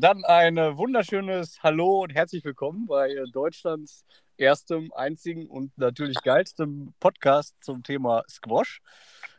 Dann 0.00 0.24
ein 0.24 0.58
äh, 0.58 0.76
wunderschönes 0.76 1.62
Hallo 1.62 2.02
und 2.02 2.10
herzlich 2.10 2.44
willkommen 2.44 2.86
bei 2.86 3.12
äh, 3.12 3.24
Deutschlands 3.32 4.04
erstem, 4.36 4.92
einzigen 4.94 5.46
und 5.46 5.78
natürlich 5.78 6.20
geilstem 6.22 6.92
Podcast 7.00 7.54
zum 7.62 7.82
Thema 7.82 8.22
Squash. 8.28 8.82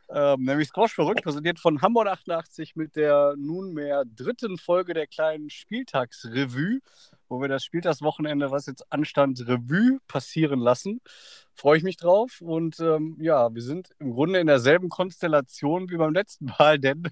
Ähm, 0.10 0.44
nämlich 0.44 0.70
Squash 0.70 0.96
verrückt, 0.96 1.24
präsentiert 1.24 1.60
von 1.60 1.82
Hamburg 1.82 2.08
88 2.08 2.76
mit 2.76 2.96
der 2.96 3.36
nunmehr 3.38 4.04
dritten 4.06 4.58
Folge 4.58 4.96
der 4.96 5.06
kleinen 5.06 5.52
Spieltagsrevue, 5.52 6.80
wo 7.30 7.42
wir 7.42 7.48
das 7.48 7.64
Spieltagswochenende, 7.64 8.52
was 8.52 8.66
jetzt 8.66 8.92
anstand, 8.92 9.48
Revue 9.48 10.00
passieren 10.08 10.60
lassen. 10.60 11.02
Freue 11.54 11.78
ich 11.78 11.84
mich 11.84 11.98
drauf. 11.98 12.42
Und 12.42 12.80
ähm, 12.80 13.18
ja, 13.20 13.54
wir 13.54 13.62
sind 13.62 13.90
im 14.00 14.14
Grunde 14.14 14.40
in 14.40 14.48
derselben 14.48 14.90
Konstellation 14.90 15.90
wie 15.90 15.98
beim 15.98 16.14
letzten 16.14 16.46
Mal, 16.58 16.80
denn 16.80 17.04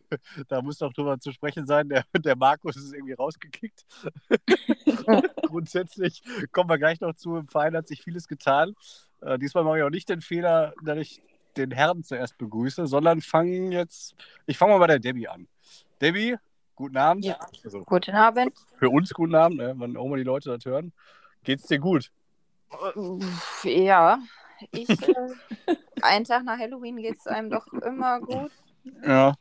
da 0.48 0.62
muss 0.62 0.78
doch 0.78 0.94
drüber 0.94 1.20
zu 1.20 1.32
sprechen 1.32 1.66
sein, 1.66 1.90
der, 1.90 2.06
der 2.18 2.36
Markus 2.36 2.76
ist 2.76 2.94
irgendwie 2.94 3.14
rausgekickt. 3.14 3.86
Grundsätzlich 5.44 6.24
kommen 6.52 6.70
wir 6.70 6.78
gleich 6.78 7.00
noch 7.02 7.16
zu. 7.16 7.36
Im 7.38 7.48
Verein 7.48 7.76
hat 7.76 7.88
sich 7.88 8.02
vieles 8.02 8.28
getan. 8.28 8.76
Äh, 9.22 9.40
diesmal 9.40 9.64
mache 9.64 9.78
ich 9.78 9.84
auch 9.84 9.90
nicht 9.90 10.10
den 10.10 10.22
Fehler, 10.22 10.74
dass 10.84 10.98
ich 10.98 11.22
den 11.58 11.72
Herrn 11.72 12.04
zuerst 12.04 12.38
begrüße, 12.38 12.88
sondern 12.88 13.22
fangen 13.22 13.72
jetzt, 13.72 14.16
ich 14.46 14.58
fange 14.58 14.74
mal 14.74 14.80
bei 14.80 14.88
der 14.88 15.00
Debbie 15.00 15.28
an. 15.28 15.48
Debbie, 16.02 16.36
guten 16.76 16.98
Abend. 16.98 17.26
Ja, 17.26 17.40
also, 17.64 17.84
guten 17.84 18.16
Abend. 18.16 18.54
Für 18.78 18.90
uns 18.90 19.14
guten 19.14 19.36
Abend, 19.36 19.58
ne, 19.58 19.74
wann 19.78 19.98
auch 19.98 20.08
mal 20.08 20.18
die 20.18 20.24
Leute 20.24 20.50
das 20.50 20.66
hören. 20.66 20.94
Geht's 21.44 21.68
dir 21.68 21.80
gut? 21.80 22.12
Ja, 23.64 24.20
ich, 24.72 24.90
äh, 24.90 25.76
einen 26.02 26.26
Tag 26.26 26.44
nach 26.44 26.58
Halloween 26.58 26.98
geht 26.98 27.18
es 27.18 27.28
einem 27.28 27.50
doch 27.50 27.68
immer 27.68 28.20
gut. 28.20 28.52
Ja. 29.04 29.34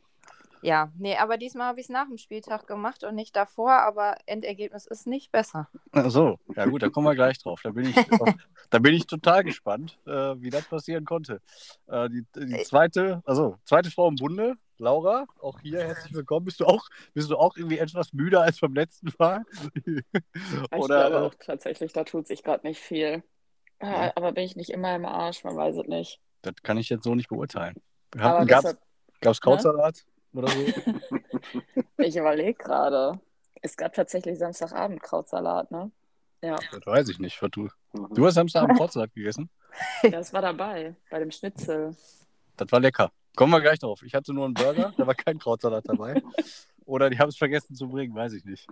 Ja, 0.65 0.91
nee, 0.97 1.15
aber 1.19 1.37
diesmal 1.37 1.67
habe 1.67 1.81
ich 1.81 1.87
es 1.87 1.91
nach 1.91 2.07
dem 2.07 2.17
Spieltag 2.17 2.67
gemacht 2.67 3.05
und 3.05 3.15
nicht 3.15 3.37
davor, 3.37 3.73
aber 3.83 4.17
Endergebnis 4.25 4.87
ist 4.87 5.07
nicht 5.07 5.31
besser. 5.31 5.69
Ach 5.93 6.09
so, 6.09 6.39
ja 6.57 6.65
gut, 6.65 6.83
da 6.83 6.89
kommen 6.89 7.07
wir 7.07 7.15
gleich 7.15 7.39
drauf. 7.39 7.61
Da 7.63 7.71
bin 7.71 7.85
ich, 7.85 7.95
da 8.71 8.79
bin 8.79 8.95
ich 8.95 9.07
total 9.07 9.45
gespannt, 9.45 9.99
äh, 10.07 10.11
wie 10.41 10.49
das 10.49 10.65
passieren 10.65 11.05
konnte. 11.05 11.43
Äh, 11.87 12.09
die, 12.09 12.25
die, 12.35 12.63
zweite, 12.63 13.23
also 13.27 13.59
zweite 13.67 13.91
Frau 13.91 14.09
im 14.09 14.15
Bunde, 14.15 14.55
Laura, 14.79 15.27
auch 15.39 15.61
hier 15.61 15.81
herzlich 15.81 16.15
willkommen. 16.15 16.47
Bist 16.47 16.61
du 16.61 16.65
auch, 16.65 16.89
bist 17.13 17.29
du 17.29 17.37
auch 17.37 17.59
irgendwie 17.59 17.77
etwas 17.77 18.15
müder 18.15 18.41
als 18.41 18.59
beim 18.59 18.73
letzten 18.73 19.13
Mal? 19.19 19.45
ich 19.85 20.03
Oder, 20.73 21.11
glaube 21.11 21.27
auch 21.27 21.35
tatsächlich, 21.35 21.93
da 21.93 22.05
tut 22.05 22.27
sich 22.27 22.43
gerade 22.43 22.67
nicht 22.67 22.81
viel. 22.81 23.23
Ja. 23.83 24.13
Aber 24.17 24.33
bin 24.33 24.45
ich 24.45 24.57
nicht 24.57 24.71
immer 24.71 24.97
im 24.97 25.05
Arsch, 25.05 25.45
man 25.45 25.59
weiß 25.59 25.77
es 25.77 25.87
nicht. 25.89 26.21
Das 26.41 26.55
kann 26.63 26.79
ich 26.79 26.89
jetzt 26.89 27.05
so 27.05 27.15
nicht 27.15 27.29
beurteilen. 27.29 27.75
Gab 28.13 28.49
es 29.21 29.41
Krautsalat? 29.43 30.07
Oder 30.35 30.49
so? 30.49 30.67
ich 31.99 32.17
überlege 32.17 32.55
gerade. 32.55 33.21
Es 33.63 33.77
gab 33.77 33.95
tatsächlich 33.95 34.39
Samstagabend 34.39 35.03
Krautsalat, 35.03 35.71
ne? 35.71 35.91
Ja. 36.43 36.59
Das 36.71 36.85
weiß 36.85 37.09
ich 37.09 37.19
nicht. 37.19 37.41
Du, 37.53 37.69
du 37.93 38.27
hast 38.27 38.35
Samstagabend 38.35 38.79
Krautsalat 38.79 39.15
gegessen? 39.15 39.49
Ja, 40.05 40.11
das 40.11 40.33
war 40.33 40.41
dabei, 40.41 40.95
bei 41.11 41.19
dem 41.19 41.33
Schnitzel. 41.33 41.97
Das 42.57 42.71
war 42.71 42.79
lecker. 42.79 43.11
Kommen 43.35 43.53
wir 43.53 43.61
gleich 43.61 43.81
drauf. 43.81 44.05
Ich 44.05 44.15
hatte 44.15 44.33
nur 44.33 44.45
einen 44.45 44.55
Burger, 44.55 44.95
da 44.97 45.05
war 45.05 45.17
kein 45.17 45.37
Krautsalat 45.41 45.89
dabei. 45.89 46.23
Oder 46.85 47.11
die 47.11 47.19
haben 47.19 47.31
es 47.31 47.37
vergessen 47.37 47.75
zu 47.75 47.89
bringen, 47.89 48.15
weiß 48.15 48.35
ich 48.35 48.45
nicht. 48.45 48.69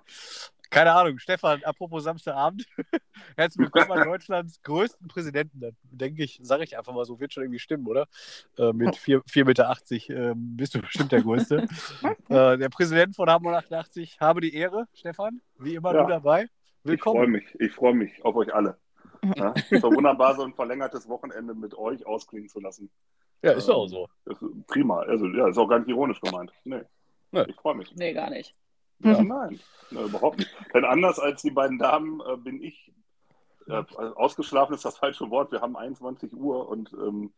Keine 0.73 0.95
Ahnung. 0.95 1.19
Stefan, 1.19 1.63
apropos 1.65 2.03
Samstagabend. 2.03 2.67
Herzlich 3.37 3.71
willkommen 3.71 3.93
an 3.93 4.09
Deutschlands 4.09 4.63
größten 4.63 5.07
Präsidenten. 5.07 5.61
Da 5.61 5.69
denke 5.83 6.25
ich, 6.25 6.41
sage 6.43 6.65
ich 6.65 6.79
einfach 6.79 6.95
mal 6.95 7.05
so, 7.05 7.21
wird 7.21 7.35
schon 7.35 7.43
irgendwie 7.43 7.59
stimmen, 7.59 7.87
oder? 7.87 8.09
Äh, 8.57 8.73
mit 8.73 8.97
4,80 8.97 9.45
Meter 9.45 9.77
äh, 10.09 10.33
bist 10.35 10.75
du 10.75 10.81
bestimmt 10.81 11.13
der 11.13 11.21
Größte. 11.21 11.67
äh, 12.31 12.57
der 12.57 12.71
Präsident 12.71 13.15
von 13.15 13.29
Hamburg 13.29 13.57
88, 13.57 14.19
habe 14.19 14.41
die 14.41 14.55
Ehre, 14.55 14.89
Stefan. 14.95 15.43
Wie 15.59 15.75
immer 15.75 15.95
ja. 15.95 16.05
du 16.05 16.09
dabei. 16.09 16.49
Willkommen. 16.85 17.17
Ich 17.17 17.23
freue 17.23 17.29
mich. 17.29 17.61
Ich 17.61 17.73
freue 17.73 17.95
mich 17.95 18.25
auf 18.25 18.35
euch 18.35 18.55
alle. 18.55 18.79
Ja, 19.37 19.53
es 19.71 19.83
war 19.83 19.95
wunderbar, 19.95 20.37
so 20.37 20.43
ein 20.43 20.55
verlängertes 20.55 21.07
Wochenende 21.07 21.55
mit 21.55 21.77
euch 21.77 22.07
ausklingen 22.07 22.49
zu 22.49 22.61
lassen. 22.61 22.91
Ja, 23.43 23.53
ist 23.53 23.69
auch 23.69 23.89
so. 23.89 24.09
prima. 24.69 25.01
Also, 25.01 25.27
ja, 25.27 25.49
ist 25.49 25.59
auch 25.59 25.69
gar 25.69 25.81
nicht 25.81 25.89
ironisch 25.91 26.21
gemeint. 26.23 26.51
Nee. 26.65 26.81
nee. 27.31 27.45
Ich 27.47 27.57
freue 27.57 27.75
mich. 27.75 27.95
Nee, 27.95 28.15
gar 28.15 28.31
nicht. 28.31 28.55
Ja, 29.03 29.23
nein, 29.23 29.61
ja, 29.91 30.05
überhaupt 30.05 30.39
nicht. 30.39 30.51
Denn 30.75 30.85
anders 30.85 31.19
als 31.19 31.43
die 31.43 31.51
beiden 31.51 31.79
Damen 31.79 32.21
äh, 32.21 32.37
bin 32.37 32.63
ich, 32.63 32.93
äh, 33.67 33.83
ausgeschlafen 33.97 34.75
ist 34.75 34.85
das 34.85 34.99
falsche 34.99 35.31
Wort, 35.31 35.53
wir 35.53 35.61
haben 35.61 35.77
21 35.77 36.33
Uhr 36.35 36.69
und 36.69 36.93
ähm, 36.93 37.33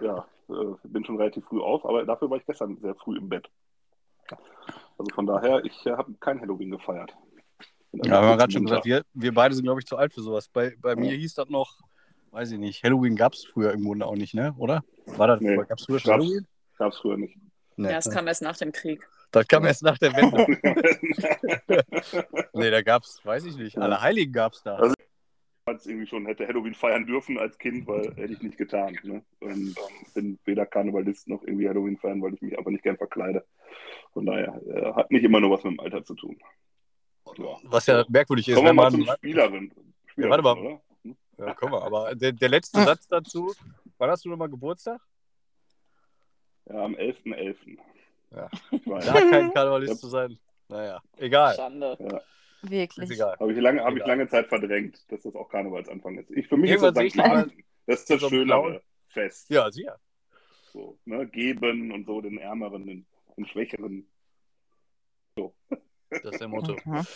ja, 0.00 0.26
äh, 0.48 0.74
bin 0.84 1.04
schon 1.04 1.16
relativ 1.16 1.44
früh 1.44 1.60
auf, 1.60 1.84
aber 1.84 2.04
dafür 2.04 2.30
war 2.30 2.38
ich 2.38 2.46
gestern 2.46 2.76
sehr 2.78 2.94
früh 2.94 3.16
im 3.18 3.28
Bett. 3.28 3.48
Also 4.98 5.14
von 5.14 5.26
daher, 5.26 5.64
ich 5.64 5.86
äh, 5.86 5.92
habe 5.92 6.12
kein 6.20 6.40
Halloween 6.40 6.70
gefeiert. 6.70 7.14
Ja, 7.92 8.16
haben 8.16 8.28
wir 8.28 8.36
gerade 8.36 8.52
schon 8.52 8.64
gesagt, 8.64 8.84
wir, 8.84 9.02
wir 9.14 9.32
beide 9.32 9.54
sind, 9.54 9.64
glaube 9.64 9.80
ich, 9.80 9.86
zu 9.86 9.96
alt 9.96 10.12
für 10.12 10.20
sowas. 10.20 10.48
Bei, 10.48 10.74
bei 10.80 10.90
ja. 10.90 10.96
mir 10.96 11.16
hieß 11.16 11.34
das 11.34 11.48
noch, 11.48 11.78
weiß 12.32 12.52
ich 12.52 12.58
nicht, 12.58 12.82
Halloween 12.84 13.16
gab 13.16 13.32
es 13.32 13.44
früher 13.44 13.72
im 13.72 13.84
Grunde 13.84 14.06
auch 14.06 14.16
nicht, 14.16 14.34
ne? 14.34 14.54
Oder? 14.58 14.82
War 15.06 15.28
das, 15.28 15.40
nee, 15.40 15.56
gab 15.56 15.78
es 15.78 15.84
früher 15.84 15.98
schon 15.98 16.12
Halloween? 16.12 16.46
Gab 16.76 16.92
es 16.92 16.98
früher 16.98 17.16
nicht. 17.16 17.38
Nee. 17.76 17.90
Ja, 17.90 17.98
es 17.98 18.10
kam 18.10 18.26
erst 18.26 18.42
nach 18.42 18.56
dem 18.56 18.72
Krieg. 18.72 19.08
Das 19.30 19.46
kam 19.46 19.66
erst 19.66 19.82
nach 19.82 19.98
der 19.98 20.14
Wende. 20.14 20.46
nee, 22.54 22.70
da 22.70 22.82
gab 22.82 23.02
es, 23.02 23.20
weiß 23.24 23.44
ich 23.44 23.56
nicht, 23.56 23.78
alle 23.78 24.00
Heiligen 24.00 24.32
gab 24.32 24.54
es 24.54 24.62
da. 24.62 24.76
Also, 24.76 24.94
ich 25.76 25.86
irgendwie 25.86 26.06
schon 26.06 26.24
hätte 26.24 26.46
Halloween 26.46 26.74
feiern 26.74 27.06
dürfen 27.06 27.38
als 27.38 27.58
Kind, 27.58 27.86
weil 27.86 28.14
hätte 28.16 28.32
ich 28.32 28.40
nicht 28.40 28.56
getan. 28.56 28.96
Ne? 29.02 29.22
Und 29.40 29.52
ähm, 29.52 29.74
bin 30.14 30.38
weder 30.44 30.64
Karnevalist 30.64 31.28
noch 31.28 31.42
irgendwie 31.42 31.68
Halloween 31.68 31.98
feiern, 31.98 32.22
weil 32.22 32.34
ich 32.34 32.40
mich 32.40 32.56
einfach 32.56 32.70
nicht 32.70 32.82
gern 32.82 32.96
verkleide. 32.96 33.44
Von 34.12 34.24
daher 34.24 34.60
äh, 34.66 34.92
hat 34.94 35.10
nicht 35.10 35.24
immer 35.24 35.40
nur 35.40 35.50
was 35.50 35.64
mit 35.64 35.74
dem 35.74 35.80
Alter 35.80 36.04
zu 36.04 36.14
tun. 36.14 36.38
Ja. 37.36 37.56
Was 37.64 37.86
ja 37.86 38.04
merkwürdig 38.08 38.48
ist, 38.48 38.54
Kommen 38.54 38.68
wenn 38.68 38.76
man. 38.76 38.92
Zum 38.92 39.06
Spielerin. 39.16 39.72
Spielerin 40.06 40.08
ja, 40.16 40.30
warte 40.30 40.42
mal. 40.42 40.58
Oder? 40.58 40.80
Hm? 41.02 41.16
Ja, 41.38 41.54
komm 41.54 41.70
mal. 41.72 41.82
Aber 41.82 42.14
der, 42.14 42.32
der 42.32 42.48
letzte 42.48 42.82
Satz 42.82 43.06
dazu, 43.06 43.52
wann 43.98 44.10
hast 44.10 44.24
du 44.24 44.30
nochmal 44.30 44.48
Geburtstag? 44.48 45.00
Ja, 46.66 46.84
am 46.84 46.94
11.11. 46.94 47.34
.11. 47.34 47.78
Ja. 48.30 48.48
Da 48.84 49.12
kein 49.30 49.52
Karnevalist 49.54 50.00
zu 50.00 50.08
sein. 50.08 50.38
Naja, 50.68 51.00
egal. 51.16 51.54
Schande. 51.54 51.96
Ja. 51.98 52.20
Wirklich. 52.62 53.10
Ist 53.10 53.14
egal. 53.14 53.36
Habe 53.38 53.52
ich, 53.52 53.60
lange, 53.60 53.82
hab 53.82 53.96
ich 53.96 54.04
lange 54.04 54.28
Zeit 54.28 54.48
verdrängt, 54.48 55.00
dass 55.10 55.22
das 55.22 55.34
auch 55.34 55.48
Karnevalsanfang 55.48 56.18
ist. 56.18 56.30
Ich, 56.30 56.48
für 56.48 56.56
mich 56.56 56.70
Irgendwann 56.70 57.06
ist 57.06 57.16
das 57.16 57.46
St. 57.46 57.54
Das 57.86 58.00
ist 58.00 58.10
das 58.10 58.20
so 58.20 58.28
schönere 58.28 58.82
Fest. 59.08 59.48
Ja, 59.48 59.70
sicher. 59.70 59.98
So, 60.72 60.98
ne? 61.06 61.26
Geben 61.26 61.92
und 61.92 62.06
so 62.06 62.20
den 62.20 62.38
Ärmeren, 62.38 62.86
den, 62.86 63.06
den 63.36 63.46
Schwächeren. 63.46 64.06
So. 65.36 65.54
Das 66.10 66.24
ist 66.24 66.40
der 66.40 66.48
Motto. 66.48 66.76
Mhm. 66.84 67.06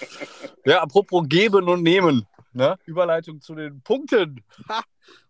ja, 0.65 0.81
apropos 0.83 1.27
geben 1.29 1.69
und 1.69 1.83
nehmen. 1.83 2.27
Ne? 2.54 2.76
Überleitung 2.86 3.40
zu 3.40 3.54
den 3.54 3.80
Punkten. 3.82 4.42
Ha! 4.68 4.82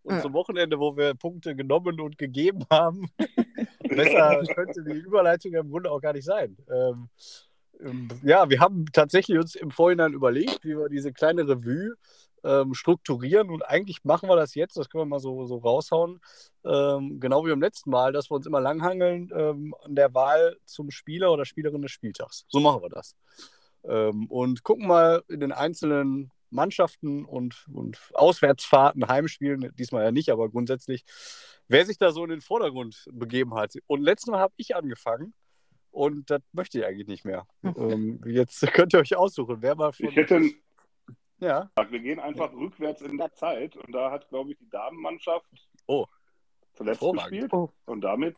Und 0.03 0.17
ja. 0.17 0.23
zum 0.23 0.33
Wochenende, 0.33 0.79
wo 0.79 0.97
wir 0.97 1.15
Punkte 1.15 1.55
genommen 1.55 2.01
und 2.01 2.19
gegeben 2.19 2.65
haben. 2.71 3.09
Besser 3.89 4.43
könnte 4.55 4.83
die 4.85 4.99
Überleitung 4.99 5.55
im 5.55 5.71
Grunde 5.71 5.91
auch 5.91 6.01
gar 6.01 6.13
nicht 6.13 6.25
sein. 6.25 6.57
Ähm, 6.71 7.09
ähm, 7.81 8.09
ja, 8.23 8.49
wir 8.49 8.61
haben 8.61 8.87
tatsächlich 8.93 9.39
uns 9.39 9.55
im 9.55 9.71
Vorhinein 9.71 10.13
überlegt, 10.13 10.65
wie 10.65 10.77
wir 10.77 10.89
diese 10.89 11.13
kleine 11.13 11.47
Revue 11.49 11.95
ähm, 12.45 12.75
strukturieren 12.75 13.51
und 13.51 13.63
eigentlich 13.63 14.05
machen 14.05 14.29
wir 14.29 14.37
das 14.37 14.55
jetzt, 14.55 14.77
das 14.77 14.91
können 14.91 15.03
wir 15.03 15.07
mal 15.07 15.21
so, 15.21 15.47
so 15.47 15.59
raushauen, 15.59 16.21
ähm, 16.65 17.21
genau 17.21 17.45
wie 17.45 17.51
beim 17.51 17.61
letzten 17.61 17.91
Mal, 17.91 18.13
dass 18.13 18.31
wir 18.31 18.35
uns 18.35 18.47
immer 18.47 18.61
langhangeln 18.61 19.31
ähm, 19.35 19.75
an 19.85 19.95
der 19.95 20.13
Wahl 20.15 20.57
zum 20.65 20.91
Spieler 20.91 21.33
oder 21.33 21.45
Spielerin 21.45 21.83
des 21.83 21.93
Spieltags. 21.93 22.45
So 22.49 22.61
machen 22.61 22.83
wir 22.83 22.89
das. 22.89 23.17
Und 23.85 24.63
gucken 24.63 24.87
mal 24.87 25.25
in 25.29 25.41
den 25.41 25.51
einzelnen 25.51 26.31
Mannschaften 26.53 27.25
und, 27.25 27.67
und 27.73 27.99
Auswärtsfahrten, 28.15 29.09
Heimspielen, 29.09 29.73
diesmal 29.77 30.05
ja 30.05 30.13
nicht, 30.13 30.31
aber 30.31 30.49
grundsätzlich, 30.49 31.05
wer 31.69 31.85
sich 31.87 31.99
da 31.99 32.13
so 32.13 32.25
in 32.25 32.31
den 32.31 32.41
Vordergrund 32.41 33.09
begeben 33.13 33.55
hat. 33.55 33.75
Und 33.87 34.03
letztes 34.03 34.31
Mal 34.31 34.41
habe 34.41 34.55
ich 34.57 34.77
angefangen 34.77 35.35
und 35.91 36.31
das 36.31 36.43
möchte 36.53 36.79
ich 36.79 36.87
eigentlich 36.87 37.09
nicht 37.09 37.25
mehr. 37.25 37.47
ähm, 37.63 38.21
jetzt 38.27 38.61
könnt 38.73 38.93
ihr 38.93 39.01
euch 39.01 39.17
aussuchen, 39.17 39.59
wer 39.61 39.75
mal 39.75 39.93
von. 39.93 40.09
Ich 40.09 40.17
hätte 40.17 40.51
ja. 41.39 41.71
Wir 41.89 41.99
gehen 41.99 42.21
einfach 42.21 42.53
rückwärts 42.53 43.03
in 43.03 43.19
der 43.19 43.33
Zeit 43.33 43.77
und 43.77 43.93
da 43.93 44.13
hat, 44.13 44.29
glaube 44.29 44.53
ich, 44.53 44.59
die 44.59 44.69
Damenmannschaft 44.69 45.69
oh. 45.87 46.07
zuletzt 46.75 47.01
gespielt 47.01 47.53
oh. 47.53 47.71
und 47.85 48.03
damit. 48.03 48.37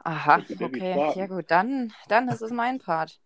Aha, 0.00 0.42
okay, 0.60 1.12
ja 1.16 1.26
gut, 1.26 1.50
dann, 1.50 1.92
dann 2.08 2.28
ist 2.28 2.42
es 2.42 2.52
mein 2.52 2.78
Part 2.78 3.20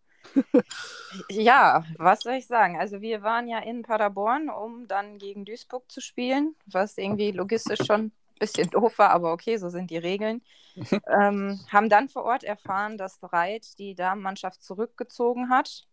ja, 1.30 1.84
was 1.96 2.20
soll 2.20 2.34
ich 2.34 2.46
sagen? 2.46 2.78
Also 2.78 3.00
wir 3.00 3.22
waren 3.22 3.48
ja 3.48 3.58
in 3.58 3.82
Paderborn, 3.82 4.48
um 4.48 4.86
dann 4.86 5.18
gegen 5.18 5.44
Duisburg 5.44 5.90
zu 5.90 6.00
spielen, 6.00 6.54
was 6.66 6.98
irgendwie 6.98 7.32
logistisch 7.32 7.80
schon 7.86 8.06
ein 8.06 8.12
bisschen 8.38 8.70
doof 8.70 8.98
war, 8.98 9.10
aber 9.10 9.32
okay, 9.32 9.56
so 9.56 9.68
sind 9.68 9.90
die 9.90 9.98
Regeln. 9.98 10.42
ähm, 11.08 11.60
haben 11.70 11.88
dann 11.88 12.08
vor 12.08 12.24
Ort 12.24 12.44
erfahren, 12.44 12.96
dass 12.96 13.18
Reit 13.22 13.78
die 13.78 13.94
Damenmannschaft 13.94 14.62
zurückgezogen 14.62 15.50
hat. 15.50 15.86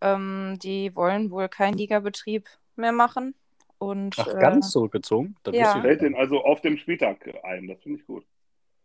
Ähm, 0.00 0.58
die 0.62 0.94
wollen 0.94 1.30
wohl 1.30 1.48
keinen 1.48 1.76
Ligabetrieb 1.76 2.48
mehr 2.76 2.92
machen. 2.92 3.34
Und, 3.78 4.16
Ach, 4.18 4.26
ganz 4.38 4.66
äh, 4.66 4.70
zurückgezogen? 4.70 5.36
Das 5.44 5.54
ja. 5.54 5.80
fällt 5.80 6.02
den 6.02 6.16
also 6.16 6.42
auf 6.42 6.60
dem 6.60 6.78
Spieltag 6.78 7.28
ein, 7.44 7.68
das 7.68 7.80
finde 7.80 8.00
ich 8.00 8.06
gut. 8.06 8.24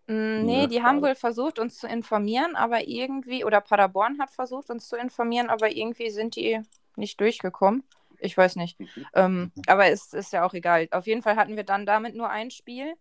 Mm, 0.07 0.45
nee, 0.45 0.61
Ja, 0.61 0.67
die 0.67 0.83
haben 0.83 1.01
wohl 1.01 1.15
versucht, 1.15 1.59
uns 1.59 1.77
zu 1.77 1.87
informieren, 1.87 2.55
aber 2.55 2.87
irgendwie, 2.87 3.45
oder 3.45 3.61
Paderborn 3.61 4.19
hat 4.19 4.31
versucht, 4.31 4.69
uns 4.69 4.87
zu 4.87 4.97
informieren, 4.97 5.49
aber 5.49 5.71
irgendwie 5.71 6.09
sind 6.09 6.35
die 6.35 6.61
nicht 6.95 7.19
durchgekommen. 7.21 7.83
Ich 8.19 8.37
weiß 8.37 8.55
nicht. 8.57 8.79
Mhm. 8.79 9.07
Ähm, 9.13 9.51
aber 9.67 9.87
es 9.87 10.13
ist 10.13 10.33
ja 10.33 10.45
auch 10.45 10.53
egal. 10.53 10.87
Auf 10.91 11.07
jeden 11.07 11.21
Fall 11.21 11.35
hatten 11.35 11.55
wir 11.57 11.63
dann 11.63 11.85
damit 11.85 12.15
nur 12.15 12.29
ein 12.29 12.51
Spiel. 12.51 12.95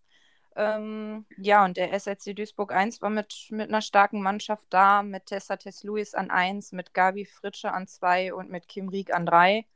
Ähm, 0.57 1.27
ja, 1.39 1.65
und 1.65 1.77
der 1.77 1.93
SLC 1.99 2.35
Duisburg 2.35 2.73
1 2.73 3.01
war 3.03 3.11
mit, 3.11 3.47
mit 3.51 3.69
einer 3.69 3.83
starken 3.83 4.23
Mannschaft 4.23 4.67
da, 4.71 5.03
mit 5.03 5.27
Tessa 5.27 5.57
Tess 5.57 5.83
Lewis 5.85 6.15
an 6.15 6.31
1, 6.31 6.73
mit 6.73 6.93
Gabi 6.95 7.25
Fritsche 7.25 7.73
an 7.73 7.87
2 7.87 8.35
und 8.35 8.51
mit 8.51 8.69
Kim 8.69 8.89
Rieck 8.89 9.15
an 9.15 9.27
3. 9.27 9.67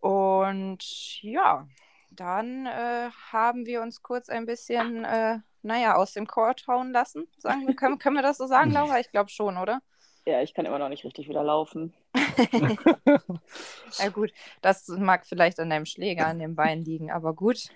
Und 0.00 1.22
ja, 1.22 1.66
dann 2.10 2.66
äh, 2.66 3.10
haben 3.32 3.66
wir 3.66 3.82
uns 3.82 4.02
kurz 4.02 4.28
ein 4.28 4.46
bisschen, 4.46 5.04
äh, 5.04 5.38
naja, 5.68 5.94
aus 5.94 6.12
dem 6.14 6.26
Court 6.26 6.66
hauen 6.66 6.90
lassen. 6.90 7.28
Sagen 7.38 7.66
wir, 7.66 7.76
können, 7.76 7.98
können 7.98 8.16
wir 8.16 8.22
das 8.22 8.38
so 8.38 8.46
sagen, 8.46 8.72
Laura? 8.72 8.98
Ich 8.98 9.10
glaube 9.10 9.30
schon, 9.30 9.56
oder? 9.56 9.80
Ja, 10.26 10.42
ich 10.42 10.52
kann 10.52 10.66
immer 10.66 10.78
noch 10.78 10.90
nicht 10.90 11.04
richtig 11.04 11.26
wieder 11.26 11.42
laufen. 11.42 11.94
Ja, 13.98 14.10
gut, 14.10 14.30
das 14.60 14.86
mag 14.88 15.24
vielleicht 15.24 15.58
an 15.58 15.70
deinem 15.70 15.86
Schläger 15.86 16.26
an 16.26 16.38
den 16.38 16.54
Beinen 16.54 16.84
liegen, 16.84 17.10
aber 17.10 17.32
gut. 17.32 17.68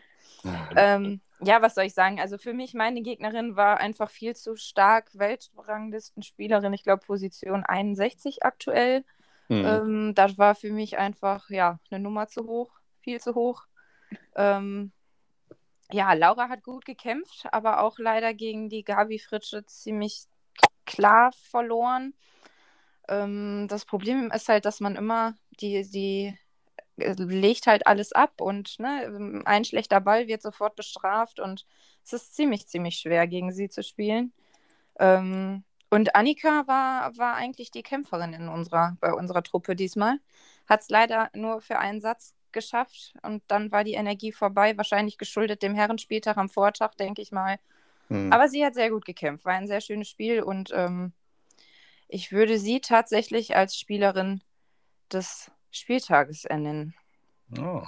Ähm, 0.77 1.23
ja, 1.41 1.63
was 1.63 1.75
soll 1.75 1.85
ich 1.85 1.95
sagen? 1.95 2.21
Also 2.21 2.37
für 2.37 2.53
mich, 2.53 2.75
meine 2.75 3.01
Gegnerin 3.01 3.57
war 3.57 3.79
einfach 3.79 4.11
viel 4.11 4.37
zu 4.37 4.57
stark. 4.57 5.11
Weltranglistenspielerin, 5.15 6.75
ich 6.75 6.83
glaube 6.83 7.07
Position 7.07 7.65
61 7.65 8.45
aktuell. 8.45 9.03
Mhm. 9.49 9.65
Ähm, 9.65 10.15
das 10.15 10.37
war 10.37 10.55
für 10.55 10.73
mich 10.73 10.99
einfach, 10.99 11.49
ja, 11.49 11.79
eine 11.91 12.01
Nummer 12.01 12.29
zu 12.29 12.47
hoch, 12.47 12.71
viel 13.01 13.19
zu 13.19 13.35
hoch. 13.35 13.63
Ähm, 14.37 14.93
ja, 15.93 16.13
Laura 16.15 16.49
hat 16.49 16.63
gut 16.63 16.85
gekämpft, 16.85 17.47
aber 17.53 17.83
auch 17.83 17.99
leider 17.99 18.35
gegen 18.35 18.69
die 18.69 18.85
Gabi 18.85 19.19
Fritsche 19.19 19.65
ziemlich 19.67 20.25
klar 20.87 21.33
verloren. 21.33 22.15
Ähm, 23.09 23.67
das 23.69 23.85
Problem 23.85 24.31
ist 24.33 24.49
halt, 24.49 24.65
dass 24.65 24.81
man 24.81 24.97
immer 24.97 25.35
die, 25.61 25.89
die 25.91 26.39
äh, 26.97 27.15
legt 27.19 27.67
halt 27.67 27.87
alles 27.87 28.13
ab 28.13 28.41
und 28.41 28.79
ne, 28.79 29.43
ein 29.45 29.65
schlechter 29.65 30.01
Ball 30.01 30.29
wird 30.29 30.43
sofort 30.43 30.77
bestraft 30.77 31.41
und 31.41 31.67
es 32.05 32.13
ist 32.13 32.35
ziemlich, 32.35 32.67
ziemlich 32.67 32.97
schwer, 32.97 33.27
gegen 33.27 33.53
sie 33.53 33.69
zu 33.69 33.83
spielen. 33.83 34.33
Ähm, 34.99 35.65
und 35.91 36.17
Annika 36.17 36.67
war, 36.67 37.17
war 37.19 37.35
eigentlich 37.35 37.71
die 37.71 37.83
Kämpferin 37.83 38.33
in 38.33 38.49
unserer, 38.49 38.97
bei 39.01 39.13
unserer 39.13 39.43
Truppe 39.43 39.77
diesmal. 39.77 40.19
Hat 40.67 40.81
es 40.81 40.89
leider 40.89 41.31
nur 41.35 41.61
für 41.61 41.79
einen 41.79 42.01
Satz 42.01 42.35
geschafft 42.53 43.15
und 43.23 43.43
dann 43.49 43.73
war 43.73 43.85
die 43.85 43.95
Energie 43.95 44.33
vorbei, 44.33 44.77
wahrscheinlich 44.77 45.19
geschuldet 45.19 45.63
dem 45.63 45.75
Herrenspieltag 45.75 46.37
am 46.37 46.49
Vortag, 46.49 46.95
denke 46.95 47.23
ich 47.23 47.33
mal. 47.33 47.59
Mhm. 48.09 48.33
Aber 48.33 48.49
sie 48.49 48.65
hat 48.65 48.75
sehr 48.75 48.91
gut 48.91 49.05
gekämpft, 49.05 49.45
war 49.45 49.55
ein 49.55 49.67
sehr 49.67 49.81
schönes 49.81 50.09
Spiel 50.09 50.43
und 50.43 50.71
ähm, 50.75 51.13
ich 52.09 52.33
würde 52.33 52.59
sie 52.59 52.81
tatsächlich 52.81 53.57
als 53.57 53.77
Spielerin 53.77 54.43
des 55.13 55.51
Spieltages 55.71 56.45
ernennen. 56.45 56.95
Oh. 57.59 57.83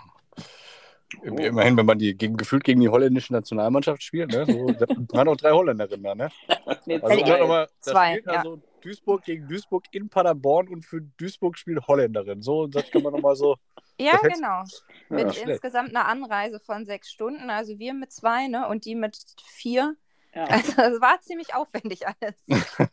Oh. 1.23 1.27
Immerhin, 1.27 1.77
wenn 1.77 1.87
man 1.87 1.99
die 1.99 2.17
gegen, 2.17 2.37
gefühlt 2.37 2.65
gegen 2.65 2.81
die 2.81 2.89
holländische 2.89 3.33
Nationalmannschaft 3.33 4.03
spielt, 4.03 4.33
ne? 4.33 4.47
So, 4.47 4.67
da 4.73 4.87
waren 5.11 5.29
auch 5.29 5.37
drei 5.37 5.53
Holländerinnen 5.53 6.03
da, 6.03 6.15
ne? 6.15 6.29
Nee, 6.87 6.99
Also 7.01 7.25
Ja, 7.25 7.47
mal, 7.47 7.67
da 7.67 7.93
zwei, 7.93 8.11
spielt 8.15 8.29
also 8.29 8.61
Duisburg 8.85 9.25
gegen 9.25 9.49
Duisburg 9.49 9.85
in 9.93 10.09
Paderborn 10.11 10.69
und 10.69 10.85
für 10.85 11.01
Duisburg 11.19 11.57
spielt 11.59 11.87
Holländerin. 11.89 12.43
So, 12.43 12.67
das 12.67 12.91
kann 12.91 13.03
man 13.03 13.13
nochmal 13.13 13.37
so. 13.37 13.57
Ja, 14.01 14.17
genau. 14.19 14.65
Ja, 14.65 14.65
Mit 15.09 15.35
schlecht. 15.35 15.49
insgesamt 15.49 15.91
einer 15.91 16.09
Anreise 16.09 16.59
von 16.59 16.85
sechs 16.85 17.13
Stunden, 17.13 17.49
also 17.49 17.79
wir 17.79 17.95
mit 17.95 18.11
zwei, 18.13 18.49
ne? 18.49 18.67
Und 18.69 18.87
die 18.87 18.97
mit 18.97 19.17
vier. 19.45 19.95
Ja. 20.35 20.47
Also 20.51 20.73
es 20.83 21.01
war 21.01 21.21
ziemlich 21.21 21.55
aufwendig 21.55 22.01
alles. 22.07 22.35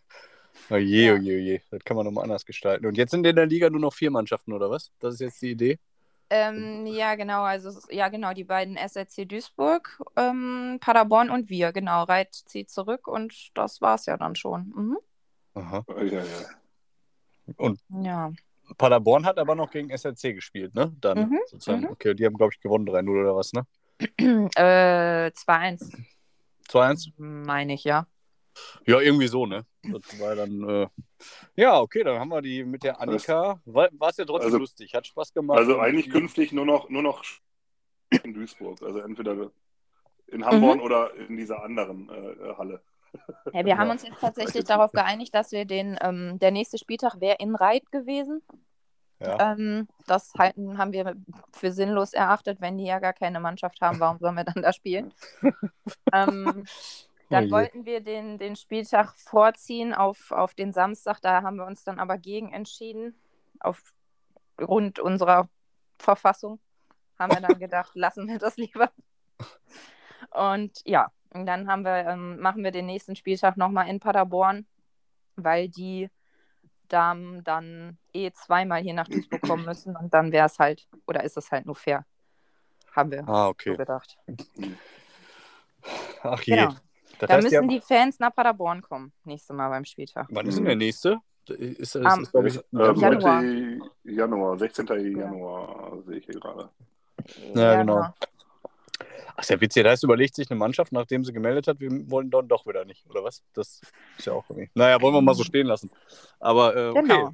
Oh 0.70 0.76
je, 0.76 1.08
Ja. 1.08 1.14
oh 1.14 1.18
je, 1.18 1.36
oh 1.36 1.40
je. 1.40 1.62
Das 1.72 1.84
kann 1.84 1.98
man 1.98 2.06
nochmal 2.06 2.26
anders 2.26 2.46
gestalten. 2.46 2.86
Und 2.86 2.98
jetzt 2.98 3.12
sind 3.12 3.26
in 3.26 3.36
der 3.36 3.48
Liga 3.48 3.70
nur 3.70 3.80
noch 3.80 3.94
vier 3.94 4.12
Mannschaften, 4.12 4.54
oder 4.54 4.70
was? 4.70 4.92
Das 5.00 5.16
ist 5.16 5.22
jetzt 5.22 5.42
die 5.42 5.52
Idee? 5.52 5.80
ähm, 6.30 6.86
ja, 6.86 7.16
genau, 7.16 7.42
also 7.44 7.72
ja, 7.90 8.08
genau, 8.10 8.34
die 8.34 8.44
beiden 8.46 8.78
SRC 8.78 9.26
Duisburg, 9.28 10.02
ähm, 10.16 10.78
Paderborn 10.80 11.30
und 11.30 11.50
wir, 11.50 11.72
genau. 11.74 12.04
Reit 12.04 12.34
zieht 12.36 12.70
zurück 12.70 13.08
und 13.08 13.52
das 13.58 13.82
war's 13.82 14.06
ja 14.06 14.18
dann 14.18 14.36
schon. 14.36 14.72
Mhm. 14.76 14.98
Aha. 15.54 15.84
Ja, 15.90 16.04
ja, 16.04 16.24
ja. 16.24 17.54
Und 17.58 17.80
Ja. 17.90 18.32
Paderborn 18.78 19.26
hat 19.26 19.38
aber 19.38 19.56
noch 19.56 19.70
gegen 19.72 19.90
SRC 19.90 20.34
gespielt, 20.34 20.74
ne? 20.74 20.96
Dann 21.02 21.30
Mhm, 21.30 21.40
sozusagen. 21.48 21.82
mhm. 21.82 21.88
Okay, 21.92 22.14
die 22.14 22.26
haben, 22.26 22.36
glaube 22.38 22.54
ich, 22.54 22.60
gewonnen 22.62 22.86
3-0 22.88 23.10
oder 23.22 23.36
was, 23.36 23.52
ne? 23.54 23.66
äh, 24.56 25.32
2-1, 25.32 25.94
2-1? 26.70 27.12
meine 27.18 27.74
ich, 27.74 27.84
ja. 27.84 28.08
Ja, 28.86 29.00
irgendwie 29.00 29.28
so, 29.28 29.46
ne? 29.46 29.66
Das 29.84 30.20
war 30.20 30.36
dann, 30.36 30.68
äh... 30.70 30.88
ja, 31.56 31.80
okay, 31.80 32.04
dann 32.04 32.20
haben 32.20 32.30
wir 32.30 32.42
die 32.42 32.64
mit 32.64 32.84
der 32.84 33.00
Annika. 33.02 33.60
War 33.66 33.90
es 34.10 34.18
ja 34.18 34.26
trotzdem 34.26 34.46
Also- 34.48 34.58
lustig, 34.60 34.94
hat 34.94 35.08
Spaß 35.08 35.34
gemacht. 35.34 35.58
Also 35.58 35.80
eigentlich 35.80 36.10
künftig 36.10 36.52
nur 36.52 36.66
noch, 36.66 36.90
nur 36.90 37.02
noch 37.02 37.24
in 38.24 38.34
Duisburg. 38.34 38.82
Also 38.82 39.00
entweder 39.00 39.52
in 40.28 40.46
Hamburg 40.46 40.78
Mhm. 40.78 40.82
oder 40.84 41.14
in 41.16 41.36
dieser 41.38 41.64
anderen 41.64 42.10
äh, 42.10 42.54
Halle. 42.58 42.82
Ja, 43.54 43.66
wir 43.66 43.78
haben 43.78 43.88
Ja. 43.88 43.92
uns 43.94 44.04
jetzt 44.04 44.22
tatsächlich 44.22 44.66
darauf 44.66 44.92
geeinigt, 44.92 45.34
dass 45.36 45.52
wir 45.52 45.66
den, 45.66 45.98
ähm, 46.02 46.40
der 46.40 46.52
nächste 46.52 46.78
Spieltag 46.78 47.20
wäre 47.20 47.38
in 47.40 47.56
Reit 47.56 47.92
gewesen. 47.92 48.42
Ja. 49.20 49.54
Ähm, 49.54 49.88
das 50.08 50.34
halten, 50.38 50.78
haben 50.80 50.94
wir 50.94 51.16
für 51.54 51.72
sinnlos 51.72 52.14
erachtet, 52.14 52.60
wenn 52.60 52.78
die 52.78 52.86
ja 52.86 53.00
gar 53.00 53.14
keine 53.14 53.40
Mannschaft 53.40 53.80
haben, 53.82 54.00
warum 54.00 54.18
sollen 54.18 54.36
wir 54.36 54.44
dann 54.44 54.64
da 54.64 54.74
spielen? 54.74 55.14
ähm, 56.14 56.66
dann 57.30 57.48
Oh 57.48 57.52
wollten 57.52 57.86
wir 57.86 58.02
den, 58.02 58.40
den 58.40 58.56
Spieltag 58.56 59.14
vorziehen 59.18 59.94
auf, 59.94 60.32
auf 60.32 60.54
den 60.54 60.74
Samstag, 60.74 61.22
da 61.22 61.44
haben 61.44 61.58
wir 61.58 61.66
uns 61.66 61.84
dann 61.84 62.00
aber 62.00 62.18
gegen 62.18 62.52
entschieden, 62.52 63.16
aufgrund 63.60 65.00
unserer 65.00 65.48
Verfassung 66.00 66.60
haben 67.18 67.34
wir 67.34 67.42
dann 67.42 67.60
gedacht, 67.60 67.92
lassen 67.96 68.28
wir 68.28 68.40
das 68.40 68.58
lieber. 68.58 68.92
Und 70.32 70.82
ja, 70.86 71.12
und 71.34 71.46
dann 71.46 71.68
haben 71.68 71.84
wir, 71.84 72.06
ähm, 72.08 72.40
machen 72.40 72.64
wir 72.64 72.72
den 72.72 72.86
nächsten 72.86 73.16
Spieltag 73.16 73.58
nochmal 73.58 73.88
in 73.90 74.00
Paderborn, 74.00 74.66
weil 75.36 75.70
die 75.70 76.10
Damen 76.88 77.44
dann 77.44 77.98
eh 78.14 78.32
zweimal 78.32 78.82
hier 78.82 78.94
nach 78.94 79.08
Duisburg 79.08 79.42
kommen 79.42 79.66
müssen 79.66 79.96
und 79.96 80.14
dann 80.14 80.32
wäre 80.32 80.46
es 80.46 80.60
halt, 80.60 80.88
oder 81.08 81.24
ist 81.24 81.38
es 81.38 81.52
halt 81.52 81.66
nur 81.66 81.76
fair. 81.76 82.06
Haben 82.94 83.12
wir 83.12 83.28
Ah, 83.28 83.46
so 83.46 83.50
okay. 83.52 83.78
gedacht. 83.78 84.18
Ach 86.24 86.42
je. 86.44 86.56
Genau. 86.56 86.70
Das 87.20 87.30
Da 87.30 87.36
heißt, 87.36 87.40
die 87.40 87.44
müssen 87.44 87.58
haben... 87.58 87.70
die 87.70 87.80
Fans 87.82 88.20
nach 88.20 88.34
Paderborn 88.36 88.82
kommen, 88.82 89.14
nächstes 89.24 89.56
Mal 89.56 89.70
beim 89.70 89.86
Spieltag. 89.86 90.28
Wann 90.30 90.48
ist 90.48 90.58
denn 90.58 90.66
der 90.66 90.76
nächste? 90.76 91.20
Ist, 91.48 91.96
ist, 91.96 92.06
Am- 92.06 92.22
ist, 92.22 92.32
glaube 92.32 92.48
ich, 92.50 92.58
Äh, 92.58 92.94
Januar. 92.94 93.42
Mitte 93.42 93.92
Januar, 94.04 94.58
16. 94.58 94.88
Januar 95.18 96.02
sehe 96.06 96.18
ich 96.18 96.26
hier 96.26 96.40
gerade. 96.40 96.70
Ja, 97.56 97.76
genau. 97.76 98.14
Ach, 99.36 99.42
ist 99.42 99.50
ja 99.50 99.60
witzig. 99.62 99.84
Das 99.84 99.92
heißt, 99.94 100.04
überlegt 100.04 100.36
sich 100.36 100.50
eine 100.50 100.60
Mannschaft, 100.60 100.92
nachdem 100.92 101.24
sie 101.24 101.34
gemeldet 101.34 101.68
hat, 101.68 101.80
wir 101.80 101.90
wollen 102.10 102.30
dann 102.30 102.48
doch 102.48 102.66
wieder 102.66 102.86
nicht, 102.86 103.06
oder 103.10 103.24
was? 103.24 103.44
Das 103.54 103.82
ist 104.18 104.26
ja 104.26 104.34
auch 104.34 104.50
irgendwie. 104.50 104.70
Naja, 104.76 105.02
wollen 105.02 105.14
wir 105.14 105.22
mal 105.22 105.34
so 105.36 105.44
stehen 105.44 105.68
lassen. 105.68 105.90
Aber 106.40 106.76
äh, 106.76 106.90
okay. 106.90 107.02
Genau. 107.02 107.32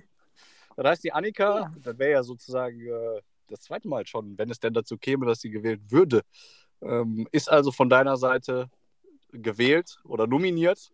Das 0.76 0.86
heißt, 0.92 1.04
die 1.04 1.12
Annika, 1.12 1.60
Ja. 1.60 1.74
das 1.82 1.98
wäre 1.98 2.12
ja 2.12 2.24
sozusagen 2.24 2.80
äh, 2.80 3.22
das 3.48 3.62
zweite 3.62 3.88
Mal 3.88 4.06
schon, 4.06 4.38
wenn 4.38 4.50
es 4.52 4.60
denn 4.60 4.74
dazu 4.74 4.98
käme, 4.98 5.26
dass 5.26 5.42
sie 5.42 5.50
gewählt 5.50 5.82
würde. 5.90 6.22
Ähm, 6.82 7.28
ist 7.32 7.50
also 7.50 7.72
von 7.72 7.90
deiner 7.90 8.18
Seite 8.18 8.70
gewählt 9.32 9.98
oder 10.04 10.28
nominiert? 10.28 10.92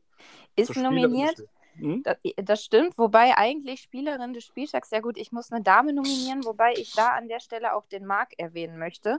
Ist 0.56 0.76
nominiert. 0.76 1.44
Hm? 1.76 2.04
Das, 2.04 2.18
das 2.38 2.64
stimmt, 2.64 2.98
wobei 2.98 3.36
eigentlich 3.38 3.82
Spielerin 3.82 4.34
des 4.34 4.46
Spieltags, 4.46 4.92
ja 4.92 5.00
gut, 5.00 5.18
ich 5.18 5.32
muss 5.32 5.52
eine 5.52 5.64
Dame 5.64 5.94
nominieren, 5.94 6.44
wobei 6.46 6.74
ich 6.74 6.94
da 6.94 7.10
an 7.10 7.28
der 7.28 7.40
Stelle 7.40 7.74
auch 7.74 7.86
den 7.88 8.06
Marc 8.06 8.34
erwähnen 8.38 8.78
möchte, 8.78 9.18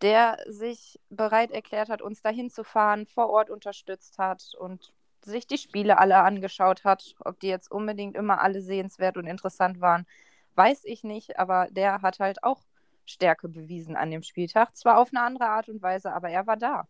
der 0.00 0.38
sich 0.46 1.00
bereit 1.10 1.50
erklärt 1.50 1.88
hat, 1.88 2.02
uns 2.02 2.22
dahin 2.22 2.50
zu 2.50 2.64
fahren, 2.64 3.06
vor 3.06 3.30
Ort 3.30 3.50
unterstützt 3.50 4.18
hat 4.18 4.54
und 4.58 4.92
sich 5.24 5.46
die 5.46 5.58
Spiele 5.58 5.98
alle 5.98 6.18
angeschaut 6.18 6.84
hat. 6.84 7.14
Ob 7.24 7.40
die 7.40 7.48
jetzt 7.48 7.70
unbedingt 7.70 8.16
immer 8.16 8.40
alle 8.40 8.60
sehenswert 8.60 9.16
und 9.16 9.26
interessant 9.26 9.80
waren, 9.80 10.06
weiß 10.54 10.84
ich 10.84 11.04
nicht, 11.04 11.38
aber 11.38 11.68
der 11.70 12.02
hat 12.02 12.20
halt 12.20 12.42
auch 12.44 12.62
Stärke 13.04 13.48
bewiesen 13.48 13.96
an 13.96 14.10
dem 14.10 14.22
Spieltag. 14.22 14.76
Zwar 14.76 14.98
auf 14.98 15.10
eine 15.10 15.22
andere 15.22 15.46
Art 15.46 15.68
und 15.68 15.82
Weise, 15.82 16.12
aber 16.12 16.28
er 16.28 16.46
war 16.46 16.56
da. 16.56 16.86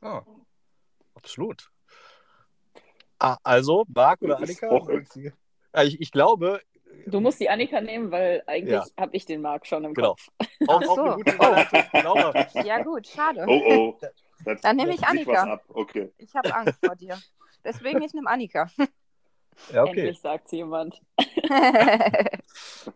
Ah, 0.00 0.22
absolut. 1.14 1.70
Ah, 3.18 3.36
also, 3.42 3.84
Marc 3.94 4.22
oder 4.22 4.38
Annika? 4.38 4.68
auch- 4.68 4.88
ich, 4.88 6.00
ich 6.00 6.10
glaube, 6.12 6.60
Du 7.06 7.20
musst 7.20 7.40
die 7.40 7.48
Annika 7.48 7.80
nehmen, 7.80 8.10
weil 8.10 8.42
eigentlich 8.46 8.72
Ja. 8.74 8.84
habe 8.98 9.16
ich 9.16 9.24
den 9.24 9.40
Marc 9.40 9.66
schon 9.66 9.84
im 9.84 9.94
Genau. 9.94 10.10
Kopf. 10.10 10.28
auch, 10.66 10.82
Ach 10.82 10.88
auch 10.88 10.94
so. 10.96 11.02
eine 11.04 11.14
gute 11.16 11.32
Überleitung. 11.34 11.82
Laura, 12.02 12.46
Ja 12.64 12.82
gut, 12.82 13.06
schade. 13.06 13.44
Oh 13.46 13.62
oh. 13.66 13.98
Das, 14.44 14.60
Dann 14.60 14.76
nehme 14.76 14.94
ich 14.94 15.02
Annika. 15.04 15.60
Okay. 15.68 16.12
Ich 16.18 16.34
habe 16.34 16.54
Angst 16.54 16.78
vor 16.84 16.96
dir. 16.96 17.18
Deswegen, 17.64 18.02
ich 18.02 18.12
nehme 18.14 18.28
Annika. 18.28 18.70
Ja, 19.72 19.82
okay. 19.82 20.00
Endlich 20.00 20.20
sagt 20.20 20.52
jemand. 20.52 21.00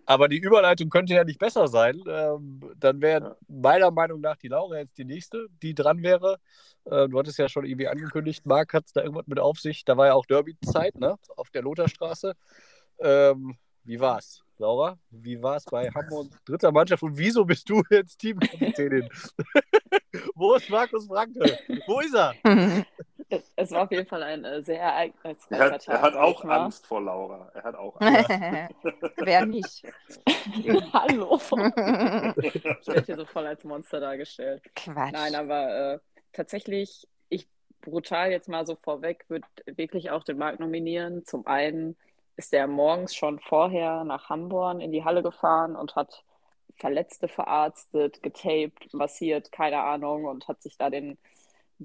Aber 0.06 0.28
die 0.28 0.38
Überleitung 0.38 0.88
könnte 0.88 1.14
ja 1.14 1.24
nicht 1.24 1.38
besser 1.38 1.68
sein. 1.68 2.02
Ähm, 2.06 2.60
dann 2.76 3.00
wäre 3.00 3.36
meiner 3.48 3.90
Meinung 3.90 4.20
nach 4.20 4.36
die 4.36 4.48
Laura 4.48 4.78
jetzt 4.78 4.98
die 4.98 5.04
nächste, 5.04 5.46
die 5.62 5.74
dran 5.74 6.02
wäre. 6.02 6.38
Äh, 6.84 7.08
du 7.08 7.18
hattest 7.18 7.38
ja 7.38 7.48
schon 7.48 7.64
irgendwie 7.64 7.88
angekündigt, 7.88 8.46
Marc 8.46 8.72
hat 8.74 8.86
es 8.86 8.92
da 8.92 9.02
irgendwas 9.02 9.26
mit 9.26 9.38
auf 9.38 9.58
sich. 9.58 9.84
Da 9.84 9.96
war 9.96 10.06
ja 10.06 10.14
auch 10.14 10.26
Derby-Zeit, 10.26 10.96
ne? 10.96 11.16
Auf 11.36 11.50
der 11.50 11.62
Lotharstraße. 11.62 12.34
Ähm, 13.00 13.56
wie 13.84 14.00
war's, 14.00 14.42
Laura? 14.58 14.98
Wie 15.10 15.42
war 15.42 15.56
es 15.56 15.64
bei 15.64 15.90
Hamburg 15.90 16.28
dritter 16.44 16.72
Mannschaft 16.72 17.02
und 17.02 17.18
wieso 17.18 17.44
bist 17.44 17.68
du 17.68 17.82
jetzt 17.90 18.18
Teamkapitänin? 18.18 19.08
Wo 20.34 20.54
ist 20.54 20.68
Markus 20.70 21.06
Franke? 21.06 21.58
Wo 21.86 22.00
ist 22.00 22.14
er? 22.14 22.34
Es, 23.32 23.50
es 23.56 23.70
war 23.70 23.84
auf 23.84 23.90
jeden 23.90 24.06
Fall 24.06 24.22
ein 24.22 24.44
äh, 24.44 24.60
sehr 24.62 24.80
ereignisreicher 24.80 25.64
Er 25.64 25.72
hat, 25.72 25.84
Tag. 25.86 25.94
er 25.94 26.02
hat 26.02 26.16
auch. 26.16 26.44
Angst 26.44 26.86
vor 26.86 27.00
Laura. 27.00 27.50
Er 27.54 27.62
hat 27.62 27.74
auch 27.76 27.98
Angst. 28.00 28.28
Wer 29.16 29.46
nicht? 29.46 29.84
Hallo. 30.92 31.36
Ich 32.42 32.62
werde 32.62 33.02
hier 33.06 33.16
so 33.16 33.24
voll 33.24 33.46
als 33.46 33.64
Monster 33.64 34.00
dargestellt. 34.00 34.62
Quatsch. 34.76 35.12
Nein, 35.12 35.34
aber 35.34 35.94
äh, 35.94 35.98
tatsächlich, 36.34 37.08
ich 37.30 37.48
brutal 37.80 38.30
jetzt 38.30 38.50
mal 38.50 38.66
so 38.66 38.76
vorweg, 38.76 39.24
würde 39.28 39.48
wirklich 39.64 40.10
auch 40.10 40.24
den 40.24 40.36
Marc 40.36 40.60
nominieren. 40.60 41.24
Zum 41.24 41.46
einen 41.46 41.96
ist 42.36 42.52
er 42.52 42.66
morgens 42.66 43.14
schon 43.14 43.38
vorher 43.40 44.04
nach 44.04 44.28
Hamburg 44.28 44.82
in 44.82 44.92
die 44.92 45.04
Halle 45.04 45.22
gefahren 45.22 45.74
und 45.74 45.96
hat 45.96 46.22
Verletzte 46.74 47.28
verarztet, 47.28 48.22
getaped, 48.22 48.92
massiert, 48.92 49.52
keine 49.52 49.82
Ahnung, 49.82 50.24
und 50.24 50.48
hat 50.48 50.60
sich 50.62 50.76
da 50.76 50.90
den 50.90 51.16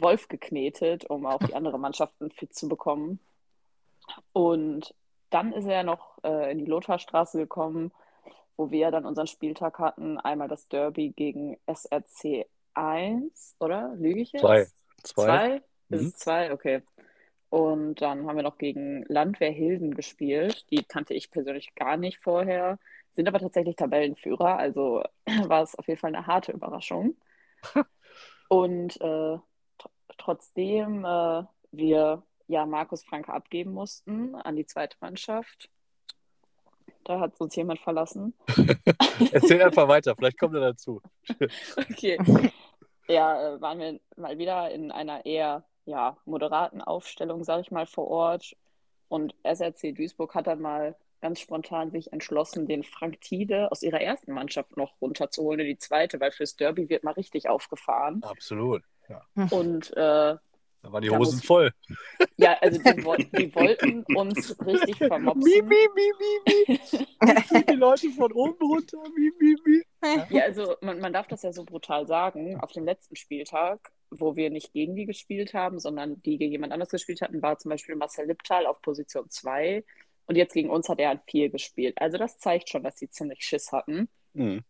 Wolf 0.01 0.27
geknetet, 0.27 1.05
um 1.09 1.25
auch 1.25 1.39
die 1.39 1.55
anderen 1.55 1.81
Mannschaften 1.81 2.31
fit 2.31 2.53
zu 2.55 2.67
bekommen. 2.67 3.19
Und 4.33 4.93
dann 5.29 5.51
ist 5.53 5.65
er 5.67 5.83
noch 5.83 6.17
äh, 6.23 6.51
in 6.51 6.59
die 6.59 6.65
Lotharstraße 6.65 7.37
gekommen, 7.37 7.91
wo 8.55 8.71
wir 8.71 8.91
dann 8.91 9.05
unseren 9.05 9.27
Spieltag 9.27 9.79
hatten. 9.79 10.17
Einmal 10.17 10.47
das 10.47 10.67
Derby 10.67 11.09
gegen 11.09 11.57
SRC 11.67 12.45
1, 12.73 13.55
oder? 13.59 13.93
Lüge 13.97 14.21
ich 14.21 14.31
jetzt? 14.31 14.41
Zwei. 14.41 14.67
Zwei. 15.03 15.23
Zwei? 15.25 15.55
Ist 15.89 16.01
Mhm. 16.01 16.07
es 16.07 16.17
zwei? 16.17 16.51
Okay. 16.53 16.81
Und 17.49 18.01
dann 18.01 18.27
haben 18.27 18.35
wir 18.35 18.43
noch 18.43 18.57
gegen 18.57 19.03
Landwehr 19.07 19.51
Hilden 19.51 19.93
gespielt. 19.95 20.65
Die 20.71 20.83
kannte 20.83 21.13
ich 21.13 21.31
persönlich 21.31 21.75
gar 21.75 21.95
nicht 21.97 22.19
vorher, 22.19 22.77
sind 23.13 23.27
aber 23.27 23.39
tatsächlich 23.39 23.75
Tabellenführer. 23.77 24.57
Also 24.57 25.03
war 25.47 25.63
es 25.63 25.75
auf 25.75 25.87
jeden 25.87 25.99
Fall 25.99 26.13
eine 26.15 26.27
harte 26.27 26.51
Überraschung. 26.51 27.15
Und 28.49 28.99
äh, 29.01 29.37
trotzdem 30.17 31.05
äh, 31.05 31.43
wir 31.71 32.23
ja 32.47 32.65
Markus 32.65 33.03
Franke 33.03 33.33
abgeben 33.33 33.73
mussten 33.73 34.35
an 34.35 34.55
die 34.55 34.65
zweite 34.65 34.97
Mannschaft, 35.01 35.69
da 37.03 37.19
hat 37.19 37.39
uns 37.39 37.55
jemand 37.55 37.79
verlassen. 37.79 38.33
Erzähl 39.31 39.61
einfach 39.61 39.87
weiter, 39.87 40.15
vielleicht 40.15 40.39
kommt 40.39 40.55
er 40.55 40.61
dazu. 40.61 41.01
Okay. 41.77 42.17
Ja, 43.09 43.55
äh, 43.55 43.61
waren 43.61 43.79
wir 43.79 43.99
mal 44.17 44.37
wieder 44.37 44.69
in 44.71 44.91
einer 44.91 45.25
eher 45.25 45.63
ja, 45.85 46.17
moderaten 46.25 46.81
Aufstellung, 46.81 47.45
sage 47.45 47.61
ich 47.61 47.71
mal, 47.71 47.85
vor 47.85 48.07
Ort. 48.07 48.57
Und 49.07 49.33
SRC 49.43 49.95
Duisburg 49.95 50.35
hat 50.35 50.47
dann 50.47 50.59
mal 50.59 50.97
ganz 51.21 51.39
spontan 51.39 51.91
sich 51.91 52.11
entschlossen, 52.11 52.67
den 52.67 52.83
Frank 52.83 53.21
Tiede 53.21 53.71
aus 53.71 53.81
ihrer 53.81 54.01
ersten 54.01 54.33
Mannschaft 54.33 54.75
noch 54.75 54.99
runterzuholen 55.01 55.61
in 55.61 55.67
die 55.67 55.77
zweite, 55.77 56.19
weil 56.19 56.31
fürs 56.31 56.57
Derby 56.57 56.89
wird 56.89 57.05
mal 57.05 57.13
richtig 57.13 57.47
aufgefahren. 57.47 58.21
Absolut. 58.23 58.83
Und 59.51 59.91
äh, 59.91 59.95
Da 59.95 60.39
waren 60.83 61.01
die 61.01 61.09
Hosen 61.09 61.35
muss- 61.37 61.45
voll. 61.45 61.71
ja, 62.37 62.57
also 62.61 62.79
die, 62.81 63.29
die 63.37 63.55
wollten 63.55 64.03
uns 64.15 64.55
richtig 64.65 64.99
Mi, 64.99 65.07
vermopsen. 65.07 65.43
mi, 65.43 65.61
mi, 65.61 65.75
mi, 65.95 66.11
mi. 66.67 66.79
Ich 67.37 67.47
zieh 67.47 67.65
die 67.65 67.73
Leute 67.75 68.09
von 68.11 68.31
oben 68.31 68.65
runter. 68.65 68.97
Mi, 69.15 69.31
mi, 69.39 69.55
mi. 69.65 69.81
Ja, 70.29 70.43
also 70.43 70.75
man, 70.81 70.99
man 70.99 71.13
darf 71.13 71.27
das 71.27 71.43
ja 71.43 71.51
so 71.51 71.63
brutal 71.65 72.05
sagen. 72.07 72.59
Auf 72.61 72.71
dem 72.71 72.85
letzten 72.85 73.15
Spieltag, 73.15 73.91
wo 74.11 74.35
wir 74.35 74.49
nicht 74.49 74.71
gegen 74.73 74.95
die 74.95 75.05
gespielt 75.05 75.53
haben, 75.53 75.79
sondern 75.79 76.21
die 76.23 76.37
gegen 76.37 76.51
jemand 76.51 76.71
anderes 76.73 76.91
gespielt 76.91 77.21
hatten, 77.21 77.41
war 77.41 77.57
zum 77.57 77.69
Beispiel 77.69 77.95
Marcel 77.95 78.27
Lipptal 78.27 78.65
auf 78.65 78.81
Position 78.81 79.29
2 79.29 79.83
und 80.27 80.35
jetzt 80.35 80.53
gegen 80.53 80.69
uns 80.69 80.87
hat 80.89 80.99
er 80.99 81.11
an 81.11 81.21
4 81.29 81.49
gespielt. 81.49 81.95
Also 81.99 82.17
das 82.17 82.37
zeigt 82.37 82.69
schon, 82.69 82.83
dass 82.83 82.97
sie 82.99 83.09
ziemlich 83.09 83.43
Schiss 83.43 83.71
hatten. 83.71 84.07
Mhm. 84.33 84.63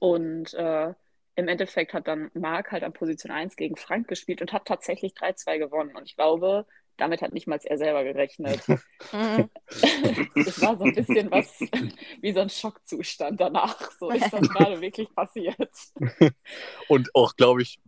Und 0.00 0.52
äh, 0.54 0.94
im 1.36 1.48
Endeffekt 1.48 1.92
hat 1.92 2.08
dann 2.08 2.30
Marc 2.34 2.72
halt 2.72 2.82
an 2.82 2.92
Position 2.92 3.30
1 3.30 3.56
gegen 3.56 3.76
Frank 3.76 4.08
gespielt 4.08 4.40
und 4.40 4.52
hat 4.52 4.64
tatsächlich 4.64 5.12
3-2 5.12 5.58
gewonnen. 5.58 5.94
Und 5.94 6.04
ich 6.04 6.16
glaube, 6.16 6.66
damit 6.96 7.20
hat 7.20 7.34
nicht 7.34 7.46
mal 7.46 7.60
er 7.62 7.78
selber 7.78 8.04
gerechnet. 8.04 8.62
Es 10.34 10.60
war 10.62 10.78
so 10.78 10.84
ein 10.84 10.94
bisschen 10.94 11.30
was 11.30 11.60
wie 12.20 12.32
so 12.32 12.40
ein 12.40 12.48
Schockzustand 12.48 13.40
danach. 13.40 13.90
So 13.98 14.10
ist 14.10 14.32
das 14.32 14.48
gerade 14.48 14.80
wirklich 14.80 15.14
passiert. 15.14 15.70
Und 16.88 17.14
auch, 17.14 17.36
glaube 17.36 17.62
ich, 17.62 17.78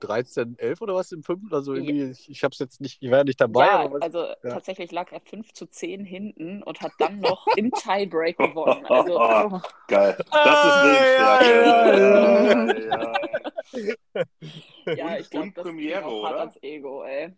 13, 0.00 0.58
11 0.58 0.80
oder 0.82 0.94
was 0.94 1.12
im 1.12 1.22
fünften? 1.22 1.54
Also 1.54 1.72
irgendwie, 1.74 2.10
ich, 2.10 2.28
ich 2.30 2.42
habe 2.44 2.52
es 2.52 2.58
jetzt 2.58 2.80
nicht, 2.80 3.02
ich 3.02 3.10
war 3.10 3.18
ja 3.18 3.24
nicht 3.24 3.40
dabei. 3.40 3.66
Ja, 3.66 3.80
aber 3.80 3.94
was, 3.94 4.02
also 4.02 4.26
tatsächlich 4.42 4.90
lag 4.92 5.10
er 5.12 5.20
5 5.20 5.52
zu 5.52 5.66
10 5.66 6.04
hinten 6.04 6.62
und 6.62 6.80
hat 6.80 6.92
dann 6.98 7.20
noch 7.20 7.46
im 7.56 7.70
Tiebreak 7.72 8.36
gewonnen. 8.38 8.84
Also, 8.86 9.18
Oh. 9.20 9.60
Geil. 9.88 10.16
Das 10.18 10.26
Ah, 10.30 10.68
ist 10.68 10.76
ja, 10.76 11.40
Willensstärke. 11.40 12.88
Ja, 12.88 13.14
ja, 14.14 14.24
ja. 14.86 14.94
ja, 14.94 15.18
ich 15.18 15.30
glaube, 15.30 15.52
das 15.54 15.64
Premiere, 15.64 16.04
auch 16.04 16.22
hart 16.24 16.32
oder? 16.32 16.40
ans 16.40 16.58
Ego, 16.62 17.02
ey. 17.04 17.32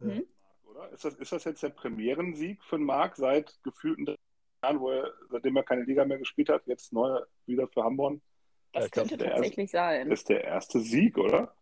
Hm? 0.00 0.26
Oder? 0.70 0.90
Ist, 0.92 1.04
das, 1.04 1.14
ist 1.14 1.32
das 1.32 1.44
jetzt 1.44 1.62
der 1.62 1.68
Premierensieg 1.70 2.62
für 2.64 2.78
Marc 2.78 3.16
seit 3.16 3.58
gefühlten 3.62 4.06
drei 4.06 4.16
Jahren, 4.62 4.80
wo 4.80 4.90
er, 4.90 5.12
seitdem 5.30 5.56
er 5.56 5.62
keine 5.64 5.82
Liga 5.82 6.04
mehr 6.04 6.18
gespielt 6.18 6.48
hat, 6.48 6.62
jetzt 6.66 6.92
neu 6.92 7.20
wieder 7.46 7.66
für 7.68 7.82
Hamburg? 7.84 8.20
Das 8.72 8.84
Ja, 8.84 8.90
könnte 8.90 9.16
der 9.18 9.26
erste- 9.28 9.40
tatsächlich 9.42 9.70
sein. 9.70 10.08
Das 10.08 10.20
ist 10.20 10.28
der 10.28 10.44
erste 10.44 10.80
Sieg, 10.80 11.18
oder? 11.18 11.54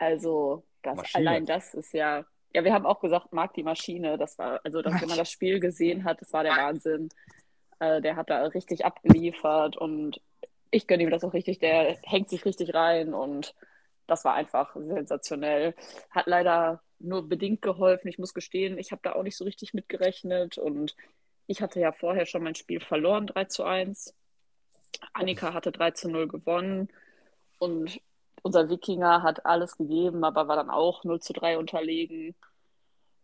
Also, 0.00 0.64
das, 0.82 0.96
Maschine. 0.96 1.28
allein 1.28 1.46
das 1.46 1.74
ist 1.74 1.92
ja. 1.92 2.24
Ja, 2.52 2.64
wir 2.64 2.72
haben 2.72 2.86
auch 2.86 3.00
gesagt, 3.00 3.32
Marc 3.32 3.54
die 3.54 3.62
Maschine. 3.62 4.18
Das 4.18 4.38
war, 4.38 4.60
also, 4.64 4.82
dass, 4.82 5.00
wenn 5.00 5.08
man 5.08 5.18
das 5.18 5.30
Spiel 5.30 5.60
gesehen 5.60 6.04
hat, 6.04 6.20
das 6.20 6.32
war 6.32 6.42
der 6.42 6.56
Wahnsinn. 6.56 7.10
Äh, 7.78 8.00
der 8.00 8.16
hat 8.16 8.30
da 8.30 8.42
richtig 8.46 8.84
abgeliefert 8.84 9.76
und 9.76 10.20
ich 10.70 10.86
gönne 10.86 11.02
ihm 11.02 11.10
das 11.10 11.22
auch 11.22 11.34
richtig. 11.34 11.58
Der 11.58 11.96
hängt 12.02 12.28
sich 12.30 12.44
richtig 12.44 12.74
rein 12.74 13.14
und 13.14 13.54
das 14.06 14.24
war 14.24 14.34
einfach 14.34 14.74
sensationell. 14.74 15.74
Hat 16.10 16.26
leider 16.26 16.82
nur 16.98 17.28
bedingt 17.28 17.62
geholfen. 17.62 18.08
Ich 18.08 18.18
muss 18.18 18.34
gestehen, 18.34 18.78
ich 18.78 18.92
habe 18.92 19.02
da 19.04 19.12
auch 19.12 19.22
nicht 19.22 19.36
so 19.36 19.44
richtig 19.44 19.74
mitgerechnet 19.74 20.58
und 20.58 20.96
ich 21.46 21.60
hatte 21.62 21.78
ja 21.78 21.92
vorher 21.92 22.26
schon 22.26 22.42
mein 22.42 22.54
Spiel 22.54 22.80
verloren, 22.80 23.26
3 23.26 23.44
zu 23.44 23.64
1. 23.64 24.14
Annika 25.12 25.52
hatte 25.52 25.72
3 25.72 25.90
zu 25.92 26.08
0 26.08 26.26
gewonnen 26.26 26.88
und 27.58 28.00
unser 28.42 28.68
Wikinger 28.68 29.22
hat 29.22 29.46
alles 29.46 29.76
gegeben, 29.76 30.24
aber 30.24 30.48
war 30.48 30.56
dann 30.56 30.70
auch 30.70 31.04
0 31.04 31.20
zu 31.20 31.32
3 31.32 31.58
unterlegen. 31.58 32.34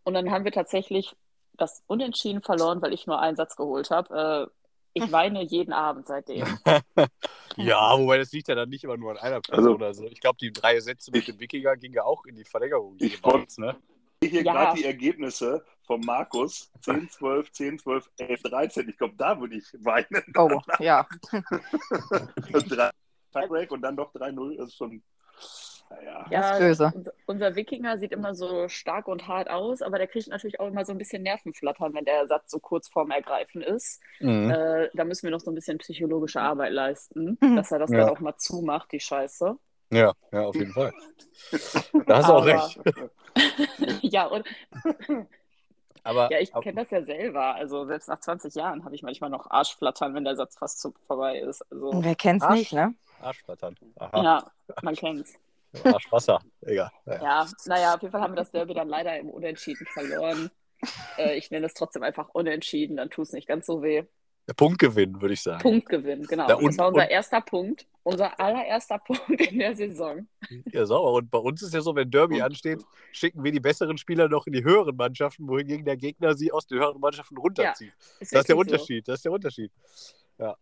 Und 0.03 0.13
dann 0.13 0.31
haben 0.31 0.45
wir 0.45 0.51
tatsächlich 0.51 1.15
das 1.53 1.83
Unentschieden 1.87 2.41
verloren, 2.41 2.81
weil 2.81 2.93
ich 2.93 3.07
nur 3.07 3.19
einen 3.19 3.35
Satz 3.35 3.55
geholt 3.55 3.89
habe. 3.89 4.49
Äh, 4.49 4.53
ich 4.93 5.11
weine 5.11 5.43
jeden 5.43 5.73
Abend 5.73 6.05
seitdem. 6.07 6.45
ja, 7.57 7.97
wobei 7.99 8.17
das 8.17 8.31
liegt 8.31 8.47
ja 8.47 8.55
dann 8.55 8.69
nicht 8.69 8.83
immer 8.83 8.97
nur 8.97 9.11
an 9.11 9.17
einer 9.17 9.41
Person 9.41 9.65
Also- 9.65 9.75
oder 9.75 9.93
so. 9.93 10.05
Ich 10.05 10.21
glaube, 10.21 10.37
die 10.39 10.51
drei 10.51 10.79
Sätze 10.79 11.11
mit 11.11 11.27
dem 11.27 11.39
Wikinger 11.39 11.75
gingen 11.77 11.95
ja 11.95 12.03
auch 12.03 12.25
in 12.25 12.35
die 12.35 12.45
Verlängerung 12.45 12.95
Ich 12.99 13.15
jeweils, 13.17 13.57
ne? 13.57 13.75
Hier 14.23 14.41
Ja. 14.43 14.53
gerade 14.53 14.77
die 14.79 14.85
Ergebnisse 14.85 15.63
von 15.85 16.01
Markus. 16.01 16.71
10, 16.81 17.07
12, 17.09 17.51
10, 17.51 17.79
12, 17.79 18.09
11, 18.17 18.41
13. 18.43 18.89
Ich 18.89 18.97
glaube, 18.97 19.13
da 19.15 19.39
würde 19.39 19.55
ich 19.57 19.65
weinen. 19.83 20.23
Oh, 20.35 20.59
ja. 20.79 21.07
Tiebreak 23.31 23.71
und 23.71 23.81
dann 23.81 23.95
doch 23.97 24.13
3-0. 24.13 24.57
Das 24.57 24.67
ist 24.69 24.75
schon, 24.77 25.01
naja. 25.89 26.51
Ist 26.51 26.59
böse. 26.59 26.91
Unser, 26.95 27.11
unser 27.27 27.55
Wikinger 27.55 27.97
sieht 27.97 28.11
immer 28.11 28.35
so 28.35 28.67
stark 28.67 29.07
und 29.07 29.27
hart 29.27 29.49
aus, 29.49 29.81
aber 29.81 29.97
der 29.97 30.07
kriegt 30.07 30.27
natürlich 30.27 30.59
auch 30.59 30.67
immer 30.67 30.83
so 30.85 30.91
ein 30.91 30.97
bisschen 30.97 31.23
Nervenflattern, 31.23 31.93
wenn 31.93 32.05
der 32.05 32.27
Satz 32.27 32.51
so 32.51 32.59
kurz 32.59 32.87
vorm 32.89 33.11
Ergreifen 33.11 33.61
ist. 33.61 34.01
Mhm. 34.19 34.49
Äh, 34.51 34.89
da 34.93 35.03
müssen 35.05 35.23
wir 35.23 35.31
noch 35.31 35.39
so 35.39 35.51
ein 35.51 35.55
bisschen 35.55 35.77
psychologische 35.77 36.41
Arbeit 36.41 36.71
leisten, 36.73 37.37
Mhm. 37.41 37.55
dass 37.55 37.71
er 37.71 37.79
das 37.79 37.91
Ja. 37.91 37.99
dann 37.99 38.09
auch 38.09 38.19
mal 38.19 38.35
zumacht, 38.37 38.91
die 38.91 38.99
Scheiße. 38.99 39.55
Ja, 39.91 40.13
ja, 40.33 40.41
auf 40.45 40.55
jeden 40.55 40.73
Fall. 40.73 40.91
Da 42.05 42.17
hast 42.17 42.27
du 42.27 42.33
auch 42.33 42.45
recht. 42.45 42.79
ja, 44.01 44.25
und 44.25 44.45
Aber, 46.03 46.31
ja, 46.31 46.39
ich 46.39 46.51
kenne 46.53 46.81
das 46.81 46.89
ja 46.91 47.03
selber. 47.03 47.55
Also 47.55 47.85
selbst 47.85 48.07
nach 48.09 48.19
20 48.19 48.55
Jahren 48.55 48.83
habe 48.85 48.95
ich 48.95 49.03
manchmal 49.03 49.29
noch 49.29 49.49
Arschflattern, 49.49 50.13
wenn 50.13 50.23
der 50.25 50.35
Satz 50.35 50.57
fast 50.57 50.79
zu, 50.79 50.93
vorbei 51.05 51.39
ist. 51.39 51.61
Also 51.71 51.91
Wer 52.03 52.15
kennt's 52.15 52.43
Arsch. 52.45 52.57
nicht, 52.59 52.73
ne? 52.73 52.93
Arschflattern. 53.21 53.75
Aha. 53.97 54.23
ja, 54.23 54.51
man 54.81 54.95
kennt's. 54.95 55.33
Arschwasser. 55.83 56.39
Egal. 56.61 56.91
Ja. 57.05 57.21
Ja, 57.21 57.47
naja, 57.65 57.95
auf 57.95 58.01
jeden 58.01 58.11
Fall 58.11 58.21
haben 58.21 58.33
wir 58.33 58.37
das 58.37 58.51
Derby 58.51 58.73
dann 58.73 58.87
leider 58.89 59.17
im 59.17 59.29
Unentschieden 59.29 59.85
verloren. 59.93 60.49
Äh, 61.17 61.37
ich 61.37 61.51
nenne 61.51 61.65
es 61.65 61.73
trotzdem 61.73 62.03
einfach 62.03 62.29
Unentschieden, 62.29 62.97
dann 62.97 63.09
tut 63.09 63.25
es 63.25 63.33
nicht 63.33 63.47
ganz 63.47 63.65
so 63.65 63.81
weh. 63.83 64.03
Der 64.47 64.53
Punktgewinn, 64.53 65.21
würde 65.21 65.33
ich 65.33 65.41
sagen. 65.41 65.59
Punktgewinn, 65.61 66.23
genau. 66.23 66.57
Und- 66.57 66.67
das 66.67 66.77
war 66.77 66.87
unser 66.87 67.01
und- 67.03 67.09
erster 67.09 67.41
Punkt 67.41 67.85
unser 68.03 68.39
allererster 68.39 68.97
Punkt 69.05 69.29
in 69.41 69.59
der 69.59 69.75
Saison. 69.75 70.25
Ja, 70.71 70.85
sauber. 70.85 71.11
Und 71.11 71.29
bei 71.29 71.39
uns 71.39 71.61
ist 71.61 71.73
ja 71.73 71.81
so, 71.81 71.93
wenn 71.93 72.09
Derby 72.09 72.41
ansteht, 72.41 72.81
schicken 73.11 73.43
wir 73.43 73.51
die 73.51 73.59
besseren 73.59 73.97
Spieler 73.97 74.29
noch 74.29 74.47
in 74.47 74.53
die 74.53 74.63
höheren 74.63 74.95
Mannschaften, 74.95 75.45
wohingegen 75.49 75.83
der 75.83 75.97
Gegner 75.97 76.33
sie 76.33 76.53
aus 76.53 76.65
den 76.67 76.79
höheren 76.79 77.01
Mannschaften 77.01 77.35
runterzieht. 77.37 77.89
Ja, 77.89 78.15
ist 78.21 78.31
das 78.33 78.39
ist 78.41 78.47
der 78.49 78.55
Unterschied. 78.57 79.05
So. 79.05 79.11
Das 79.11 79.19
ist 79.19 79.25
der 79.25 79.31
Unterschied. 79.33 79.71
Ja. 80.37 80.55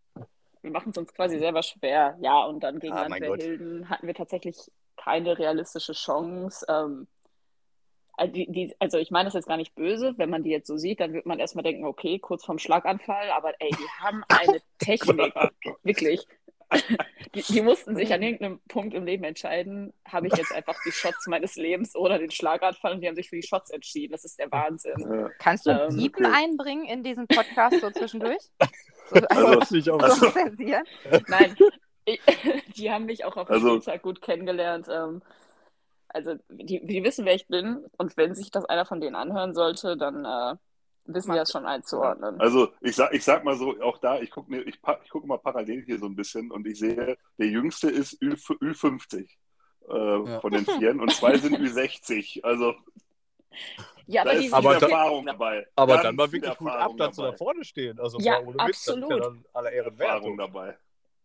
Wir 0.66 0.72
machen 0.72 0.90
es 0.90 0.98
uns 0.98 1.14
quasi 1.14 1.38
selber 1.38 1.62
schwer. 1.62 2.18
Ja, 2.22 2.44
und 2.44 2.62
dann 2.64 2.80
gegen 2.80 2.94
ah, 2.94 3.08
Landwehr 3.08 3.88
hatten 3.88 4.08
wir 4.08 4.16
tatsächlich 4.16 4.58
keine 4.98 5.38
realistische 5.38 5.94
Chance. 5.94 6.66
Ähm, 6.68 7.08
äh, 8.18 8.28
die, 8.28 8.52
die, 8.52 8.76
also 8.80 8.98
ich 8.98 9.12
meine 9.12 9.26
das 9.26 9.36
jetzt 9.36 9.48
gar 9.48 9.58
nicht 9.58 9.76
böse, 9.76 10.16
wenn 10.18 10.32
man 10.32 10.44
die 10.44 10.50
jetzt 10.50 10.68
so 10.68 10.76
sieht, 10.76 11.00
dann 11.00 11.14
wird 11.14 11.28
man 11.28 11.38
erstmal 11.38 11.64
denken, 11.64 11.86
okay, 11.86 12.18
kurz 12.18 12.46
vorm 12.46 12.58
Schlaganfall, 12.58 13.30
aber 13.30 13.54
ey, 13.60 13.70
die 13.70 14.04
haben 14.04 14.24
eine 14.28 14.60
Technik, 14.80 15.34
wirklich. 15.84 16.26
Die, 17.36 17.44
die, 17.44 17.62
mussten 17.62 17.96
sich 17.96 18.12
an 18.12 18.22
irgendeinem 18.24 18.60
Punkt 18.68 18.96
im 18.96 19.06
Leben 19.06 19.24
entscheiden, 19.24 19.94
habe 20.08 20.28
ich 20.28 20.36
jetzt 20.36 20.52
einfach 20.52 20.76
die 20.84 20.92
Shots 20.92 21.28
meines 21.28 21.56
Lebens 21.58 21.96
oder 21.96 22.18
den 22.18 22.32
Schlaganfall 22.32 22.94
und 22.94 23.02
die 23.02 23.08
haben 23.08 23.16
sich 23.16 23.30
für 23.30 23.36
die 23.36 23.46
Shots 23.46 23.70
entschieden. 23.70 24.14
Das 24.14 24.26
ist 24.26 24.40
der 24.40 24.52
Wahnsinn. 24.52 25.30
Kannst 25.38 25.68
du 25.68 25.70
ähm, 25.70 25.96
Piepen 25.96 26.26
okay. 26.26 26.36
einbringen 26.36 26.86
in 26.86 27.04
diesen 27.04 27.28
Podcast 27.28 27.82
so 27.82 27.92
zwischendurch? 27.92 28.42
So, 29.10 29.16
also, 29.30 29.48
also, 29.48 29.76
nicht 29.76 29.90
also? 29.90 30.26
Nein, 31.28 31.56
ich, 32.06 32.22
die 32.76 32.92
haben 32.92 33.06
mich 33.06 33.26
auch 33.26 33.36
auf 33.38 33.48
dem 33.48 33.54
also, 33.54 33.70
Spieltag 33.82 34.02
gut 34.02 34.22
kennengelernt. 34.22 34.88
Ähm, 34.90 35.22
also 36.08 36.36
die, 36.50 36.86
die 36.86 37.04
wissen, 37.04 37.26
wer 37.26 37.36
ich 37.36 37.48
bin 37.48 37.86
und 37.98 38.16
wenn 38.16 38.36
sich 38.36 38.50
das 38.50 38.66
einer 38.66 38.86
von 38.86 39.02
denen 39.02 39.16
anhören 39.16 39.54
sollte, 39.54 39.98
dann 39.98 40.24
äh, 40.24 40.56
wissen 41.06 41.32
die 41.34 41.38
das 41.38 41.52
schon 41.52 41.66
einzuordnen. 41.66 42.40
Also 42.40 42.70
ich 42.82 42.96
sag, 42.96 43.14
ich 43.14 43.24
sag 43.24 43.44
mal 43.44 43.58
so, 43.58 43.80
auch 43.82 43.98
da, 43.98 44.20
ich 44.20 44.32
gucke 44.32 44.62
ich, 44.62 44.76
ich 45.04 45.10
guck 45.10 45.26
mal 45.26 45.38
parallel 45.38 45.84
hier 45.84 46.00
so 46.00 46.06
ein 46.06 46.16
bisschen 46.16 46.52
und 46.52 46.66
ich 46.68 46.80
sehe, 46.80 47.18
der 47.38 47.48
Jüngste 47.48 47.90
ist 47.90 48.22
Ü, 48.22 48.34
Ü50 48.34 49.28
äh, 49.90 50.30
ja. 50.30 50.40
von 50.40 50.52
den 50.52 50.66
Vieren 50.66 51.02
und 51.02 51.12
zwei 51.12 51.38
sind 51.38 51.58
Ü60. 51.60 52.44
Also 52.44 52.76
ja, 54.08 54.22
aber, 54.22 54.36
die 54.36 54.54
aber 54.54 54.74
Erfahrung 54.76 55.26
dabei. 55.26 55.68
Aber 55.76 55.98
dann 55.98 56.16
mal 56.16 56.32
wirklich 56.32 56.56
gut 56.58 56.70
ab, 56.70 56.92
dass 56.98 57.16
sie 57.16 57.24
da 57.24 57.34
vorne 57.34 57.64
stehen. 57.64 58.00
Also 58.00 58.20
ja, 58.20 58.40
ohne 58.40 58.54
Witz, 58.54 58.88
absolut. 58.88 59.10
ja 59.10 59.20
dann 59.20 59.46
aller 59.54 59.72
Ehren 59.72 60.00
Erfahrung 60.00 60.38
dabei. 60.38 60.78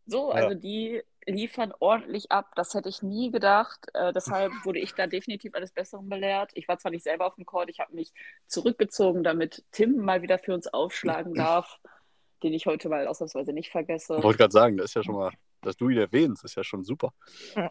So, 0.07 0.31
also 0.31 0.51
ja. 0.51 0.55
die 0.55 1.03
liefern 1.27 1.73
ordentlich 1.79 2.31
ab. 2.33 2.53
Das 2.57 2.75
hätte 2.75 2.89
ich 2.89 3.03
nie 3.03 3.31
gedacht. 3.31 3.87
Äh, 3.95 4.13
deshalb 4.13 4.53
wurde 4.65 4.79
ich 4.79 4.95
da 4.95 5.07
definitiv 5.07 5.55
eines 5.55 5.73
Besseren 5.73 6.09
belehrt. 6.09 6.51
Ich 6.55 6.69
war 6.69 6.79
zwar 6.79 6.91
nicht 6.91 7.05
selber 7.05 7.27
auf 7.27 7.37
dem 7.37 7.47
Court, 7.47 7.71
ich 7.71 7.81
habe 7.81 7.95
mich 7.95 8.13
zurückgezogen, 8.47 9.23
damit 9.23 9.65
Tim 9.73 9.97
mal 9.99 10.23
wieder 10.23 10.39
für 10.39 10.55
uns 10.55 10.67
aufschlagen 10.67 11.35
darf, 11.35 11.79
den 12.43 12.53
ich 12.53 12.67
heute 12.67 12.89
mal 12.89 13.07
ausnahmsweise 13.07 13.53
nicht 13.53 13.71
vergesse. 13.71 14.17
Ich 14.17 14.25
wollte 14.25 14.39
gerade 14.39 14.53
sagen, 14.53 14.77
das 14.77 14.87
ist 14.87 14.95
ja 14.95 15.03
schon 15.03 15.15
mal, 15.15 15.31
dass 15.63 15.77
du 15.77 15.91
ihn 15.91 15.99
erwähnst, 15.99 16.45
ist 16.45 16.57
ja 16.57 16.65
schon 16.65 16.83
super. 16.83 17.13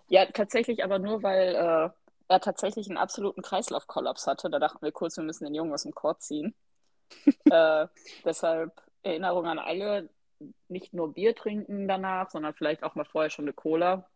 Ja, 0.08 0.25
tatsächlich 0.28 0.84
aber 0.84 1.00
nur, 1.00 1.24
weil 1.24 1.56
äh, 1.56 1.89
er 2.29 2.39
tatsächlich 2.39 2.88
einen 2.88 2.98
absoluten 2.98 3.41
Kreislaufkollaps 3.41 4.27
hatte. 4.27 4.50
Da 4.50 4.59
dachten 4.59 4.81
wir 4.81 4.91
kurz, 4.91 5.17
wir 5.17 5.24
müssen 5.24 5.45
den 5.45 5.55
Jungen 5.55 5.74
aus 5.74 5.83
dem 5.83 5.93
Court 5.93 6.21
ziehen. 6.21 6.55
äh, 7.50 7.88
deshalb 8.24 8.71
Erinnerung 9.01 9.48
an 9.48 9.59
alle, 9.59 10.09
nicht 10.67 10.93
nur 10.93 11.13
Bier 11.13 11.36
trinken 11.36 11.88
danach, 11.88 12.29
sondern 12.29 12.53
vielleicht 12.53 12.83
auch 12.83 12.95
mal 12.95 13.05
vorher 13.05 13.29
schon 13.29 13.45
eine 13.45 13.53
Cola. 13.53 14.07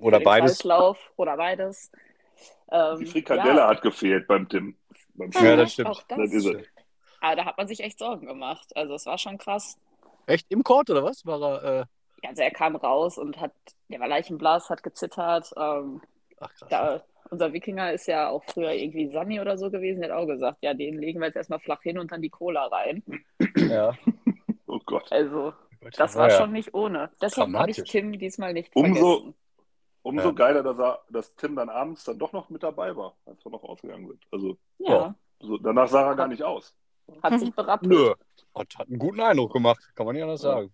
Oder 0.00 0.20
beides. 0.20 0.58
Kreislauf 0.58 1.12
oder 1.16 1.36
beides. 1.36 1.92
Ähm, 2.70 2.98
Die 2.98 3.06
Frikadelle 3.06 3.60
ja. 3.60 3.68
hat 3.68 3.82
gefehlt 3.82 4.26
beim 4.26 4.48
Tim. 4.48 4.76
Beim 5.14 5.30
ja, 5.30 5.56
das 5.56 5.72
stimmt. 5.72 5.90
Auch 5.90 6.02
das. 6.08 6.30
das 6.30 6.46
Aber 7.20 7.36
da 7.36 7.44
hat 7.44 7.56
man 7.56 7.68
sich 7.68 7.80
echt 7.80 7.98
Sorgen 7.98 8.26
gemacht. 8.26 8.76
Also 8.76 8.94
es 8.94 9.06
war 9.06 9.16
schon 9.16 9.38
krass. 9.38 9.78
Echt 10.26 10.46
im 10.50 10.64
Court 10.64 10.90
oder 10.90 11.04
was? 11.04 11.24
War 11.24 11.40
er, 11.40 11.64
äh... 11.64 11.84
ja, 12.22 12.30
also 12.30 12.42
er 12.42 12.50
kam 12.50 12.74
raus 12.76 13.16
und 13.16 13.40
hat, 13.40 13.52
der 13.88 14.00
war 14.00 14.08
leichenblass, 14.08 14.70
hat 14.70 14.82
gezittert. 14.82 15.52
Ähm, 15.56 16.02
Ach 16.40 16.52
krass. 16.54 16.68
Da, 16.68 17.04
unser 17.30 17.52
Wikinger 17.52 17.92
ist 17.92 18.06
ja 18.06 18.28
auch 18.28 18.44
früher 18.44 18.72
irgendwie 18.72 19.08
Sami 19.08 19.40
oder 19.40 19.58
so 19.58 19.70
gewesen, 19.70 20.00
der 20.00 20.10
hat 20.10 20.18
auch 20.18 20.26
gesagt, 20.26 20.58
ja, 20.62 20.74
den 20.74 20.98
legen 20.98 21.20
wir 21.20 21.26
jetzt 21.26 21.36
erstmal 21.36 21.60
flach 21.60 21.82
hin 21.82 21.98
und 21.98 22.12
dann 22.12 22.22
die 22.22 22.30
Cola 22.30 22.66
rein. 22.66 23.02
Ja. 23.56 23.94
Oh 24.70 24.80
Gott. 24.84 25.10
Also, 25.10 25.54
das 25.96 26.14
war 26.14 26.28
ja. 26.28 26.36
schon 26.36 26.52
nicht 26.52 26.74
ohne. 26.74 27.10
Deshalb 27.22 27.54
habe 27.54 27.70
ich 27.70 27.82
Tim 27.84 28.12
diesmal 28.18 28.52
nicht 28.52 28.70
umso, 28.76 29.14
vergessen. 29.14 29.34
Umso 30.02 30.28
ja. 30.28 30.32
geiler, 30.32 30.62
dass, 30.62 30.78
er, 30.78 31.00
dass 31.08 31.34
Tim 31.36 31.56
dann 31.56 31.70
abends 31.70 32.04
dann 32.04 32.18
doch 32.18 32.34
noch 32.34 32.50
mit 32.50 32.62
dabei 32.62 32.94
war, 32.94 33.16
als 33.24 33.42
wir 33.44 33.50
noch 33.50 33.62
ausgegangen 33.64 34.06
sind. 34.06 34.22
Also, 34.30 34.58
ja. 34.78 35.14
So, 35.40 35.56
danach 35.56 35.88
sah 35.88 36.08
er 36.08 36.16
gar 36.16 36.28
nicht 36.28 36.42
aus. 36.42 36.74
Hat 37.22 37.40
sich 37.40 37.54
berappelt. 37.54 37.90
Nö. 37.90 38.14
Hat, 38.54 38.76
hat 38.76 38.88
einen 38.88 38.98
guten 38.98 39.20
Eindruck 39.20 39.52
gemacht, 39.52 39.80
kann 39.94 40.06
man 40.06 40.14
nicht 40.14 40.22
anders 40.22 40.42
sagen. 40.42 40.72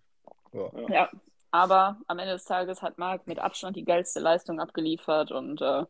Ja. 0.51 0.71
ja. 0.89 1.09
aber 1.51 1.97
am 2.07 2.19
Ende 2.19 2.33
des 2.33 2.45
Tages 2.45 2.81
hat 2.81 2.97
Marc 2.97 3.27
mit 3.27 3.39
Abstand 3.39 3.75
die 3.75 3.83
geilste 3.83 4.19
Leistung 4.19 4.59
abgeliefert 4.59 5.31
und 5.31 5.61
äh, 5.61 5.83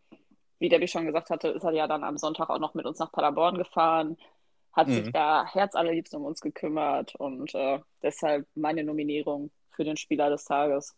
wie 0.59 0.69
Debbie 0.69 0.87
schon 0.87 1.05
gesagt 1.05 1.29
hatte, 1.29 1.49
ist 1.49 1.63
er 1.63 1.71
ja 1.71 1.87
dann 1.87 2.03
am 2.03 2.17
Sonntag 2.17 2.49
auch 2.49 2.59
noch 2.59 2.73
mit 2.73 2.85
uns 2.85 2.99
nach 2.99 3.11
Paderborn 3.11 3.57
gefahren 3.57 4.17
hat 4.75 4.87
mhm. 4.87 4.93
sich 4.93 5.11
da 5.13 5.45
herzallerliebst 5.45 6.13
um 6.15 6.25
uns 6.25 6.41
gekümmert 6.41 7.15
und 7.15 7.55
äh, 7.55 7.79
deshalb 8.01 8.45
meine 8.55 8.83
Nominierung 8.83 9.51
für 9.71 9.83
den 9.83 9.97
Spieler 9.97 10.29
des 10.29 10.43
Tages. 10.45 10.95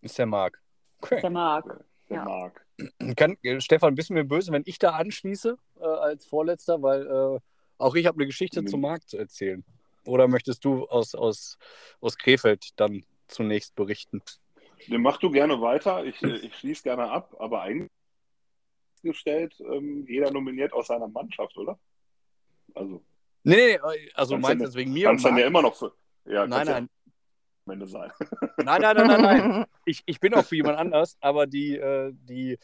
Ist 0.00 0.18
der 0.18 0.26
Marc. 0.26 0.60
Okay. 1.00 1.16
Ist 1.16 1.22
der 1.22 1.30
Marc. 1.30 1.84
Der 2.08 2.16
ja. 2.16 2.24
Marc. 2.24 2.66
Kann, 3.16 3.36
Stefan, 3.58 3.94
bist 3.94 4.10
du 4.10 4.14
mir 4.14 4.24
böse, 4.24 4.50
wenn 4.50 4.62
ich 4.64 4.78
da 4.78 4.92
anschließe 4.92 5.56
äh, 5.78 5.84
als 5.84 6.26
Vorletzter, 6.26 6.82
weil 6.82 7.06
äh, 7.06 7.38
auch 7.78 7.94
ich 7.94 8.06
habe 8.06 8.16
eine 8.16 8.26
Geschichte 8.26 8.62
mhm. 8.62 8.66
zum 8.66 8.80
Marc 8.80 9.08
zu 9.08 9.18
erzählen. 9.18 9.62
Oder 10.04 10.26
möchtest 10.26 10.64
du 10.64 10.86
aus, 10.88 11.14
aus, 11.14 11.58
aus 12.00 12.16
Krefeld 12.16 12.70
dann 12.76 13.04
zunächst 13.28 13.76
berichten? 13.76 14.22
Den 14.88 15.02
mach 15.02 15.18
du 15.18 15.30
gerne 15.30 15.60
weiter. 15.60 16.04
Ich, 16.04 16.20
äh, 16.22 16.36
ich 16.36 16.56
schließe 16.56 16.82
gerne 16.82 17.10
ab, 17.10 17.36
aber 17.38 17.60
eigentlich 17.60 17.90
gestellt, 19.02 19.54
ähm, 19.60 20.06
jeder 20.08 20.30
nominiert 20.30 20.72
aus 20.72 20.88
seiner 20.88 21.08
Mannschaft, 21.08 21.56
oder? 21.56 21.78
Also. 22.74 23.02
Nee, 23.44 23.56
nee, 23.56 23.78
also 24.14 24.38
meinst 24.38 24.60
du 24.60 24.66
deswegen 24.66 24.92
mir? 24.92 25.06
Kannst 25.06 25.24
dann 25.24 25.36
ja 25.36 25.46
immer 25.46 25.62
noch 25.62 25.74
für. 25.74 25.92
Ja, 26.24 26.46
nein, 26.46 26.66
nein. 26.66 26.84
Ja 26.84 27.02
Ende 27.72 27.86
sein. 27.86 28.10
Nein, 28.58 28.80
nein, 28.80 28.96
nein, 28.96 29.06
nein, 29.06 29.22
nein. 29.22 29.66
Ich, 29.84 30.02
ich 30.06 30.20
bin 30.20 30.34
auch 30.34 30.44
für 30.44 30.56
jemand 30.56 30.78
anders, 30.78 31.16
aber 31.20 31.46
die, 31.46 31.76
äh, 31.76 32.12
die, 32.12 32.58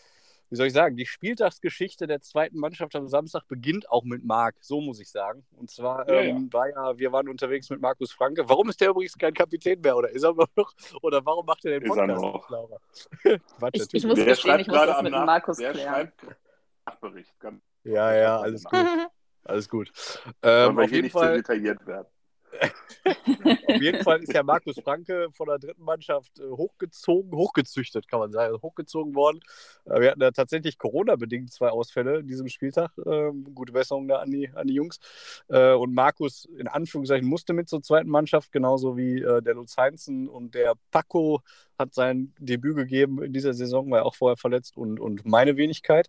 wie 0.50 0.56
soll 0.56 0.66
ich 0.66 0.72
sagen, 0.72 0.96
die 0.96 1.06
Spieltagsgeschichte 1.06 2.06
der 2.06 2.20
zweiten 2.20 2.58
Mannschaft 2.58 2.96
am 2.96 3.08
Samstag 3.08 3.46
beginnt 3.48 3.90
auch 3.90 4.04
mit 4.04 4.24
Marc, 4.24 4.56
so 4.60 4.80
muss 4.80 5.00
ich 5.00 5.10
sagen. 5.10 5.44
Und 5.56 5.70
zwar 5.70 6.08
ja, 6.08 6.20
ähm, 6.20 6.48
ja. 6.50 6.52
war 6.52 6.68
ja, 6.68 6.98
wir 6.98 7.12
waren 7.12 7.28
unterwegs 7.28 7.68
mit 7.70 7.80
Markus 7.80 8.12
Franke. 8.12 8.48
Warum 8.48 8.68
ist 8.68 8.80
der 8.80 8.90
übrigens 8.90 9.16
kein 9.16 9.34
Kapitän 9.34 9.80
mehr? 9.80 9.96
Oder 9.96 10.10
ist 10.10 10.22
er 10.22 10.34
noch? 10.34 10.72
Oder 11.02 11.24
warum 11.24 11.44
macht 11.46 11.64
er 11.64 11.78
den 11.78 11.88
Podcast? 11.88 12.10
Ist 12.10 12.22
er 12.22 12.32
noch? 12.32 12.50
Laura? 12.50 12.76
Quatsch, 13.58 13.74
ich, 13.74 13.94
ich 13.94 14.06
muss 14.06 14.18
gestehen, 14.24 14.60
ich 14.60 14.68
muss 14.68 14.86
das 14.86 15.02
mit 15.02 15.12
Nach 15.12 15.26
Markus 15.26 15.58
der 15.58 15.72
klären. 15.72 16.12
Nachbericht. 16.86 17.34
Ja, 17.84 18.14
ja, 18.14 18.40
alles 18.40 18.64
gut. 18.64 18.86
Alles 19.44 19.68
gut. 19.68 19.92
Ähm, 20.42 20.78
auf 20.78 20.90
jeden 20.90 21.10
Fall. 21.10 21.36
detailliert 21.36 21.86
werden. 21.86 22.06
Auf 23.68 23.82
jeden 23.82 24.02
Fall 24.02 24.22
ist 24.22 24.32
ja 24.32 24.42
Markus 24.42 24.78
Franke 24.82 25.28
von 25.32 25.48
der 25.48 25.58
dritten 25.58 25.82
Mannschaft 25.82 26.38
äh, 26.38 26.50
hochgezogen, 26.50 27.32
hochgezüchtet, 27.32 28.08
kann 28.08 28.20
man 28.20 28.32
sagen, 28.32 28.56
hochgezogen 28.60 29.14
worden. 29.14 29.40
Äh, 29.84 30.00
wir 30.00 30.10
hatten 30.10 30.20
ja 30.20 30.30
tatsächlich 30.30 30.78
Corona-bedingt 30.78 31.52
zwei 31.52 31.70
Ausfälle 31.70 32.20
in 32.20 32.26
diesem 32.26 32.48
Spieltag. 32.48 32.90
Ähm, 33.06 33.54
gute 33.54 33.72
Besserung 33.72 34.08
da 34.08 34.16
an 34.16 34.30
die, 34.30 34.50
an 34.54 34.66
die 34.66 34.74
Jungs. 34.74 34.98
Äh, 35.48 35.72
und 35.72 35.94
Markus, 35.94 36.46
in 36.58 36.68
Anführungszeichen, 36.68 37.28
musste 37.28 37.52
mit 37.52 37.68
zur 37.68 37.82
zweiten 37.82 38.10
Mannschaft, 38.10 38.52
genauso 38.52 38.96
wie 38.96 39.20
der 39.20 39.54
Lutz 39.54 39.76
Heinzen 39.76 40.28
und 40.28 40.54
der 40.54 40.74
Paco 40.90 41.42
hat 41.78 41.94
sein 41.94 42.32
Debüt 42.38 42.76
gegeben 42.76 43.22
in 43.22 43.32
dieser 43.32 43.54
Saison, 43.54 43.90
war 43.90 44.04
auch 44.04 44.14
vorher 44.14 44.36
verletzt 44.36 44.76
und, 44.76 44.98
und 44.98 45.24
meine 45.24 45.56
Wenigkeit. 45.56 46.08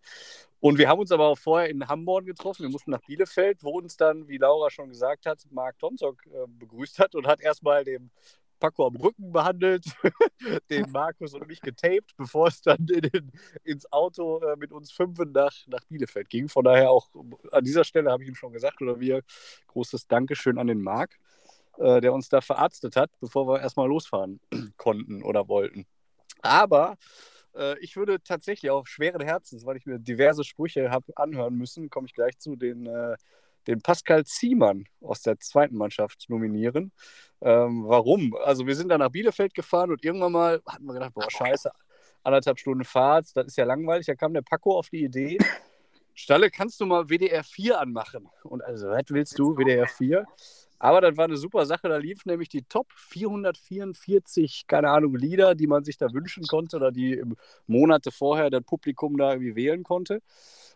Und 0.59 0.77
wir 0.77 0.89
haben 0.89 0.99
uns 0.99 1.11
aber 1.11 1.27
auch 1.27 1.37
vorher 1.37 1.69
in 1.69 1.87
Hamburg 1.87 2.25
getroffen. 2.25 2.63
Wir 2.63 2.69
mussten 2.69 2.91
nach 2.91 3.01
Bielefeld, 3.01 3.63
wo 3.63 3.77
uns 3.77 3.95
dann, 3.95 4.27
wie 4.27 4.37
Laura 4.37 4.69
schon 4.69 4.89
gesagt 4.89 5.25
hat, 5.25 5.39
Marc 5.51 5.79
Tomzok 5.79 6.25
äh, 6.27 6.47
begrüßt 6.47 6.99
hat 6.99 7.15
und 7.15 7.27
hat 7.27 7.39
erstmal 7.39 7.83
den 7.85 8.11
Paco 8.59 8.87
am 8.87 8.95
Rücken 8.97 9.31
behandelt, 9.31 9.85
den 10.69 10.91
Markus 10.91 11.33
und 11.33 11.47
mich 11.47 11.61
getaped, 11.61 12.13
bevor 12.17 12.47
es 12.47 12.61
dann 12.61 12.85
in 12.89 13.01
den, 13.01 13.31
ins 13.63 13.91
Auto 13.91 14.39
äh, 14.39 14.55
mit 14.57 14.71
uns 14.71 14.91
fünf 14.91 15.17
nach, 15.33 15.53
nach 15.67 15.83
Bielefeld 15.85 16.29
ging. 16.29 16.49
Von 16.49 16.65
daher 16.65 16.91
auch 16.91 17.07
an 17.51 17.63
dieser 17.63 17.83
Stelle 17.83 18.11
habe 18.11 18.23
ich 18.23 18.29
ihm 18.29 18.35
schon 18.35 18.51
gesagt, 18.53 18.81
oder 18.81 18.99
wir, 18.99 19.21
großes 19.67 20.07
Dankeschön 20.07 20.57
an 20.57 20.67
den 20.67 20.81
Marc, 20.81 21.17
äh, 21.77 22.01
der 22.01 22.13
uns 22.13 22.29
da 22.29 22.41
verarztet 22.41 22.95
hat, 22.95 23.11
bevor 23.19 23.47
wir 23.47 23.61
erstmal 23.61 23.87
losfahren 23.87 24.39
konnten 24.77 25.23
oder 25.23 25.47
wollten. 25.47 25.85
Aber 26.41 26.97
ich 27.79 27.95
würde 27.95 28.21
tatsächlich 28.21 28.71
auch 28.71 28.87
schweren 28.87 29.21
Herzens, 29.21 29.65
weil 29.65 29.77
ich 29.77 29.85
mir 29.85 29.99
diverse 29.99 30.43
Sprüche 30.43 30.89
habe 30.91 31.05
anhören 31.15 31.55
müssen, 31.55 31.89
komme 31.89 32.07
ich 32.07 32.13
gleich 32.13 32.37
zu, 32.37 32.55
den, 32.55 32.85
äh, 32.85 33.15
den 33.67 33.81
Pascal 33.81 34.25
Ziemann 34.25 34.85
aus 35.01 35.21
der 35.21 35.39
zweiten 35.39 35.75
Mannschaft 35.75 36.25
nominieren. 36.29 36.91
Ähm, 37.41 37.83
warum? 37.87 38.35
Also 38.43 38.65
wir 38.65 38.75
sind 38.75 38.89
dann 38.89 38.99
nach 38.99 39.09
Bielefeld 39.09 39.53
gefahren 39.53 39.91
und 39.91 40.03
irgendwann 40.03 40.31
mal 40.31 40.61
hatten 40.65 40.85
wir 40.85 40.93
gedacht, 40.93 41.13
boah, 41.13 41.29
scheiße, 41.29 41.71
anderthalb 42.23 42.59
Stunden 42.59 42.83
Fahrt, 42.83 43.27
das 43.35 43.47
ist 43.47 43.57
ja 43.57 43.65
langweilig. 43.65 44.05
Da 44.05 44.15
kam 44.15 44.33
der 44.33 44.41
Paco 44.41 44.77
auf 44.77 44.89
die 44.89 45.03
Idee, 45.03 45.37
Stalle, 46.19 46.51
kannst 46.51 46.81
du 46.81 46.85
mal 46.85 47.09
WDR 47.09 47.43
4 47.43 47.79
anmachen? 47.79 48.27
Und 48.43 48.61
also, 48.61 48.89
was 48.89 49.05
willst 49.07 49.39
du, 49.39 49.55
WDR 49.55 49.87
4? 49.87 50.25
Aber 50.77 51.01
das 51.01 51.15
war 51.15 51.25
eine 51.25 51.37
super 51.37 51.65
Sache. 51.65 51.87
Da 51.87 51.97
lief 51.97 52.25
nämlich 52.25 52.49
die 52.49 52.63
Top 52.63 52.87
444, 52.95 54.65
keine 54.67 54.89
Ahnung, 54.89 55.15
Lieder, 55.15 55.55
die 55.55 55.67
man 55.67 55.83
sich 55.83 55.97
da 55.97 56.11
wünschen 56.13 56.45
konnte 56.45 56.75
oder 56.75 56.91
die 56.91 57.23
Monate 57.67 58.11
vorher 58.11 58.49
das 58.49 58.63
Publikum 58.63 59.17
da 59.17 59.31
irgendwie 59.31 59.55
wählen 59.55 59.83
konnte. 59.83 60.21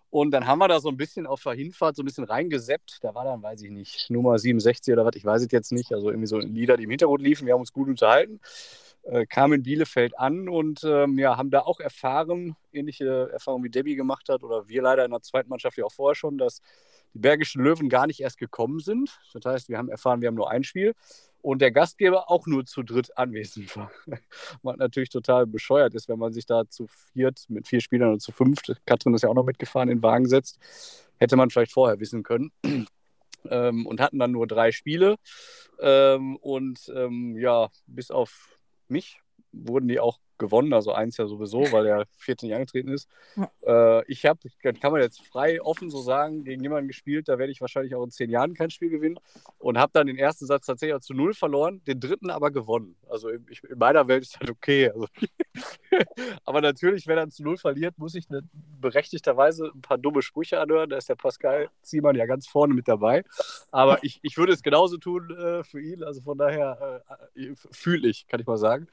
Und 0.10 0.32
dann 0.32 0.48
haben 0.48 0.60
wir 0.60 0.68
da 0.68 0.80
so 0.80 0.90
ein 0.90 0.98
bisschen 0.98 1.26
auf 1.26 1.42
der 1.44 1.54
Hinfahrt 1.54 1.96
so 1.96 2.04
ein 2.04 2.06
bisschen 2.06 2.26
reingeseppt. 2.26 3.00
Da 3.02 3.16
war 3.16 3.26
dann, 3.26 3.42
weiß 3.42 3.64
ich 3.64 3.72
nicht, 3.72 4.10
Nummer 4.10 4.38
67 4.38 4.94
oder 4.94 5.06
was, 5.06 5.16
ich 5.16 5.26
weiß 5.26 5.42
es 5.42 5.52
jetzt 5.52 5.72
nicht. 5.72 5.92
Also 5.92 6.10
irgendwie 6.10 6.28
so 6.28 6.38
Lieder, 6.38 6.78
die 6.78 6.84
im 6.84 6.90
Hintergrund 6.90 7.22
liefen. 7.22 7.48
Wir 7.48 7.54
haben 7.54 7.62
uns 7.62 7.74
gut 7.74 7.90
unterhalten, 7.90 8.40
äh, 9.04 9.26
kamen 9.26 9.56
in 9.56 9.64
Bielefeld 9.64 10.18
an 10.18 10.48
und 10.50 10.84
ähm, 10.84 11.18
ja, 11.18 11.38
haben 11.38 11.52
da 11.52 11.62
auch 11.62 11.80
erfahren, 11.80 12.56
ähnliche 12.72 13.30
Erfahrungen 13.32 13.64
wie 13.64 13.70
Debbie 13.70 13.96
gemacht 13.96 14.30
hat 14.30 14.44
oder 14.44 14.68
wir 14.68 14.82
leider 14.82 15.06
in 15.06 15.12
der 15.12 15.22
zweiten 15.22 15.50
Mannschaft 15.50 15.78
ja 15.78 15.86
auch 15.86 15.92
vorher 15.92 16.16
schon, 16.16 16.38
dass 16.38 16.62
die 17.14 17.20
Bergischen 17.20 17.64
Löwen 17.64 17.90
gar 17.90 18.08
nicht 18.08 18.22
erst 18.22 18.38
gekommen 18.38 18.80
sind. 18.80 19.20
Das 19.34 19.46
heißt, 19.46 19.70
wir 19.70 19.78
haben 19.78 19.90
erfahren, 19.90 20.22
wir 20.22 20.28
haben 20.28 20.36
nur 20.36 20.50
ein 20.50 20.64
Spiel 20.64 20.94
und 21.44 21.62
der 21.62 21.72
Gastgeber 21.72 22.32
auch 22.32 22.48
nur 22.48 22.66
zu 22.66 22.84
dritt 22.84 23.18
anwesend 23.18 23.76
war. 23.76 23.92
Was 24.64 24.78
natürlich 24.78 25.10
total 25.10 25.46
bescheuert 25.46 25.94
ist, 25.94 26.08
wenn 26.08 26.18
man 26.18 26.32
sich 26.32 26.46
da 26.46 26.68
zu 26.70 26.88
viert 26.88 27.46
mit 27.50 27.68
vier 27.68 27.82
Spielern 27.82 28.12
oder 28.12 28.20
zu 28.20 28.32
fünft, 28.32 28.74
Katrin 28.86 29.14
ist 29.14 29.24
ja 29.24 29.30
auch 29.30 29.36
noch 29.36 29.46
mitgefahren, 29.46 29.90
in 29.90 29.98
den 29.98 30.04
Wagen 30.04 30.28
setzt. 30.28 30.58
Hätte 31.18 31.36
man 31.36 31.50
vielleicht 31.50 31.74
vorher 31.74 32.00
wissen 32.00 32.24
können. 32.24 32.52
Ähm, 33.50 33.86
und 33.86 34.00
hatten 34.00 34.20
dann 34.20 34.32
nur 34.32 34.48
drei 34.48 34.72
Spiele. 34.72 35.18
Ähm, 35.82 36.38
und 36.38 36.90
ähm, 36.96 37.36
ja, 37.38 37.68
bis 37.88 38.10
auf 38.10 38.53
mich 38.90 39.22
wurden 39.52 39.88
die 39.88 40.00
auch 40.00 40.20
gewonnen, 40.44 40.74
also 40.74 40.92
eins 40.92 41.18
ja 41.18 41.26
sowieso, 41.26 41.60
weil 41.72 41.86
er 41.86 42.06
14 42.18 42.50
Jahre 42.50 42.62
angetreten 42.62 42.90
ist. 42.90 43.08
Ja. 43.36 44.00
Äh, 44.00 44.04
ich 44.08 44.26
habe, 44.26 44.40
kann 44.62 44.92
man 44.92 45.02
jetzt 45.02 45.26
frei 45.26 45.62
offen 45.62 45.90
so 45.90 46.02
sagen, 46.02 46.44
gegen 46.44 46.62
jemanden 46.62 46.88
gespielt, 46.88 47.28
da 47.28 47.38
werde 47.38 47.52
ich 47.52 47.62
wahrscheinlich 47.62 47.96
auch 47.96 48.04
in 48.04 48.12
zehn 48.12 48.30
Jahren 48.30 48.54
kein 48.54 48.70
Spiel 48.70 48.90
gewinnen 48.90 49.20
und 49.58 49.78
habe 49.78 49.92
dann 49.94 50.08
den 50.08 50.18
ersten 50.18 50.46
Satz 50.46 50.66
tatsächlich 50.66 51.00
zu 51.02 51.14
null 51.14 51.34
verloren, 51.34 51.82
den 51.86 52.00
dritten 52.00 52.30
aber 52.30 52.52
gewonnen. 52.52 52.96
Also 53.10 53.30
ich, 53.50 53.64
in 53.64 53.78
meiner 53.78 54.08
Welt 54.08 54.24
ist 54.24 54.38
das 54.40 54.50
okay. 54.50 54.90
Also 54.90 55.08
aber 56.46 56.62
natürlich, 56.62 57.08
wenn 57.08 57.18
er 57.18 57.30
zu 57.30 57.44
null 57.44 57.58
verliert, 57.58 57.98
muss 57.98 58.16
ich 58.16 58.30
eine, 58.30 58.42
berechtigterweise 58.80 59.72
ein 59.74 59.82
paar 59.82 59.98
dumme 59.98 60.22
Sprüche 60.22 60.60
anhören. 60.60 60.90
Da 60.90 60.98
ist 60.98 61.10
der 61.10 61.16
Pascal 61.16 61.70
Ziemann 61.82 62.16
ja 62.16 62.26
ganz 62.26 62.48
vorne 62.48 62.74
mit 62.74 62.88
dabei. 62.88 63.24
Aber 63.72 64.04
ich, 64.04 64.20
ich 64.24 64.38
würde 64.38 64.54
es 64.54 64.62
genauso 64.62 64.98
tun 64.98 65.30
äh, 65.32 65.64
für 65.64 65.82
ihn. 65.82 66.04
Also 66.04 66.22
von 66.22 66.38
daher 66.38 67.04
äh, 67.36 67.54
fühle 67.72 68.08
ich, 68.08 68.28
kann 68.28 68.40
ich 68.40 68.48
mal 68.48 68.58
sagen. 68.58 68.88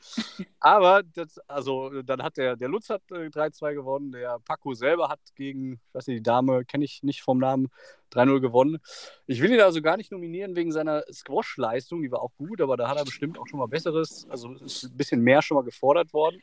Aber 0.61 1.03
das, 1.03 1.39
also 1.48 2.03
dann 2.03 2.22
hat 2.22 2.37
der, 2.37 2.57
der 2.57 2.68
Lutz 2.68 2.90
hat 2.90 3.03
äh, 3.11 3.26
3-2 3.26 3.74
gewonnen. 3.74 4.12
Der 4.12 4.38
Paco 4.40 4.74
selber 4.74 5.09
hat 5.09 5.20
gegen, 5.35 5.74
ich 5.74 5.94
weiß 5.94 6.07
nicht, 6.07 6.18
die 6.18 6.22
Dame 6.22 6.64
kenne 6.64 6.85
ich 6.85 7.03
nicht 7.03 7.22
vom 7.22 7.38
Namen, 7.38 7.68
3-0 8.12 8.40
gewonnen. 8.40 8.79
Ich 9.26 9.40
will 9.40 9.53
ihn 9.53 9.61
also 9.61 9.83
gar 9.83 9.96
nicht 9.96 10.12
nominieren 10.12 10.57
wegen 10.57 10.72
seiner 10.72 11.03
Squash-Leistung, 11.12 12.03
die 12.03 12.11
war 12.11 12.22
auch 12.22 12.35
gut, 12.37 12.61
aber 12.61 12.76
da 12.76 12.88
hat 12.88 12.98
er 12.98 13.05
bestimmt 13.05 13.38
auch 13.38 13.46
schon 13.46 13.59
mal 13.59 13.66
Besseres, 13.66 14.26
also 14.29 14.53
ist 14.55 14.85
ein 14.85 14.96
bisschen 14.96 15.20
mehr 15.20 15.42
schon 15.42 15.57
mal 15.57 15.64
gefordert 15.64 16.12
worden. 16.12 16.40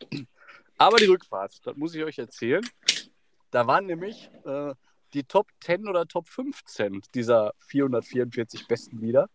Aber 0.78 0.98
die 0.98 1.06
Rückfahrt, 1.06 1.66
das 1.66 1.76
muss 1.76 1.96
ich 1.96 2.04
euch 2.04 2.20
erzählen. 2.20 2.66
Da 3.52 3.66
waren 3.66 3.86
nämlich 3.86 4.30
äh, 4.46 4.74
die 5.14 5.24
Top 5.24 5.48
10 5.62 5.88
oder 5.88 6.08
Top 6.08 6.28
15 6.30 7.02
dieser 7.16 7.54
444 7.68 8.68
besten 8.68 9.00
Lieder. 9.00 9.30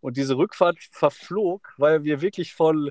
Und 0.00 0.16
diese 0.16 0.36
Rückfahrt 0.36 0.78
verflog, 0.90 1.74
weil 1.78 2.04
wir 2.04 2.20
wirklich 2.20 2.54
von 2.54 2.90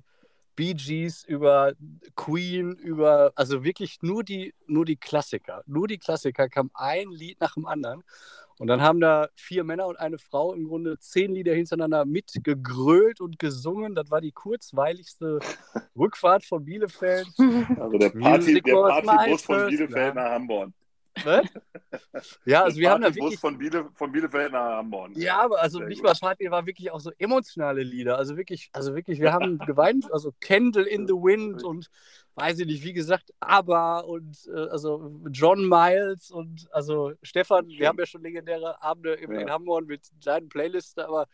Bee 0.62 0.76
Gees 0.76 1.24
über 1.24 1.74
Queen, 2.16 2.76
über, 2.76 3.32
also 3.36 3.64
wirklich 3.64 3.98
nur 4.04 4.24
die, 4.24 4.54
nur 4.68 4.86
die 4.86 4.96
Klassiker. 4.96 5.64
Nur 5.66 5.88
die 5.88 5.98
Klassiker 5.98 6.50
kam 6.50 6.70
ein 6.76 7.10
Lied 7.10 7.42
nach 7.42 7.56
dem 7.56 7.66
anderen. 7.66 8.04
Und 8.60 8.68
dann 8.68 8.80
haben 8.80 9.00
da 9.00 9.30
vier 9.34 9.64
Männer 9.64 9.88
und 9.88 10.00
eine 10.00 10.20
Frau 10.20 10.54
im 10.54 10.68
Grunde 10.68 11.00
zehn 11.00 11.34
Lieder 11.34 11.56
hintereinander 11.56 12.06
mitgegrölt 12.06 13.22
und 13.22 13.40
gesungen. 13.40 13.96
Das 13.96 14.12
war 14.12 14.22
die 14.22 14.34
kurzweiligste 14.34 15.40
Rückfahrt 15.98 16.46
von 16.46 16.64
Bielefeld. 16.64 17.26
Also 17.80 17.98
der 17.98 18.12
Party, 18.12 18.62
der 18.62 18.72
Partybus 18.72 19.42
von 19.42 19.66
Bielefeld 19.66 20.14
nach 20.14 20.30
Hamburg. 20.30 20.70
Was? 21.24 21.46
Ja, 22.46 22.64
also 22.64 22.80
wir 22.80 22.90
haben 22.90 23.02
da 23.02 23.14
wirklich... 23.14 23.40
Von, 23.40 23.58
Biele, 23.58 23.90
von 23.94 24.12
Bielefeld 24.12 24.52
nach 24.52 24.78
Hamburg. 24.78 25.12
Ja, 25.16 25.42
aber 25.42 25.62
also 25.62 25.80
Sehr 25.80 25.88
nicht 25.88 26.02
gut. 26.02 26.08
mal 26.08 26.16
Party, 26.20 26.50
war 26.50 26.66
wirklich 26.66 26.92
auch 26.92 27.00
so 27.00 27.12
emotionale 27.18 27.84
Lieder. 27.84 28.18
Also 28.18 28.38
wirklich, 28.38 28.70
also 28.74 28.96
wirklich, 28.96 29.20
wir 29.20 29.34
haben 29.34 29.60
geweint, 29.60 30.12
also 30.12 30.34
Candle 30.40 30.88
in 30.88 31.08
the 31.08 31.14
Wind 31.14 31.64
und 31.64 31.90
weiß 32.36 32.60
ich 32.60 32.66
nicht, 32.66 32.84
wie 32.84 32.94
gesagt, 32.94 33.34
ABBA 33.40 34.00
und 34.00 34.50
äh, 34.54 34.68
also 34.70 35.20
John 35.32 35.68
Miles 35.68 36.32
und 36.32 36.68
also 36.72 37.14
Stefan, 37.22 37.68
wir 37.68 37.88
haben 37.88 38.00
ja 38.00 38.06
schon 38.06 38.24
legendäre 38.24 38.82
Abende 38.82 39.14
in, 39.14 39.32
ja. 39.32 39.42
in 39.42 39.50
Hamburg 39.50 39.88
mit 39.88 40.08
deinen 40.24 40.48
Playlisten, 40.48 41.04
aber 41.04 41.28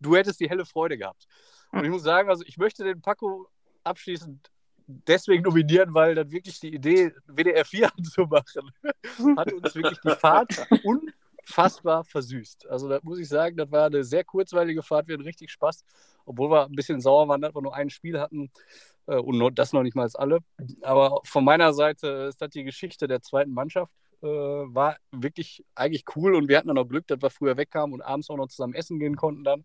du 0.00 0.16
hättest 0.16 0.40
die 0.40 0.48
helle 0.48 0.64
Freude 0.64 0.96
gehabt. 0.96 1.26
Und 1.72 1.84
ich 1.84 1.90
muss 1.90 2.04
sagen, 2.04 2.28
also 2.28 2.44
ich 2.46 2.56
möchte 2.56 2.84
den 2.84 3.00
Paco 3.00 3.48
abschließend 3.82 4.50
deswegen 4.86 5.42
nominieren, 5.42 5.94
weil 5.94 6.14
dann 6.14 6.30
wirklich 6.30 6.60
die 6.60 6.74
Idee, 6.74 7.12
WDR 7.26 7.64
4 7.64 7.90
anzumachen, 7.98 8.70
hat 9.36 9.52
uns 9.52 9.74
wirklich 9.74 9.98
die 10.00 10.10
Fahrt 10.10 10.66
unfassbar 10.84 12.04
versüßt. 12.04 12.68
Also 12.68 12.88
da 12.88 13.00
muss 13.02 13.18
ich 13.18 13.28
sagen, 13.28 13.56
das 13.56 13.70
war 13.70 13.86
eine 13.86 14.04
sehr 14.04 14.24
kurzweilige 14.24 14.82
Fahrt, 14.82 15.08
wir 15.08 15.14
hatten 15.14 15.24
richtig 15.24 15.50
Spaß, 15.50 15.84
obwohl 16.24 16.50
wir 16.50 16.64
ein 16.64 16.74
bisschen 16.74 17.00
sauer 17.00 17.28
waren, 17.28 17.40
dass 17.40 17.54
wir 17.54 17.62
nur 17.62 17.74
ein 17.74 17.90
Spiel 17.90 18.20
hatten 18.20 18.50
äh, 19.06 19.16
und 19.16 19.58
das 19.58 19.72
noch 19.72 19.82
nicht 19.82 19.96
mal 19.96 20.02
als 20.02 20.16
alle. 20.16 20.40
Aber 20.82 21.20
von 21.24 21.44
meiner 21.44 21.72
Seite 21.72 22.08
ist 22.28 22.40
das 22.40 22.50
die 22.50 22.64
Geschichte 22.64 23.06
der 23.06 23.22
zweiten 23.22 23.52
Mannschaft. 23.52 23.92
Äh, 24.22 24.26
war 24.26 24.96
wirklich 25.10 25.64
eigentlich 25.74 26.04
cool 26.16 26.34
und 26.34 26.48
wir 26.48 26.56
hatten 26.56 26.68
dann 26.68 26.78
auch 26.78 26.88
Glück, 26.88 27.06
dass 27.06 27.20
wir 27.20 27.30
früher 27.30 27.56
wegkamen 27.56 27.92
und 27.92 28.00
abends 28.00 28.30
auch 28.30 28.36
noch 28.36 28.48
zusammen 28.48 28.74
essen 28.74 28.98
gehen 28.98 29.16
konnten 29.16 29.44
dann. 29.44 29.64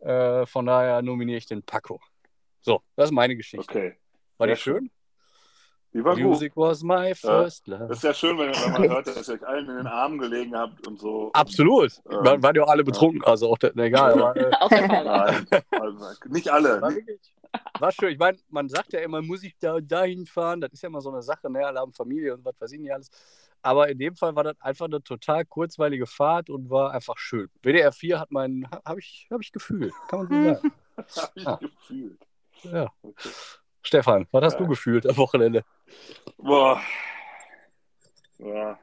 Äh, 0.00 0.46
von 0.46 0.66
daher 0.66 1.02
nominiere 1.02 1.38
ich 1.38 1.46
den 1.46 1.62
Paco. 1.62 2.00
So, 2.60 2.82
das 2.96 3.08
ist 3.08 3.14
meine 3.14 3.36
Geschichte. 3.36 3.70
Okay. 3.70 3.96
War 4.38 4.46
die 4.46 4.56
schön? 4.56 4.90
Die 5.94 6.04
war 6.04 6.16
Music 6.16 6.54
gut. 6.54 6.68
was 6.68 6.82
my 6.82 7.14
first 7.14 7.66
ja. 7.66 7.76
love. 7.76 7.88
Das 7.88 7.98
ist 7.98 8.04
ja 8.04 8.14
schön, 8.14 8.38
wenn, 8.38 8.50
wenn 8.50 8.72
man 8.72 8.88
hört, 8.90 9.06
dass 9.06 9.28
ihr 9.28 9.34
euch 9.34 9.46
allen 9.46 9.68
in 9.68 9.76
den 9.76 9.86
Armen 9.86 10.18
gelegen 10.18 10.54
habt 10.54 10.86
und 10.86 11.00
so. 11.00 11.30
Absolut. 11.32 11.92
Ähm, 12.10 12.24
waren, 12.24 12.42
waren 12.42 12.54
ja 12.54 12.62
auch 12.62 12.68
alle 12.68 12.84
betrunken, 12.84 13.22
ja. 13.22 13.28
also 13.28 13.50
auch 13.50 13.58
der, 13.58 13.74
egal. 13.76 14.12
Aber, 14.12 14.36
äh, 14.36 14.50
also, 15.70 16.04
nicht 16.28 16.50
alle. 16.50 16.80
War, 16.82 16.94
wirklich, 16.94 17.34
war 17.80 17.92
schön. 17.92 18.12
Ich 18.12 18.18
meine, 18.18 18.38
man 18.50 18.68
sagt 18.68 18.92
ja 18.92 19.00
immer, 19.00 19.22
muss 19.22 19.42
ich 19.42 19.56
da 19.58 19.80
dahin 19.80 20.26
fahren? 20.26 20.60
Das 20.60 20.72
ist 20.72 20.82
ja 20.82 20.88
immer 20.88 21.00
so 21.00 21.10
eine 21.10 21.22
Sache, 21.22 21.50
ne? 21.50 21.66
Alle 21.66 21.80
haben 21.80 21.94
Familie 21.94 22.34
und 22.34 22.44
was 22.44 22.60
weiß 22.60 22.72
ich 22.72 22.80
nicht 22.80 22.92
alles. 22.92 23.10
Aber 23.62 23.88
in 23.88 23.98
dem 23.98 24.14
Fall 24.14 24.36
war 24.36 24.44
das 24.44 24.60
einfach 24.60 24.86
eine 24.86 25.02
total 25.02 25.44
kurzweilige 25.46 26.06
Fahrt 26.06 26.50
und 26.50 26.68
war 26.68 26.92
einfach 26.92 27.16
schön. 27.16 27.48
WDR 27.62 27.92
4 27.92 28.20
hat 28.20 28.30
meinen, 28.30 28.68
habe 28.84 29.00
ich, 29.00 29.26
hab 29.30 29.40
ich 29.40 29.52
gefühlt, 29.52 29.92
kann 30.08 30.20
man 30.20 30.28
so 30.28 30.54
sagen. 30.54 30.72
habe 31.16 31.32
ich 31.34 31.46
ah. 31.46 31.56
gefühlt. 31.56 32.20
Ja. 32.62 32.92
Okay. 33.02 33.30
Stefan, 33.88 34.28
was 34.32 34.44
hast 34.44 34.52
ja. 34.54 34.58
du 34.60 34.68
gefühlt 34.68 35.08
am 35.08 35.16
Wochenende? 35.16 35.64
Boah. 36.36 36.78
Ja. 38.38 38.78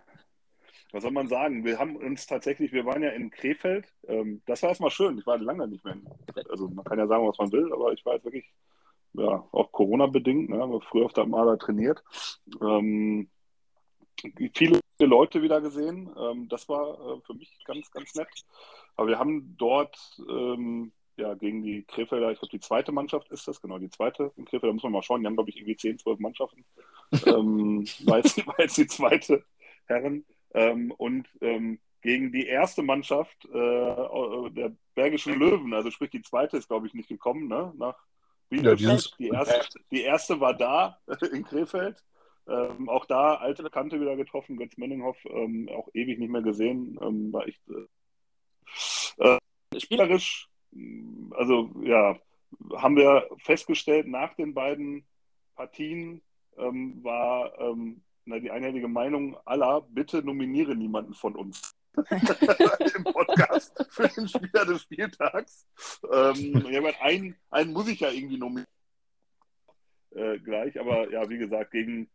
Was 0.92 1.04
soll 1.04 1.12
man 1.12 1.28
sagen? 1.28 1.64
Wir 1.64 1.78
haben 1.78 1.96
uns 1.96 2.26
tatsächlich, 2.26 2.72
wir 2.72 2.86
waren 2.86 3.04
ja 3.04 3.10
in 3.10 3.30
Krefeld. 3.30 3.86
Ähm, 4.08 4.42
das 4.48 4.64
war 4.64 4.70
erstmal 4.70 4.90
schön. 4.90 5.20
Ich 5.20 5.28
war 5.28 5.38
lange 5.38 5.68
nicht 5.68 5.86
mehr 5.86 5.94
in 5.94 6.08
Also 6.50 6.70
man 6.70 6.84
kann 6.86 6.98
ja 6.98 7.06
sagen, 7.06 7.28
was 7.28 7.38
man 7.38 7.52
will, 7.52 7.72
aber 7.72 7.94
ich 7.94 8.04
war 8.04 8.16
jetzt 8.16 8.26
wirklich, 8.26 8.52
ja, 9.14 9.48
auch 9.52 9.72
Corona-bedingt, 9.72 10.50
ne? 10.50 10.80
Früher 10.90 11.06
auf 11.06 11.14
der 11.14 11.28
Maler 11.28 11.60
trainiert. 11.60 12.04
Ähm, 12.60 13.30
viele 14.56 14.80
Leute 15.00 15.44
wieder 15.44 15.62
gesehen. 15.62 16.10
Ähm, 16.18 16.50
das 16.50 16.68
war 16.68 16.94
äh, 17.00 17.22
für 17.28 17.36
mich 17.36 17.64
ganz, 17.66 17.92
ganz 17.92 18.16
nett. 18.16 18.28
Aber 18.96 19.08
wir 19.08 19.20
haben 19.20 19.56
dort 19.56 19.98
ähm, 20.28 20.94
ja, 21.18 21.34
gegen 21.34 21.64
die 21.64 21.84
Krefelder, 21.84 22.32
ich 22.32 22.40
glaube, 22.40 22.52
die 22.52 22.60
zweite 22.60 22.92
Mannschaft 22.92 23.30
ist 23.32 23.48
das, 23.48 23.62
genau, 23.62 23.78
die 23.78 23.90
zweite 23.90 24.32
in 24.36 24.46
Krefeld, 24.46 24.70
da 24.70 24.74
muss 24.74 24.84
man 24.84 24.92
mal 24.92 25.04
schauen, 25.04 25.22
die 25.22 25.28
haben, 25.28 25.36
glaube 25.36 25.50
ich, 25.50 25.58
irgendwie 25.58 25.78
10, 25.78 26.00
12 26.00 26.20
Mannschaften, 26.20 26.66
ähm, 27.26 27.86
war, 28.06 28.18
jetzt, 28.18 28.46
war 28.48 28.60
jetzt 28.60 28.78
die 28.78 28.88
zweite 28.88 29.44
Herren. 29.86 30.26
Ähm, 30.54 30.92
und 30.92 31.28
ähm, 31.42 31.80
gegen 32.02 32.32
die 32.32 32.46
erste 32.46 32.84
Mannschaft 32.84 33.46
äh, 33.46 34.50
der 34.52 34.72
Bergischen 34.94 35.40
Löwen, 35.40 35.74
also 35.74 35.92
sprich, 35.92 36.12
die 36.12 36.22
zweite 36.22 36.58
ist, 36.58 36.68
glaube 36.68 36.88
ich, 36.88 36.94
nicht 36.94 37.10
gekommen, 37.10 37.48
ne, 37.48 37.74
nach 37.78 37.98
Bielefeld. 38.50 38.82
Ja, 39.18 39.18
die, 39.18 39.28
erste, 39.30 39.80
die 39.92 40.02
erste 40.02 40.40
war 40.40 40.54
da 40.54 41.00
in 41.32 41.44
Krefeld. 41.44 42.04
Ähm, 42.48 42.90
auch 42.90 43.06
da 43.06 43.36
alte 43.36 43.64
Bekannte 43.64 44.00
wieder 44.00 44.16
getroffen, 44.16 44.58
Götz 44.58 44.78
Menninghoff, 44.78 45.18
ähm, 45.26 45.68
auch 45.70 45.90
ewig 45.94 46.20
nicht 46.20 46.30
mehr 46.30 46.44
gesehen, 46.44 47.00
ähm, 47.02 47.34
war 47.34 47.48
echt 47.48 47.62
äh, 47.70 49.38
äh, 49.38 49.80
spielerisch 49.80 50.48
also 51.32 51.72
ja, 51.82 52.18
haben 52.76 52.96
wir 52.96 53.28
festgestellt, 53.38 54.08
nach 54.08 54.34
den 54.36 54.54
beiden 54.54 55.06
Partien 55.56 56.22
ähm, 56.58 57.04
war 57.04 57.58
ähm, 57.60 58.02
na, 58.26 58.40
die 58.40 58.52
einhellige 58.52 58.88
Meinung 58.88 59.38
aller, 59.46 59.82
bitte 59.82 60.24
nominiere 60.24 60.76
niemanden 60.76 61.14
von 61.14 61.36
uns. 61.36 61.76
Im 61.96 63.04
Podcast 63.06 63.86
für 63.90 64.08
den 64.10 64.28
Spieler 64.28 64.66
des 64.66 64.82
Spieltags. 64.82 65.66
Ähm, 66.12 66.66
ja, 66.70 66.82
einen, 67.02 67.36
einen 67.50 67.72
muss 67.72 67.88
ich 67.88 68.02
ja 68.02 68.10
irgendwie 68.10 68.38
nominieren. 68.38 68.68
Äh, 70.12 70.40
gleich, 70.40 70.80
aber 70.80 71.10
ja, 71.12 71.30
wie 71.30 71.38
gesagt, 71.38 71.72
gegen, 71.72 72.10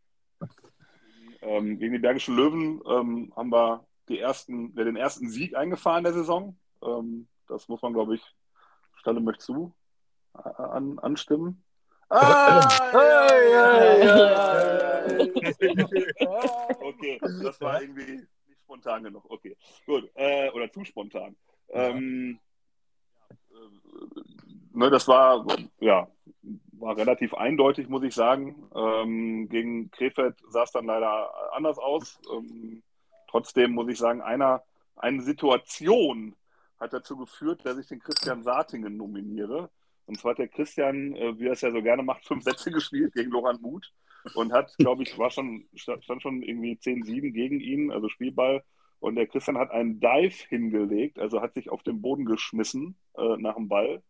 ähm, 1.41 1.79
gegen 1.79 1.93
die 1.93 1.99
Bergischen 1.99 2.35
Löwen 2.35 2.81
ähm, 2.87 3.33
haben 3.35 3.51
wir 3.51 3.87
die 4.09 4.19
ersten, 4.19 4.75
den 4.75 4.95
ersten 4.95 5.29
Sieg 5.29 5.55
eingefahren 5.55 6.03
der 6.03 6.13
Saison. 6.13 6.57
Ähm, 6.83 7.27
das 7.47 7.67
muss 7.67 7.81
man, 7.81 7.93
glaube 7.93 8.15
ich, 8.15 8.35
Stalle 9.01 9.19
möchte 9.19 9.43
zu 9.43 9.73
äh, 10.37 10.61
an, 10.61 10.99
anstimmen. 10.99 11.63
Ah, 12.09 12.67
ja, 12.93 13.41
ja, 13.41 13.97
ja, 13.97 15.05
okay, 16.81 17.19
das 17.41 17.59
war 17.61 17.81
irgendwie 17.81 18.11
nicht 18.11 18.27
spontan 18.61 19.03
genug. 19.03 19.25
Okay, 19.29 19.57
gut. 19.85 20.09
Äh, 20.13 20.49
oder 20.51 20.71
zu 20.71 20.83
spontan. 20.83 21.35
Ähm, 21.69 22.39
äh, 23.29 23.55
ne, 24.73 24.89
das 24.91 25.07
war, 25.07 25.45
ja, 25.79 26.07
war 26.73 26.97
relativ 26.97 27.33
eindeutig, 27.33 27.87
muss 27.87 28.03
ich 28.03 28.13
sagen. 28.13 28.69
Ähm, 28.75 29.49
gegen 29.49 29.89
Krefeld 29.89 30.35
sah 30.49 30.63
es 30.63 30.71
dann 30.71 30.85
leider 30.85 31.33
anders 31.53 31.79
aus. 31.79 32.19
Ähm, 32.31 32.83
trotzdem 33.29 33.71
muss 33.71 33.89
ich 33.89 33.97
sagen, 33.97 34.21
einer, 34.21 34.63
eine 34.95 35.21
Situation 35.21 36.35
hat 36.81 36.93
dazu 36.93 37.15
geführt, 37.15 37.65
dass 37.65 37.77
ich 37.77 37.87
den 37.87 37.99
Christian 37.99 38.43
Saatingen 38.43 38.97
nominiere. 38.97 39.69
Und 40.07 40.19
zwar 40.19 40.31
hat 40.31 40.39
der 40.39 40.47
Christian, 40.47 41.15
äh, 41.15 41.39
wie 41.39 41.45
er 41.45 41.53
es 41.53 41.61
ja 41.61 41.71
so 41.71 41.81
gerne 41.81 42.03
macht, 42.03 42.25
fünf 42.25 42.43
Sätze 42.43 42.71
gespielt 42.71 43.13
gegen 43.13 43.31
Loran 43.31 43.61
Muth 43.61 43.93
und 44.33 44.51
hat, 44.51 44.75
glaube 44.77 45.03
ich, 45.03 45.17
war 45.17 45.29
schon, 45.29 45.67
stand 45.75 46.21
schon 46.21 46.41
irgendwie 46.41 46.73
10-7 46.73 47.31
gegen 47.31 47.59
ihn, 47.59 47.91
also 47.91 48.09
Spielball. 48.09 48.63
Und 48.99 49.15
der 49.15 49.27
Christian 49.27 49.57
hat 49.57 49.71
einen 49.71 49.99
Dive 49.99 50.47
hingelegt, 50.49 51.17
also 51.17 51.41
hat 51.41 51.53
sich 51.53 51.69
auf 51.69 51.83
den 51.83 52.01
Boden 52.01 52.25
geschmissen 52.25 52.95
äh, 53.15 53.37
nach 53.37 53.55
dem 53.55 53.67
Ball 53.67 54.03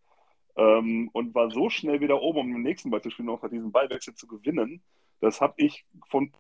ähm, 0.56 1.10
und 1.14 1.36
war 1.36 1.52
so 1.52 1.70
schnell 1.70 2.02
wieder 2.02 2.22
oben, 2.22 2.40
um 2.40 2.54
den 2.54 2.62
nächsten 2.62 2.90
Ball 2.90 3.02
zu 3.02 3.10
spielen, 3.10 3.30
auch 3.30 3.48
diesen 3.50 3.72
Ballwechsel 3.72 4.16
zu 4.16 4.28
gewinnen. 4.28 4.82
Das 5.20 5.40
habe 5.40 5.54
ich 5.58 5.86
von 6.10 6.34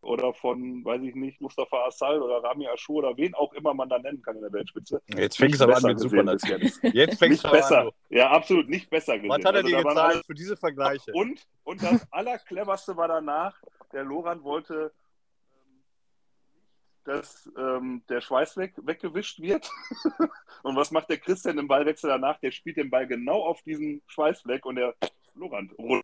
oder 0.00 0.32
von, 0.32 0.84
weiß 0.84 1.02
ich 1.02 1.14
nicht, 1.14 1.40
Mustafa 1.40 1.86
Assal 1.86 2.22
oder 2.22 2.42
Rami 2.42 2.66
Ashur 2.66 2.96
oder 2.96 3.16
wen 3.16 3.34
auch 3.34 3.52
immer 3.52 3.74
man 3.74 3.88
da 3.88 3.98
nennen 3.98 4.22
kann 4.22 4.36
in 4.36 4.42
der 4.42 4.52
Weltspitze. 4.52 5.02
Jetzt 5.06 5.36
fängt 5.36 5.54
es 5.54 5.60
aber 5.60 5.76
an 5.76 5.82
mit 5.82 5.98
Superlativ. 5.98 6.78
Jetzt 6.82 7.18
fängt 7.18 7.34
es 7.34 7.42
besser. 7.42 7.80
An. 7.82 7.90
Ja, 8.08 8.30
absolut 8.30 8.68
nicht 8.68 8.88
besser 8.90 9.16
gesehen. 9.16 9.30
Was 9.30 9.44
hat 9.44 9.54
er 9.54 9.64
also, 9.64 9.68
dir 9.68 9.82
gezahlt 9.82 10.26
für 10.26 10.34
diese 10.34 10.56
Vergleiche? 10.56 11.12
Und, 11.12 11.46
und 11.64 11.82
das 11.82 12.06
Allercleverste 12.12 12.96
war 12.96 13.08
danach, 13.08 13.60
der 13.92 14.04
Loran 14.04 14.42
wollte 14.44 14.92
ähm, 15.50 15.82
dass 17.04 17.50
ähm, 17.56 18.02
der 18.08 18.20
Schweiß 18.20 18.56
weg, 18.56 18.74
weggewischt 18.76 19.40
wird. 19.40 19.70
und 20.62 20.76
was 20.76 20.90
macht 20.90 21.08
der 21.08 21.18
Christian 21.18 21.58
im 21.58 21.66
Ballwechsel 21.66 22.08
danach? 22.08 22.38
Der 22.40 22.50
spielt 22.50 22.76
den 22.76 22.90
Ball 22.90 23.06
genau 23.06 23.42
auf 23.42 23.62
diesen 23.62 24.02
Schweißfleck 24.06 24.64
und 24.66 24.76
der 24.76 24.94
Lorand 25.34 25.72
und 25.74 26.02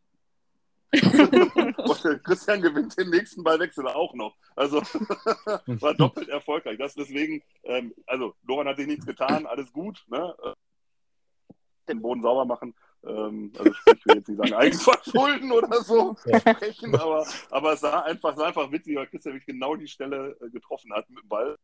Christian 2.23 2.63
gewinnt 2.63 2.97
den 2.99 3.11
nächsten 3.11 3.43
Ballwechsel 3.43 3.87
auch 3.89 4.15
noch. 4.15 4.37
Also 4.57 4.81
war 5.67 5.95
doppelt 5.95 6.29
erfolgreich. 6.29 6.79
Das 6.79 6.95
deswegen, 6.95 7.43
ähm, 7.65 7.95
also 8.07 8.35
Loran 8.43 8.69
hat 8.69 8.77
sich 8.77 8.87
nichts 8.87 9.07
getan, 9.07 9.47
alles 9.47 9.73
gut. 9.73 10.05
Ne? 10.09 10.35
Den 11.89 12.01
Boden 12.01 12.23
sauber 12.23 12.45
machen. 12.45 12.75
Ähm, 13.07 13.53
also 13.59 13.71
ich 13.71 14.07
will 14.07 14.17
jetzt 14.17 14.29
nicht 14.29 14.39
sagen 14.39 14.55
Eigenverschulden 14.55 15.53
oder 15.53 15.83
so 15.83 16.17
sprechen, 16.17 16.95
aber, 16.95 17.27
aber 17.51 17.73
es 17.75 17.81
sah 17.81 18.01
einfach, 18.01 18.37
sah 18.37 18.47
einfach 18.47 18.71
witzig, 18.73 18.97
weil 18.97 19.07
Christian 19.07 19.35
wirklich 19.35 19.55
genau 19.55 19.77
die 19.77 19.89
Stelle 19.89 20.37
äh, 20.41 20.51
getroffen 20.51 20.93
hat 20.95 21.09
mit 21.11 21.23
dem 21.23 21.29
Ball. 21.29 21.57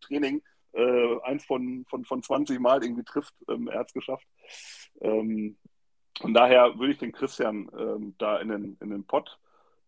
Training, 0.00 0.42
äh, 0.72 1.20
eins 1.22 1.44
von, 1.44 1.84
von, 1.88 2.04
von 2.04 2.22
20 2.22 2.58
Mal 2.60 2.82
irgendwie 2.82 3.04
trifft, 3.04 3.34
ähm, 3.48 3.68
er 3.68 3.80
hat 3.80 3.88
es 3.88 3.92
geschafft. 3.92 4.26
Ähm, 5.00 5.56
von 6.22 6.32
daher 6.32 6.78
würde 6.78 6.92
ich 6.92 6.98
den 6.98 7.12
Christian 7.12 7.68
ähm, 7.76 8.14
da 8.18 8.38
in 8.38 8.48
den, 8.48 8.76
in 8.80 8.90
den 8.90 9.04
Pott 9.04 9.38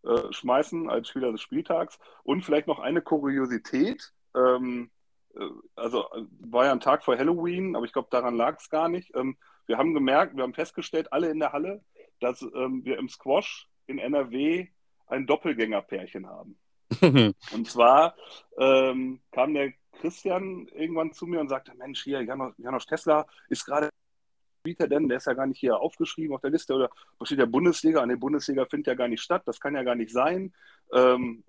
äh, 0.02 0.32
schmeißen 0.32 0.90
als 0.90 1.08
Spieler 1.08 1.30
des 1.30 1.40
Spieltags. 1.40 1.98
Und 2.24 2.44
vielleicht 2.44 2.66
noch 2.66 2.80
eine 2.80 3.00
Kuriosität. 3.02 4.12
Ähm, 4.36 4.90
äh, 5.36 5.46
also 5.76 6.10
äh, 6.10 6.24
war 6.40 6.66
ja 6.66 6.72
ein 6.72 6.80
Tag 6.80 7.04
vor 7.04 7.16
Halloween, 7.16 7.76
aber 7.76 7.86
ich 7.86 7.92
glaube, 7.92 8.08
daran 8.10 8.34
lag 8.34 8.58
es 8.58 8.68
gar 8.68 8.88
nicht. 8.88 9.14
Ähm, 9.14 9.36
wir 9.66 9.78
haben 9.78 9.94
gemerkt, 9.94 10.36
wir 10.36 10.42
haben 10.42 10.54
festgestellt, 10.54 11.12
alle 11.12 11.30
in 11.30 11.38
der 11.38 11.52
Halle, 11.52 11.84
dass 12.20 12.42
ähm, 12.42 12.84
wir 12.84 12.98
im 12.98 13.08
Squash 13.08 13.68
in 13.86 13.98
NRW 13.98 14.66
ein 15.06 15.26
Doppelgängerpärchen 15.26 16.26
haben. 16.26 16.58
und 17.00 17.68
zwar 17.68 18.16
ähm, 18.58 19.20
kam 19.30 19.54
der 19.54 19.72
Christian 20.00 20.66
irgendwann 20.74 21.12
zu 21.12 21.26
mir 21.26 21.40
und 21.40 21.48
sagte, 21.48 21.74
Mensch, 21.76 22.02
hier, 22.02 22.22
Janos, 22.22 22.54
Janos 22.58 22.86
Tesla 22.86 23.26
ist 23.48 23.64
gerade 23.64 23.88
spielt 24.64 24.80
er 24.80 24.88
denn? 24.88 25.08
Der 25.08 25.18
ist 25.18 25.26
ja 25.26 25.34
gar 25.34 25.46
nicht 25.46 25.58
hier 25.60 25.78
aufgeschrieben 25.78 26.34
auf 26.34 26.40
der 26.40 26.50
Liste 26.50 26.72
oder 26.74 26.90
steht 27.22 27.38
der 27.38 27.44
Bundesliga? 27.44 28.00
An 28.00 28.08
der 28.08 28.16
Bundesliga 28.16 28.64
findet 28.64 28.86
ja 28.86 28.94
gar 28.94 29.08
nicht 29.08 29.20
statt. 29.20 29.42
Das 29.44 29.60
kann 29.60 29.74
ja 29.74 29.82
gar 29.82 29.94
nicht 29.94 30.10
sein. 30.10 30.54
Ähm, 30.90 31.44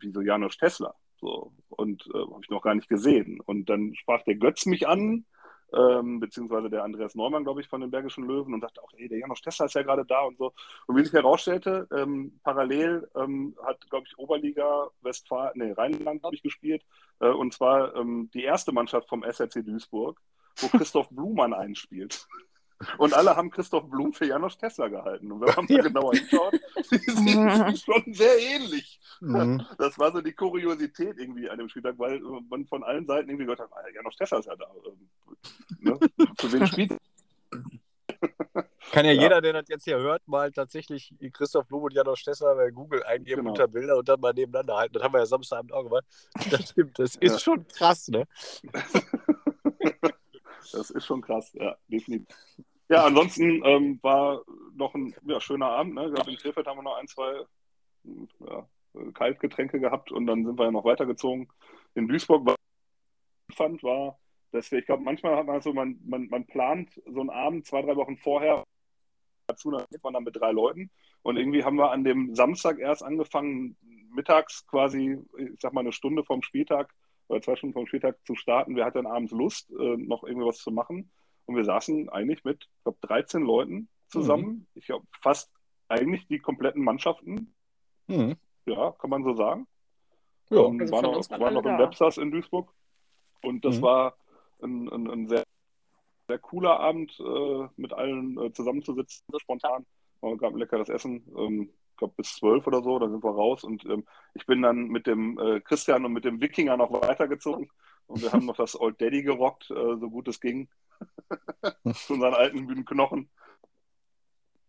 wieso 0.00 0.20
Janosch 0.22 0.58
Tesla? 0.58 0.92
So, 1.20 1.52
und 1.68 2.04
äh, 2.12 2.18
habe 2.18 2.40
ich 2.42 2.50
noch 2.50 2.62
gar 2.62 2.74
nicht 2.74 2.88
gesehen. 2.88 3.40
Und 3.46 3.66
dann 3.70 3.94
sprach 3.94 4.24
der 4.24 4.34
Götz 4.34 4.66
mich 4.66 4.88
an, 4.88 5.24
ähm, 5.72 6.18
beziehungsweise 6.18 6.68
der 6.68 6.82
Andreas 6.82 7.14
Neumann, 7.14 7.44
glaube 7.44 7.60
ich, 7.60 7.68
von 7.68 7.80
den 7.80 7.92
Bergischen 7.92 8.26
Löwen 8.26 8.54
und 8.54 8.60
sagte 8.60 8.82
auch, 8.82 8.90
hey, 8.96 9.08
der 9.08 9.18
Janosch 9.18 9.42
Tesla 9.42 9.66
ist 9.66 9.76
ja 9.76 9.82
gerade 9.82 10.04
da 10.04 10.22
und 10.22 10.36
so. 10.36 10.52
Und 10.88 10.96
wie 10.96 11.04
sich 11.04 11.12
herausstellte, 11.12 11.86
ähm, 11.96 12.40
parallel 12.42 13.08
ähm, 13.14 13.54
hat, 13.64 13.88
glaube 13.88 14.06
ich, 14.08 14.18
Oberliga 14.18 14.88
Westfalen, 15.02 15.52
nee, 15.54 15.70
Rheinland 15.70 16.24
habe 16.24 16.34
ich 16.34 16.42
gespielt, 16.42 16.84
äh, 17.20 17.28
und 17.28 17.54
zwar 17.54 17.94
ähm, 17.94 18.30
die 18.34 18.42
erste 18.42 18.72
Mannschaft 18.72 19.08
vom 19.08 19.22
SRC 19.22 19.64
Duisburg 19.64 20.20
wo 20.56 20.68
Christoph 20.68 21.08
Blumann 21.10 21.52
einspielt. 21.52 22.26
Und 22.98 23.14
alle 23.14 23.36
haben 23.36 23.50
Christoph 23.50 23.88
Blum 23.88 24.12
für 24.12 24.26
Janosch 24.26 24.56
Tesla 24.56 24.88
gehalten. 24.88 25.30
Und 25.30 25.40
wenn 25.40 25.54
man 25.54 25.66
mal 25.66 25.76
ja. 25.76 25.82
genauer 25.82 26.14
hinschaut, 26.14 26.52
die 26.90 26.98
sind 26.98 27.78
schon 27.78 28.12
sehr 28.12 28.38
ähnlich. 28.38 29.00
Mhm. 29.20 29.64
Das 29.78 29.98
war 30.00 30.10
so 30.10 30.20
die 30.20 30.32
Kuriosität 30.32 31.16
irgendwie 31.16 31.48
an 31.48 31.58
dem 31.58 31.68
Spieltag, 31.68 31.96
weil 31.98 32.20
man 32.48 32.66
von 32.66 32.82
allen 32.82 33.06
Seiten 33.06 33.28
irgendwie 33.28 33.44
gehört 33.44 33.60
hat, 33.60 33.70
ah, 33.72 33.88
Janosch 33.94 34.16
Tesla 34.16 34.38
ist 34.38 34.46
ja 34.46 34.56
da. 34.56 34.66
Ne? 35.78 35.98
Für 36.38 36.52
wen 36.52 36.66
spielt 36.66 36.92
kann 38.92 39.06
ja, 39.06 39.12
ja, 39.12 39.22
jeder, 39.22 39.40
der 39.40 39.54
das 39.54 39.68
jetzt 39.68 39.84
hier 39.84 39.98
hört, 39.98 40.26
mal 40.28 40.52
tatsächlich 40.52 41.14
Christoph 41.32 41.66
Blum 41.66 41.84
und 41.84 41.94
Janosch 41.94 42.24
Tesla 42.24 42.52
bei 42.54 42.70
Google 42.70 43.02
eingeben 43.04 43.40
genau. 43.40 43.50
unter 43.50 43.66
Bilder 43.66 43.96
und 43.96 44.08
dann 44.08 44.20
mal 44.20 44.34
nebeneinander 44.34 44.76
halten. 44.76 44.94
Das 44.94 45.02
haben 45.02 45.14
wir 45.14 45.20
ja 45.20 45.26
Samstagabend 45.26 45.72
auch 45.72 45.84
gemacht. 45.84 46.04
Das 46.50 46.70
stimmt, 46.70 46.98
das 46.98 47.16
ist 47.16 47.32
ja. 47.32 47.38
schon 47.38 47.66
krass, 47.68 48.08
ne? 48.08 48.26
Das 50.72 50.90
ist 50.90 51.06
schon 51.06 51.20
krass, 51.20 51.52
ja, 51.54 51.76
definitiv. 51.88 52.36
Ja, 52.88 53.06
ansonsten 53.06 53.62
ähm, 53.64 53.98
war 54.02 54.42
noch 54.74 54.94
ein 54.94 55.14
ja, 55.24 55.40
schöner 55.40 55.70
Abend. 55.70 55.94
Ne? 55.94 56.06
Ich 56.06 56.14
glaube, 56.14 56.30
in 56.30 56.36
Krefeld 56.36 56.66
haben 56.66 56.78
wir 56.78 56.82
noch 56.82 56.96
ein, 56.96 57.08
zwei 57.08 57.42
ja, 58.40 58.68
Kaltgetränke 59.14 59.80
gehabt 59.80 60.12
und 60.12 60.26
dann 60.26 60.44
sind 60.44 60.58
wir 60.58 60.66
ja 60.66 60.70
noch 60.70 60.84
weitergezogen. 60.84 61.48
In 61.94 62.06
Duisburg, 62.08 62.54
ich 63.48 63.56
fand, 63.56 63.82
war, 63.82 64.18
dass 64.50 64.70
wir, 64.70 64.78
ich 64.78 64.86
glaube, 64.86 65.02
manchmal 65.02 65.36
hat 65.36 65.46
man 65.46 65.62
so, 65.62 65.72
man, 65.72 65.98
man, 66.04 66.28
man 66.28 66.46
plant 66.46 67.00
so 67.06 67.20
einen 67.20 67.30
Abend 67.30 67.66
zwei, 67.66 67.82
drei 67.82 67.96
Wochen 67.96 68.16
vorher 68.18 68.64
dazu, 69.46 69.70
dann 69.70 69.86
geht 69.90 70.02
man 70.02 70.12
dann 70.12 70.24
mit 70.24 70.36
drei 70.36 70.52
Leuten. 70.52 70.90
Und 71.22 71.36
irgendwie 71.36 71.64
haben 71.64 71.76
wir 71.76 71.90
an 71.90 72.04
dem 72.04 72.34
Samstag 72.34 72.78
erst 72.78 73.02
angefangen, 73.02 73.76
mittags 74.14 74.66
quasi, 74.66 75.18
ich 75.38 75.60
sag 75.60 75.72
mal, 75.72 75.80
eine 75.80 75.92
Stunde 75.92 76.24
vom 76.24 76.42
Spieltag 76.42 76.92
oder 77.28 77.40
zwei 77.40 77.56
Stunden 77.56 77.74
vom 77.74 77.86
Spieltag 77.86 78.18
zu 78.26 78.34
starten. 78.34 78.76
Wer 78.76 78.84
hat 78.84 78.96
dann 78.96 79.06
abends 79.06 79.32
Lust, 79.32 79.70
äh, 79.70 79.96
noch 79.96 80.24
irgendwas 80.24 80.58
zu 80.58 80.70
machen? 80.70 81.10
Und 81.46 81.56
wir 81.56 81.64
saßen 81.64 82.08
eigentlich 82.08 82.44
mit, 82.44 82.64
ich 82.64 82.82
glaube, 82.84 82.98
13 83.02 83.42
Leuten 83.42 83.88
zusammen. 84.08 84.46
Mhm. 84.46 84.66
Ich 84.74 84.86
glaube, 84.86 85.06
fast 85.22 85.50
eigentlich 85.88 86.26
die 86.28 86.38
kompletten 86.38 86.84
Mannschaften. 86.84 87.54
Mhm. 88.06 88.36
Ja, 88.66 88.92
kann 88.92 89.10
man 89.10 89.24
so 89.24 89.34
sagen. 89.34 89.66
Ja, 90.50 90.64
ähm, 90.66 90.80
also 90.80 90.92
war 90.92 91.02
noch, 91.02 91.30
war 91.30 91.50
noch 91.50 91.64
im 91.64 91.78
Webstars 91.78 92.18
in 92.18 92.30
Duisburg. 92.30 92.72
Und 93.42 93.64
das 93.64 93.78
mhm. 93.78 93.82
war 93.82 94.16
ein, 94.62 94.88
ein, 94.88 95.10
ein, 95.10 95.28
sehr, 95.28 95.44
sehr 96.28 96.38
cooler 96.38 96.78
Abend, 96.78 97.18
äh, 97.18 97.68
mit 97.76 97.92
allen 97.92 98.38
äh, 98.38 98.52
zusammenzusitzen, 98.52 99.24
spontan. 99.38 99.84
Es 100.20 100.38
gab 100.38 100.52
ein 100.52 100.58
leckeres 100.58 100.88
Essen. 100.88 101.24
Ähm, 101.36 101.70
glaube, 101.96 102.14
bis 102.16 102.36
zwölf 102.36 102.66
oder 102.66 102.82
so, 102.82 102.98
da 102.98 103.08
sind 103.08 103.22
wir 103.22 103.30
raus. 103.30 103.64
Und 103.64 103.84
ähm, 103.86 104.04
ich 104.34 104.46
bin 104.46 104.62
dann 104.62 104.88
mit 104.88 105.06
dem 105.06 105.38
äh, 105.38 105.60
Christian 105.60 106.04
und 106.04 106.12
mit 106.12 106.24
dem 106.24 106.40
Wikinger 106.40 106.76
noch 106.76 106.92
weitergezogen. 106.92 107.70
Und 108.06 108.22
wir 108.22 108.32
haben 108.32 108.46
noch 108.46 108.56
das 108.56 108.78
Old 108.78 109.00
Daddy 109.00 109.22
gerockt, 109.22 109.70
äh, 109.70 109.74
so 109.74 110.10
gut 110.10 110.28
es 110.28 110.40
ging. 110.40 110.68
Zu 111.94 112.14
unseren 112.14 112.34
alten 112.34 112.60
müden 112.66 112.84
Knochen. 112.84 113.28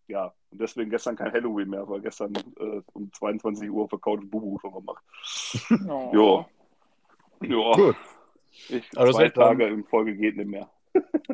Ja, 0.08 0.34
und 0.52 0.60
deswegen 0.60 0.90
gestern 0.90 1.16
kein 1.16 1.32
Halloween 1.32 1.70
mehr, 1.70 1.88
weil 1.88 2.02
gestern 2.02 2.34
äh, 2.36 2.82
um 2.94 3.12
22 3.14 3.70
Uhr 3.70 3.88
für 3.90 4.00
Couch 4.00 4.22
Bubu 4.24 4.60
schon 4.60 4.74
gemacht. 4.74 5.04
Oh. 5.90 6.48
Ja. 7.42 7.48
Ja. 7.48 7.72
Gut. 7.74 7.96
Ich, 8.70 8.98
also 8.98 9.14
zwei 9.14 9.30
Tage 9.30 9.66
in 9.66 9.84
Folge 9.86 10.16
geht 10.16 10.38
nicht 10.38 10.50
mehr. 10.50 10.70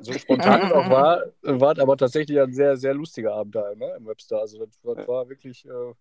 So 0.02 0.13
spontan 0.13 0.62
es 0.62 0.72
auch 0.72 0.89
war, 0.89 1.24
war 1.41 1.80
aber 1.80 1.98
tatsächlich 1.98 2.39
ein 2.39 2.54
sehr, 2.54 2.78
sehr 2.78 2.93
lustiger 2.93 3.34
Abend 3.34 3.56
da 3.56 3.76
ne, 3.76 3.95
im 3.98 4.06
Webster. 4.06 4.39
Also 4.39 4.65
das, 4.65 4.80
das 4.82 5.08
war 5.08 5.28
wirklich, 5.30 5.65
äh, 5.65 5.93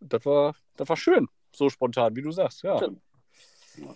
das, 0.00 0.24
war, 0.24 0.54
das 0.76 0.88
war 0.88 0.96
schön, 0.96 1.28
so 1.52 1.68
spontan, 1.68 2.16
wie 2.16 2.22
du 2.22 2.30
sagst, 2.30 2.62
ja. 2.62 2.80
Ja. 2.80 3.94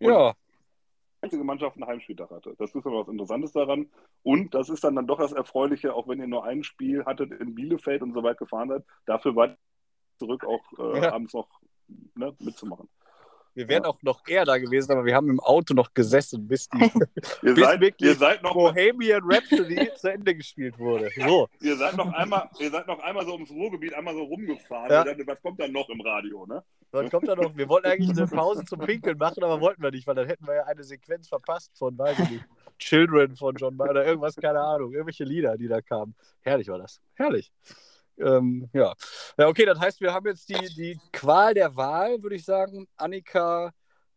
ja. 0.00 0.32
Die 0.32 1.24
einzige 1.24 1.44
Mannschaft 1.44 1.76
einen 1.76 1.86
Heimspieltag 1.86 2.30
hatte. 2.30 2.54
Das 2.58 2.74
ist 2.74 2.86
aber 2.86 3.00
was 3.00 3.08
Interessantes 3.08 3.52
daran. 3.52 3.90
Und 4.22 4.54
das 4.54 4.68
ist 4.68 4.84
dann, 4.84 4.94
dann 4.94 5.06
doch 5.06 5.18
das 5.18 5.32
Erfreuliche, 5.32 5.94
auch 5.94 6.06
wenn 6.06 6.20
ihr 6.20 6.28
nur 6.28 6.44
ein 6.44 6.62
Spiel 6.62 7.04
hattet 7.04 7.32
in 7.32 7.54
Bielefeld 7.54 8.02
und 8.02 8.12
so 8.12 8.22
weit 8.22 8.38
gefahren 8.38 8.68
seid, 8.68 8.84
dafür 9.06 9.34
war 9.34 9.56
zurück 10.18 10.44
auch 10.44 10.62
äh, 10.78 11.00
ja. 11.02 11.12
abends 11.12 11.32
noch 11.34 11.48
ne, 12.14 12.34
mitzumachen. 12.38 12.88
Wir 13.58 13.68
wären 13.68 13.84
auch 13.84 14.00
noch 14.02 14.22
eher 14.28 14.44
da 14.44 14.56
gewesen, 14.56 14.92
aber 14.92 15.04
wir 15.04 15.16
haben 15.16 15.28
im 15.28 15.40
Auto 15.40 15.74
noch 15.74 15.92
gesessen, 15.92 16.46
bis 16.46 16.68
die 16.68 16.78
Ihr 17.42 17.54
bis 17.54 17.64
seid, 17.64 17.80
wirklich 17.80 18.08
ihr 18.08 18.16
seid 18.16 18.40
noch 18.40 18.52
Bohemian 18.54 19.20
Rhapsody 19.24 19.90
zu 19.96 20.12
Ende 20.12 20.34
gespielt 20.36 20.78
wurde. 20.78 21.10
So. 21.16 21.48
Ihr 21.60 21.76
seid 21.76 21.96
noch 21.96 22.12
einmal, 22.12 22.48
ihr 22.60 22.70
seid 22.70 22.86
noch 22.86 23.00
einmal 23.00 23.26
so 23.26 23.32
ums 23.32 23.50
Ruhrgebiet 23.50 23.94
einmal 23.94 24.14
so 24.14 24.22
rumgefahren. 24.22 24.90
Ja. 24.90 25.02
Dann, 25.02 25.26
was 25.26 25.42
kommt 25.42 25.60
dann 25.60 25.72
noch 25.72 25.88
im 25.88 26.00
Radio, 26.00 26.46
ne? 26.46 26.62
Dann 26.92 27.10
kommt 27.10 27.26
da 27.26 27.34
noch, 27.34 27.56
wir 27.56 27.68
wollten 27.68 27.88
eigentlich 27.88 28.16
eine 28.16 28.28
Pause 28.28 28.64
zum 28.64 28.78
Pinkeln 28.78 29.18
machen, 29.18 29.42
aber 29.42 29.60
wollten 29.60 29.82
wir 29.82 29.90
nicht, 29.90 30.06
weil 30.06 30.14
dann 30.14 30.28
hätten 30.28 30.46
wir 30.46 30.54
ja 30.54 30.64
eine 30.66 30.84
Sequenz 30.84 31.28
verpasst 31.28 31.76
von, 31.76 31.98
weiß 31.98 32.16
ich 32.20 32.30
nicht, 32.30 32.44
Children 32.78 33.34
von 33.34 33.56
John 33.56 33.76
Mayer 33.76 33.90
oder 33.90 34.06
irgendwas, 34.06 34.36
keine 34.36 34.60
Ahnung, 34.60 34.92
irgendwelche 34.92 35.24
Lieder, 35.24 35.58
die 35.58 35.66
da 35.66 35.82
kamen. 35.82 36.14
Herrlich 36.42 36.68
war 36.68 36.78
das. 36.78 37.00
Herrlich. 37.14 37.50
Ähm, 38.18 38.68
ja. 38.72 38.94
ja, 39.38 39.46
okay, 39.48 39.64
das 39.64 39.78
heißt, 39.78 40.00
wir 40.00 40.12
haben 40.12 40.26
jetzt 40.26 40.48
die, 40.48 40.68
die 40.74 40.98
Qual 41.12 41.54
der 41.54 41.74
Wahl, 41.76 42.22
würde 42.22 42.36
ich 42.36 42.44
sagen. 42.44 42.86
Annika, 42.96 43.72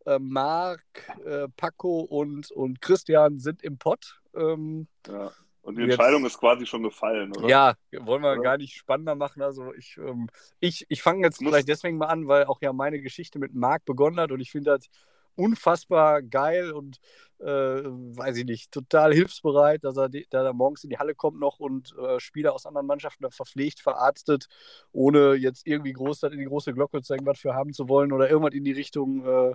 äh, 0.06 0.18
Marc, 0.18 0.82
äh, 1.24 1.46
Paco 1.56 2.00
und, 2.00 2.50
und 2.50 2.80
Christian 2.80 3.38
sind 3.38 3.62
im 3.62 3.78
Pott. 3.78 4.20
Ähm, 4.34 4.88
Ja. 5.06 5.30
Und 5.64 5.76
die 5.76 5.82
Jetzt- 5.82 5.92
Entscheidung 5.92 6.26
ist 6.26 6.38
quasi 6.40 6.66
schon 6.66 6.82
gefallen, 6.82 7.30
oder? 7.36 7.46
ja, 7.48 7.74
wollen 8.00 8.22
wir 8.22 8.32
Oder? 8.32 8.42
gar 8.42 8.56
nicht 8.58 8.74
spannender 8.74 9.14
machen. 9.14 9.42
Also 9.42 9.72
ich, 9.74 9.96
ähm, 9.96 10.28
ich, 10.58 10.84
ich 10.88 11.00
fange 11.02 11.22
jetzt 11.24 11.40
Muss- 11.40 11.50
vielleicht 11.52 11.68
deswegen 11.68 11.98
mal 11.98 12.06
an, 12.06 12.26
weil 12.26 12.46
auch 12.46 12.60
ja 12.62 12.72
meine 12.72 13.00
Geschichte 13.00 13.38
mit 13.38 13.54
Marc 13.54 13.84
begonnen 13.84 14.18
hat 14.18 14.32
und 14.32 14.40
ich 14.40 14.50
finde 14.50 14.72
das 14.72 14.88
unfassbar 15.36 16.22
geil 16.22 16.72
und 16.72 16.98
äh, 17.42 17.44
weiß 17.46 18.36
ich 18.36 18.44
nicht, 18.44 18.70
total 18.70 19.12
hilfsbereit, 19.12 19.82
dass 19.84 19.96
er, 19.96 20.08
dass 20.08 20.44
er 20.44 20.52
morgens 20.52 20.84
in 20.84 20.90
die 20.90 20.98
Halle 20.98 21.14
kommt 21.14 21.40
noch 21.40 21.58
und 21.58 21.94
äh, 21.98 22.20
Spieler 22.20 22.54
aus 22.54 22.66
anderen 22.66 22.86
Mannschaften 22.86 23.28
verpflegt, 23.30 23.80
verarztet, 23.80 24.46
ohne 24.92 25.34
jetzt 25.34 25.66
irgendwie 25.66 25.92
groß 25.92 26.22
in 26.24 26.38
die 26.38 26.44
große 26.44 26.72
Glocke 26.72 27.02
zu 27.02 27.14
irgendwas 27.14 27.40
für 27.40 27.54
haben 27.54 27.72
zu 27.72 27.88
wollen 27.88 28.12
oder 28.12 28.30
irgendwas 28.30 28.54
in 28.54 28.64
die 28.64 28.72
Richtung. 28.72 29.26
Äh, 29.26 29.54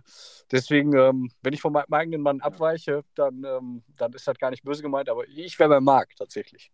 deswegen, 0.51 0.93
ähm, 0.97 1.31
wenn 1.41 1.53
ich 1.53 1.61
von 1.61 1.73
meinem 1.73 1.93
eigenen 1.93 2.21
Mann 2.21 2.41
abweiche, 2.41 3.03
dann, 3.15 3.43
ähm, 3.45 3.83
dann 3.95 4.11
ist 4.13 4.27
das 4.27 4.37
gar 4.37 4.51
nicht 4.51 4.63
böse 4.63 4.81
gemeint, 4.81 5.09
aber 5.09 5.27
ich 5.27 5.57
wäre 5.57 5.69
bei 5.69 5.79
Marc 5.79 6.15
tatsächlich. 6.15 6.71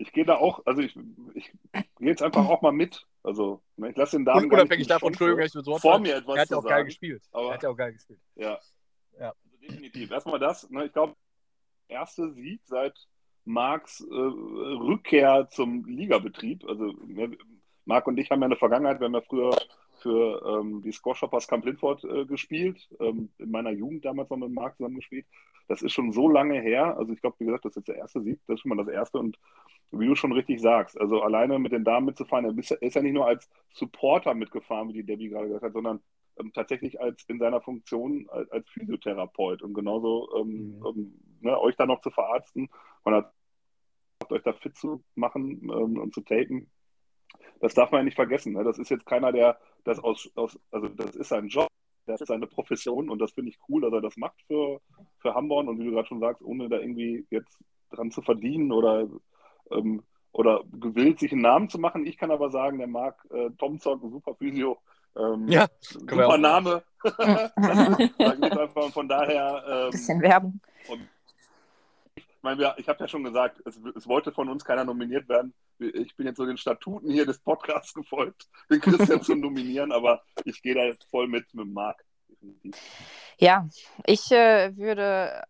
Ich 0.00 0.12
gehe 0.12 0.24
da 0.24 0.36
auch, 0.36 0.62
also 0.64 0.80
ich, 0.80 0.96
ich 1.34 1.52
gehe 1.72 2.08
jetzt 2.08 2.22
einfach 2.22 2.48
auch 2.48 2.62
mal 2.62 2.72
mit. 2.72 3.06
Also, 3.22 3.62
ne, 3.76 3.90
ich 3.90 3.96
lasse 3.96 4.16
den 4.16 4.24
Damen 4.24 4.50
unabhängig 4.50 4.86
davon, 4.86 5.08
Entschuldigung, 5.08 5.44
ich 5.44 5.52
so 5.52 5.76
vor 5.76 5.98
mir 5.98 6.16
etwas 6.16 6.36
Er 6.36 6.42
hat 6.42 6.48
ja 6.50 6.56
auch 6.56 6.62
sagen. 6.62 6.74
geil 6.74 6.84
gespielt. 6.86 7.22
Aber- 7.32 7.48
er 7.48 7.54
hat 7.54 7.62
ja 7.62 7.68
auch 7.68 7.76
geil 7.76 7.92
gespielt. 7.92 8.20
Ja. 8.34 8.58
Ja. 9.18 9.28
Also 9.44 9.56
definitiv. 9.60 10.10
Erstmal 10.10 10.38
das. 10.38 10.70
Ne, 10.70 10.86
ich 10.86 10.92
glaube, 10.94 11.14
erste 11.88 12.32
Sieg 12.32 12.62
seit 12.64 12.98
Marks 13.44 14.00
äh, 14.00 14.14
Rückkehr 14.14 15.48
zum 15.50 15.84
Ligabetrieb. 15.84 16.64
Also 16.66 16.94
ne, 17.06 17.36
Marc 17.84 18.06
und 18.06 18.16
ich 18.18 18.30
haben 18.30 18.40
ja 18.40 18.46
eine 18.46 18.56
Vergangenheit. 18.56 19.00
Wir 19.00 19.04
haben 19.04 19.14
ja 19.14 19.20
früher 19.20 19.54
für 20.00 20.42
ähm, 20.60 20.82
die 20.82 20.92
Squash 20.92 21.18
Shoppers 21.18 21.46
Camp 21.48 21.64
Lindford 21.64 22.04
äh, 22.04 22.24
gespielt. 22.26 22.88
Ähm, 23.00 23.30
in 23.38 23.50
meiner 23.50 23.70
Jugend 23.70 24.04
damals 24.04 24.30
noch 24.30 24.36
mit 24.38 24.50
Marc 24.52 24.76
zusammen 24.76 24.96
gespielt. 24.96 25.26
Das 25.68 25.82
ist 25.82 25.92
schon 25.92 26.12
so 26.12 26.28
lange 26.28 26.60
her. 26.60 26.96
Also 26.98 27.12
ich 27.12 27.20
glaube, 27.20 27.36
wie 27.38 27.44
gesagt, 27.46 27.64
das 27.64 27.72
ist 27.72 27.76
jetzt 27.76 27.88
der 27.88 27.96
erste 27.96 28.22
Sieg. 28.22 28.40
Das 28.46 28.54
ist 28.54 28.60
schon 28.60 28.70
mal 28.70 28.84
das 28.84 28.92
erste. 28.92 29.18
Und 29.18 29.38
wie 29.92 30.06
du 30.06 30.14
schon 30.14 30.32
richtig 30.32 30.60
sagst, 30.60 31.00
also 31.00 31.22
alleine 31.22 31.58
mit 31.58 31.72
den 31.72 31.84
Damen 31.84 32.06
mitzufahren, 32.06 32.44
er 32.44 32.56
ist 32.58 32.94
ja- 32.94 33.02
nicht 33.02 33.12
nur 33.12 33.26
als 33.26 33.48
Supporter 33.72 34.34
mitgefahren, 34.34 34.88
wie 34.88 34.94
die 34.94 35.04
Debbie 35.04 35.28
gerade 35.28 35.46
gesagt 35.46 35.64
hat, 35.64 35.72
sondern 35.72 36.00
ähm, 36.38 36.52
tatsächlich 36.52 37.00
als 37.00 37.24
in 37.28 37.38
seiner 37.38 37.60
Funktion 37.60 38.26
als, 38.30 38.50
als 38.50 38.68
Physiotherapeut 38.70 39.62
und 39.62 39.74
genauso 39.74 40.28
ähm, 40.36 40.78
Mhm. 40.78 40.86
ähm, 40.86 41.20
ne, 41.40 41.60
euch 41.60 41.76
da 41.76 41.86
noch 41.86 42.00
zu 42.00 42.10
verarzten 42.10 42.68
und 43.04 43.14
hat 43.14 43.32
euch 44.28 44.42
da 44.42 44.52
fit 44.52 44.76
zu 44.76 45.02
machen 45.14 45.60
ähm, 45.64 45.98
und 45.98 46.14
zu 46.14 46.20
tapen. 46.20 46.70
Das 47.60 47.74
darf 47.74 47.90
man 47.90 48.00
ja 48.00 48.04
nicht 48.04 48.14
vergessen. 48.14 48.52
Ne? 48.54 48.64
Das 48.64 48.78
ist 48.78 48.90
jetzt 48.90 49.06
keiner, 49.06 49.32
der 49.32 49.58
das 49.84 49.98
aus, 49.98 50.30
aus, 50.34 50.58
also 50.70 50.88
das 50.88 51.14
ist 51.16 51.28
sein 51.28 51.48
Job, 51.48 51.68
das 52.06 52.20
ist 52.20 52.28
seine 52.28 52.46
Profession 52.46 53.10
und 53.10 53.18
das 53.18 53.32
finde 53.32 53.50
ich 53.50 53.58
cool, 53.68 53.82
dass 53.82 53.92
er 53.92 54.00
das 54.00 54.16
macht 54.16 54.40
für, 54.46 54.80
für 55.18 55.34
Hamburg 55.34 55.68
und 55.68 55.78
wie 55.78 55.84
du 55.84 55.90
gerade 55.92 56.08
schon 56.08 56.20
sagst, 56.20 56.42
ohne 56.42 56.68
da 56.68 56.78
irgendwie 56.78 57.26
jetzt 57.30 57.58
dran 57.90 58.10
zu 58.10 58.22
verdienen 58.22 58.72
oder 58.72 59.08
ähm, 59.70 60.02
oder 60.32 60.62
gewillt, 60.72 61.18
sich 61.18 61.32
einen 61.32 61.42
Namen 61.42 61.68
zu 61.68 61.78
machen. 61.78 62.06
Ich 62.06 62.16
kann 62.16 62.30
aber 62.30 62.50
sagen, 62.50 62.78
der 62.78 62.86
Marc 62.86 63.26
äh, 63.30 63.50
Tomzok, 63.58 64.02
ein 64.02 64.10
super 64.10 64.34
Physio, 64.36 64.78
ähm, 65.16 65.48
Ja, 65.48 65.66
super 65.80 66.38
Name. 66.38 66.82
Und 68.74 68.92
von 68.92 69.08
daher, 69.08 69.64
ähm, 69.66 69.90
Bisschen 69.90 70.20
Werbung. 70.22 70.60
ich 72.14 72.24
meine, 72.42 72.74
ich 72.76 72.88
habe 72.88 73.00
ja 73.00 73.08
schon 73.08 73.24
gesagt, 73.24 73.60
es, 73.66 73.80
es 73.96 74.06
wollte 74.06 74.32
von 74.32 74.48
uns 74.48 74.64
keiner 74.64 74.84
nominiert 74.84 75.28
werden. 75.28 75.52
Ich 75.80 76.14
bin 76.16 76.26
jetzt 76.26 76.36
so 76.36 76.46
den 76.46 76.56
Statuten 76.56 77.10
hier 77.10 77.26
des 77.26 77.38
Podcasts 77.38 77.94
gefolgt, 77.94 78.48
den 78.70 78.80
Christian 78.80 79.22
zu 79.22 79.34
nominieren, 79.36 79.92
aber 79.92 80.22
ich 80.44 80.62
gehe 80.62 80.74
da 80.74 80.84
jetzt 80.84 81.04
voll 81.04 81.26
mit 81.26 81.52
mit 81.54 81.68
Marc. 81.68 82.04
Ja, 83.38 83.68
ich 84.06 84.30
äh, 84.30 84.76
würde 84.76 85.42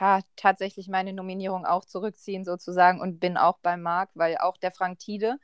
äh, 0.00 0.22
tatsächlich 0.36 0.88
meine 0.88 1.12
Nominierung 1.12 1.64
auch 1.64 1.84
zurückziehen 1.84 2.44
sozusagen 2.44 3.00
und 3.00 3.20
bin 3.20 3.36
auch 3.36 3.58
bei 3.58 3.76
Marc, 3.76 4.10
weil 4.14 4.36
auch 4.38 4.56
der 4.56 4.72
Frank 4.72 4.98
Tiede 4.98 5.38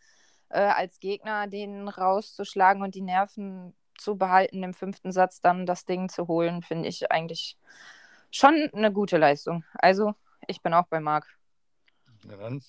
äh, 0.49 0.61
als 0.61 1.01
Gegner 1.01 1.47
den 1.47 1.89
rauszuschlagen 1.89 2.83
und 2.83 2.95
die 2.95 3.03
Nerven 3.03 3.75
zu 3.97 4.17
behalten, 4.17 4.63
im 4.63 4.75
fünften 4.75 5.13
Satz 5.13 5.41
dann 5.41 5.67
das 5.67 5.85
Ding 5.85 6.09
zu 6.09 6.27
holen, 6.29 6.63
finde 6.63 6.89
ich 6.89 7.11
eigentlich 7.11 7.57
schon 8.31 8.71
eine 8.73 8.93
gute 8.93 9.19
Leistung. 9.19 9.65
Also 9.75 10.15
ich 10.47 10.61
bin 10.63 10.75
auch 10.75 10.87
bei 10.87 11.01
Marc. 11.01 11.27
Ja, 12.29 12.37
dann. 12.37 12.63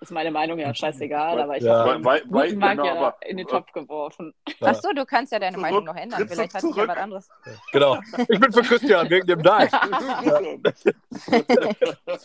Ist 0.00 0.10
meine 0.10 0.30
Meinung 0.30 0.58
ja 0.58 0.74
scheißegal, 0.74 1.40
aber 1.40 1.56
ich 1.56 1.62
Ja. 1.64 1.84
habe 1.84 2.04
Weil- 2.04 2.22
weil- 2.26 2.54
Mark 2.56 2.72
genau, 2.72 2.84
ja 2.86 2.94
aber- 2.94 3.16
in 3.26 3.36
den 3.36 3.46
Topf 3.46 3.70
geworfen. 3.72 4.34
Ja. 4.58 4.68
Achso, 4.68 4.92
du 4.94 5.04
kannst 5.06 5.32
ja 5.32 5.38
deine 5.38 5.52
Zurück, 5.54 5.62
Meinung 5.62 5.84
noch 5.84 5.96
ändern. 5.96 6.28
Vielleicht 6.28 6.54
hatte 6.54 6.66
ich 6.68 6.76
ja 6.76 6.82
zurück? 6.84 6.88
was 6.88 6.96
anderes. 6.98 7.28
Genau. 7.72 7.98
Ich 8.28 8.40
bin 8.40 8.52
für 8.52 8.62
Christian 8.62 9.08
wegen 9.10 9.26
dem 9.26 9.42
Dive. 9.42 9.70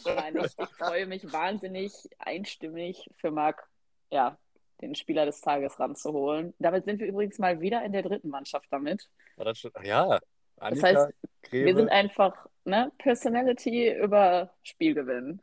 Nein, 0.05 0.37
ich, 0.37 0.59
ich 0.59 0.69
freue 0.77 1.05
mich 1.07 1.31
wahnsinnig 1.33 1.91
einstimmig 2.19 3.09
für 3.17 3.31
Marc, 3.31 3.67
ja, 4.11 4.37
den 4.81 4.95
Spieler 4.95 5.25
des 5.25 5.41
Tages 5.41 5.79
ranzuholen. 5.79 6.53
Damit 6.59 6.85
sind 6.85 6.99
wir 6.99 7.07
übrigens 7.07 7.39
mal 7.39 7.59
wieder 7.61 7.83
in 7.83 7.91
der 7.93 8.03
dritten 8.03 8.29
Mannschaft 8.29 8.67
damit. 8.71 9.09
Das 9.37 9.61
Ja, 9.83 10.07
Das 10.07 10.21
Annika, 10.59 10.87
heißt, 10.87 11.13
Greve, 11.43 11.65
wir 11.65 11.75
sind 11.75 11.89
einfach 11.89 12.33
ne, 12.67 12.91
Personality 12.99 13.93
über 13.93 14.51
Spielgewinn. 14.61 15.41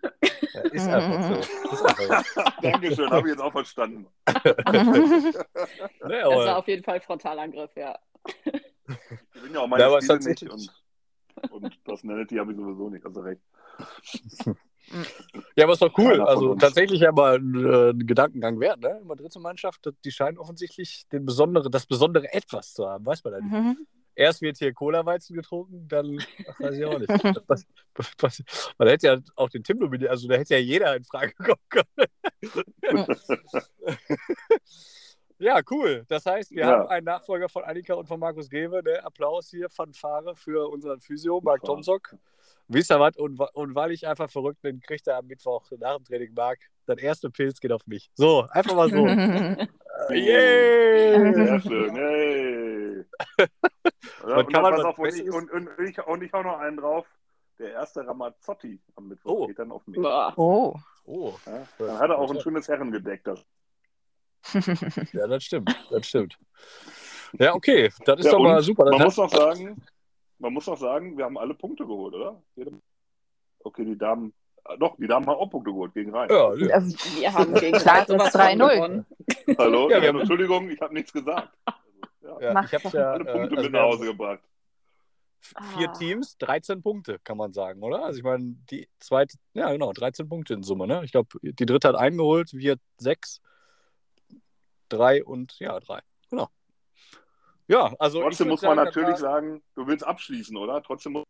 ja, 0.52 0.60
ist 0.60 0.86
einfach 0.88 1.28
so. 1.28 1.34
Ist 1.72 1.84
einfach 1.84 2.24
so. 2.24 2.42
Dankeschön, 2.62 3.10
habe 3.10 3.28
ich 3.28 3.34
jetzt 3.34 3.42
auch 3.42 3.52
verstanden. 3.52 4.06
Ne, 4.26 4.34
Das 6.00 6.46
war 6.46 6.58
auf 6.58 6.68
jeden 6.68 6.84
Fall 6.84 7.00
Frontalangriff, 7.00 7.74
ja. 7.76 7.98
Ich 8.44 9.42
bin 9.42 9.54
ja 9.54 9.60
auch 9.60 9.66
meine 9.66 9.84
es 9.84 10.04
Spiele 10.04 10.18
nicht 10.18 10.40
tatsächlich- 10.40 10.70
und, 11.50 11.62
und 11.64 11.84
Personality 11.84 12.36
habe 12.36 12.52
ich 12.52 12.58
sowieso 12.58 12.90
nicht, 12.90 13.04
also 13.04 13.20
recht. 13.20 13.40
ja, 15.56 15.64
aber 15.64 15.72
ist 15.72 15.82
doch 15.82 15.98
cool. 15.98 16.20
Also 16.20 16.54
tatsächlich 16.54 17.00
ja 17.00 17.10
mal 17.10 17.38
ein, 17.38 17.54
äh, 17.66 17.90
ein 17.90 18.06
Gedankengang 18.06 18.60
wert, 18.60 18.80
ne? 18.80 19.00
Immer 19.02 19.16
dritte 19.16 19.40
Mannschaft, 19.40 19.90
die 20.04 20.12
scheinen 20.12 20.38
offensichtlich 20.38 21.08
den 21.10 21.24
besondere, 21.26 21.70
das 21.70 21.86
besondere 21.86 22.32
Etwas 22.32 22.72
zu 22.72 22.86
haben, 22.86 23.04
weiß 23.04 23.24
man 23.24 23.32
ja 23.32 23.40
nicht. 23.40 23.52
Mhm. 23.52 23.86
Erst 24.16 24.42
wird 24.42 24.58
hier 24.58 24.72
Cola-Weizen 24.72 25.34
getrunken, 25.34 25.88
dann 25.88 26.18
ach, 26.48 26.60
weiß 26.60 26.76
ich 26.76 26.84
auch 26.84 26.98
nicht. 26.98 27.10
Was, 27.48 27.64
was, 28.18 28.42
man 28.78 28.88
hätte 28.88 29.06
ja 29.08 29.18
auch 29.36 29.48
den 29.50 29.62
Tim 29.64 29.78
nominiert, 29.78 30.10
also 30.10 30.28
da 30.28 30.36
hätte 30.36 30.54
ja 30.54 30.60
jeder 30.60 30.94
in 30.96 31.04
Frage 31.04 31.32
kommen 31.38 31.58
können. 31.68 32.08
ja, 35.38 35.60
cool. 35.70 36.04
Das 36.08 36.26
heißt, 36.26 36.50
wir 36.52 36.60
Ja. 36.62 36.66
haben 36.68 36.88
einen 36.88 37.04
Nachfolger 37.06 37.48
von 37.48 37.64
Annika 37.64 37.94
und 37.94 38.06
von 38.06 38.20
Markus 38.20 38.48
Greve. 38.48 38.82
Ne? 38.84 39.04
Applaus 39.04 39.50
hier, 39.50 39.68
Fanfare 39.68 40.34
für 40.36 40.68
unseren 40.70 41.00
Physio, 41.00 41.40
Marc 41.40 41.60
Super. 41.60 41.74
Tomsock. 41.74 42.16
Wisst 42.68 42.90
ihr 42.90 42.98
was? 43.00 43.16
Und, 43.16 43.38
und 43.40 43.74
weil 43.74 43.90
ich 43.90 44.06
einfach 44.06 44.30
verrückt 44.30 44.62
bin, 44.62 44.80
kriegt 44.80 45.06
er 45.06 45.18
am 45.18 45.26
Mittwoch 45.26 45.70
nach 45.78 45.96
dem 45.96 46.04
Training 46.04 46.32
Marc, 46.34 46.60
das 46.86 46.98
erste 46.98 47.30
Pilz 47.30 47.60
geht 47.60 47.72
auf 47.72 47.86
mich. 47.86 48.10
So, 48.14 48.46
einfach 48.50 48.74
mal 48.74 48.88
so. 48.90 49.06
Yay! 50.14 51.34
Sehr 51.34 51.60
schön, 51.60 51.94
hey. 51.94 53.04
Ja, 53.38 53.46
Man 54.26 54.38
und, 54.38 54.52
kann 54.52 54.62
man 54.62 54.74
auf, 54.84 54.98
und, 54.98 55.30
und, 55.30 55.50
und, 55.50 55.68
ich, 55.86 55.98
und 56.06 56.22
ich 56.22 56.32
hau 56.32 56.42
noch 56.42 56.58
einen 56.58 56.76
drauf. 56.78 57.06
Der 57.58 57.72
erste 57.72 58.06
Ramazzotti 58.06 58.80
am 58.96 59.08
Mittwoch 59.08 59.30
Oh. 59.42 59.46
geht 59.46 59.58
dann 59.58 59.70
auf 59.70 59.86
mich. 59.86 59.98
Oh. 60.00 60.74
Oh, 61.06 61.34
Ja, 61.46 61.66
dann 61.78 61.98
hat 61.98 62.10
er 62.10 62.18
auch 62.18 62.30
ein 62.30 62.40
schönes 62.40 62.66
Herrengedeck. 62.66 63.22
Das. 63.24 63.44
ja, 65.12 65.26
das 65.26 65.44
stimmt. 65.44 65.74
Das 65.90 66.06
stimmt. 66.06 66.38
Ja, 67.36 67.52
okay. 67.52 67.90
Das 68.04 68.20
ist 68.20 68.26
Ja, 68.26 68.30
doch 68.32 68.38
mal 68.38 68.62
super. 68.62 68.84
Man 68.84 69.02
muss 69.02 69.16
noch 69.16 69.28
sagen, 69.28 69.82
man 70.38 70.52
muss 70.52 70.66
noch 70.68 70.76
sagen, 70.78 71.18
wir 71.18 71.24
haben 71.24 71.36
alle 71.36 71.54
Punkte 71.54 71.84
geholt, 71.84 72.14
oder? 72.14 72.40
Okay, 73.64 73.84
die 73.84 73.98
Damen, 73.98 74.32
ah, 74.64 74.76
doch, 74.76 74.94
die 74.96 75.08
Damen 75.08 75.26
haben 75.26 75.34
auch 75.36 75.50
Punkte 75.50 75.72
geholt 75.72 75.92
gegen 75.94 76.14
Rhein. 76.14 76.28
ja, 76.30 76.54
ja. 76.54 76.74
Also, 76.74 76.96
Wir 77.18 77.32
haben 77.34 77.52
gegen 77.54 77.80
von 77.80 77.88
3-0. 78.20 78.74
gewonnen. 78.76 79.06
Hallo? 79.58 79.90
Ja, 79.90 79.98
Entschuldigung, 79.98 80.70
ich 80.70 80.80
habe 80.80 80.94
nichts 80.94 81.12
gesagt. 81.12 81.48
Ja, 82.40 82.64
ich 82.64 82.72
habe 82.72 82.98
ja 82.98 83.12
alle 83.12 83.24
äh, 83.24 83.32
Punkte 83.32 83.56
also 83.56 83.62
mit 83.62 83.72
nach 83.72 83.82
Hause 83.82 84.04
gebracht. 84.06 84.40
vier 85.40 85.90
Ah. 85.90 85.92
Teams, 85.92 86.38
13 86.38 86.82
Punkte, 86.82 87.18
kann 87.22 87.36
man 87.36 87.52
sagen, 87.52 87.82
oder? 87.82 88.04
Also 88.04 88.18
ich 88.18 88.24
meine, 88.24 88.56
die 88.70 88.88
zweite, 88.98 89.36
ja 89.52 89.70
genau, 89.70 89.92
13 89.92 90.28
Punkte 90.28 90.54
in 90.54 90.62
Summe, 90.62 90.86
ne? 90.86 91.02
Ich 91.04 91.12
glaube, 91.12 91.38
die 91.42 91.66
dritte 91.66 91.88
hat 91.88 91.96
eingeholt, 91.96 92.52
wir 92.52 92.76
sechs, 92.96 93.42
drei 94.88 95.24
und 95.24 95.58
ja, 95.58 95.78
drei. 95.80 96.00
Genau. 96.30 96.48
Ja, 97.66 97.94
also. 97.98 98.20
Trotzdem 98.20 98.48
muss 98.48 98.62
man 98.62 98.76
natürlich 98.76 99.16
sagen, 99.16 99.62
du 99.74 99.86
willst 99.86 100.04
abschließen, 100.04 100.56
oder? 100.56 100.82
Trotzdem 100.82 101.12
muss. 101.12 101.24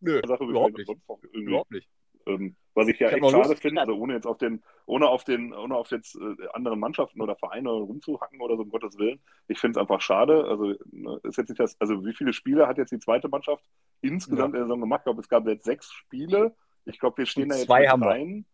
Nö, 0.00 0.20
überhaupt 0.20 0.78
nicht. 0.78 0.90
Überhaupt 1.32 1.70
nicht. 1.70 1.88
Ähm, 2.26 2.56
was 2.74 2.88
ich 2.88 2.98
ja 2.98 3.08
ich 3.08 3.16
echt 3.16 3.30
schade 3.30 3.56
finde, 3.56 3.80
also 3.80 3.94
ohne 3.94 4.14
jetzt 4.14 4.26
auf 4.26 4.38
den, 4.38 4.62
ohne 4.86 5.08
auf 5.08 5.24
den, 5.24 5.52
ohne 5.52 5.76
auf 5.76 5.90
jetzt 5.90 6.14
äh, 6.14 6.48
andere 6.52 6.76
Mannschaften 6.76 7.20
oder 7.20 7.36
Vereine 7.36 7.70
rumzuhacken 7.70 8.40
oder 8.40 8.56
so, 8.56 8.62
um 8.62 8.70
Gottes 8.70 8.96
Willen. 8.98 9.20
Ich 9.48 9.58
finde 9.58 9.78
es 9.78 9.80
einfach 9.80 10.00
schade. 10.00 10.44
Also 10.44 10.74
ne, 10.90 11.20
ist 11.24 11.36
jetzt 11.36 11.48
nicht 11.48 11.60
das, 11.60 11.80
also 11.80 12.04
wie 12.04 12.14
viele 12.14 12.32
Spiele 12.32 12.66
hat 12.66 12.78
jetzt 12.78 12.92
die 12.92 12.98
zweite 12.98 13.28
Mannschaft 13.28 13.64
insgesamt 14.00 14.54
ja. 14.54 14.60
in 14.60 14.62
der 14.62 14.64
Saison 14.64 14.80
gemacht? 14.80 15.00
Ich 15.00 15.04
glaube, 15.04 15.20
es 15.20 15.28
gab 15.28 15.46
jetzt 15.46 15.64
sechs 15.64 15.92
Spiele. 15.92 16.54
Ich 16.84 16.98
glaube, 16.98 17.18
wir 17.18 17.26
stehen 17.26 17.44
Und 17.44 17.50
da 17.50 17.56
jetzt 17.56 17.66
zwei 17.66 17.88
haben 17.88 18.02
rein. 18.02 18.46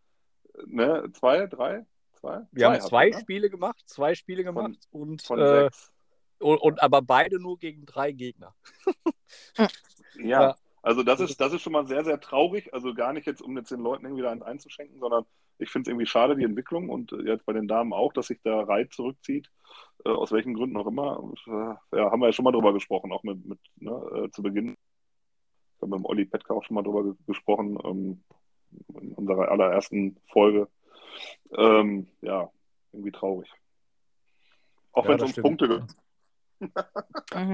Ne, 0.65 1.09
zwei, 1.13 1.45
drei, 1.45 1.85
zwei? 2.13 2.41
Wir 2.51 2.65
zwei 2.65 2.73
haben 2.73 2.81
zwei 2.81 3.05
wir, 3.05 3.15
ne? 3.15 3.21
Spiele 3.21 3.49
gemacht, 3.49 3.83
zwei 3.85 4.15
Spiele 4.15 4.43
gemacht 4.43 4.87
von, 4.91 5.01
und, 5.01 5.21
von 5.21 5.39
äh, 5.39 5.69
und, 6.39 6.57
und, 6.57 6.81
aber 6.81 7.01
beide 7.01 7.39
nur 7.39 7.57
gegen 7.59 7.85
drei 7.85 8.11
Gegner. 8.11 8.55
ja. 9.57 9.67
ja. 10.15 10.55
Also 10.87 11.03
das 11.03 11.19
ist, 11.19 11.41
das 11.41 11.51
ist 11.51 11.63
schon 11.63 11.73
mal 11.73 11.85
sehr, 11.85 12.05
sehr 12.05 12.17
traurig. 12.17 12.73
Also 12.73 12.93
gar 12.93 13.11
nicht 13.11 13.27
jetzt, 13.27 13.41
um 13.41 13.57
jetzt 13.57 13.71
den 13.71 13.81
Leuten 13.81 14.05
irgendwie 14.05 14.23
da 14.23 14.31
eins 14.31 14.41
einzuschenken, 14.41 15.01
sondern 15.01 15.25
ich 15.57 15.69
finde 15.69 15.89
es 15.89 15.91
irgendwie 15.91 16.05
schade, 16.05 16.37
die 16.37 16.45
Entwicklung 16.45 16.87
und 16.87 17.11
äh, 17.11 17.23
jetzt 17.23 17.45
bei 17.45 17.51
den 17.51 17.67
Damen 17.67 17.91
auch, 17.91 18.13
dass 18.13 18.27
sich 18.27 18.41
der 18.41 18.69
Reit 18.69 18.93
zurückzieht, 18.93 19.51
äh, 20.05 20.09
aus 20.11 20.31
welchen 20.31 20.53
Gründen 20.53 20.77
auch 20.77 20.87
immer. 20.87 21.29
Äh, 21.45 21.97
ja, 21.97 22.09
haben 22.09 22.21
wir 22.21 22.27
ja 22.27 22.31
schon 22.31 22.45
mal 22.45 22.53
drüber 22.53 22.71
gesprochen, 22.71 23.11
auch 23.11 23.23
mit, 23.23 23.45
mit 23.45 23.59
ne, 23.75 23.91
äh, 24.15 24.31
zu 24.31 24.41
Beginn. 24.41 24.77
Ich 25.75 25.81
habe 25.81 25.91
mit 25.91 25.99
dem 25.99 26.05
Olli 26.05 26.23
Petka 26.23 26.53
auch 26.53 26.63
schon 26.63 26.75
mal 26.75 26.83
drüber 26.83 27.17
gesprochen, 27.27 27.77
ähm, 27.83 28.23
in 28.97 29.11
unserer 29.11 29.51
allerersten 29.51 30.15
Folge. 30.27 30.69
Ähm, 31.51 32.07
ja, 32.21 32.49
irgendwie 32.93 33.11
traurig. 33.11 33.51
Auch 34.93 35.03
ja, 35.03 35.09
wenn 35.09 35.17
es 35.17 35.23
um 35.23 35.29
stimmt. 35.31 35.47
Punkte 35.47 35.67
geht 35.67 36.06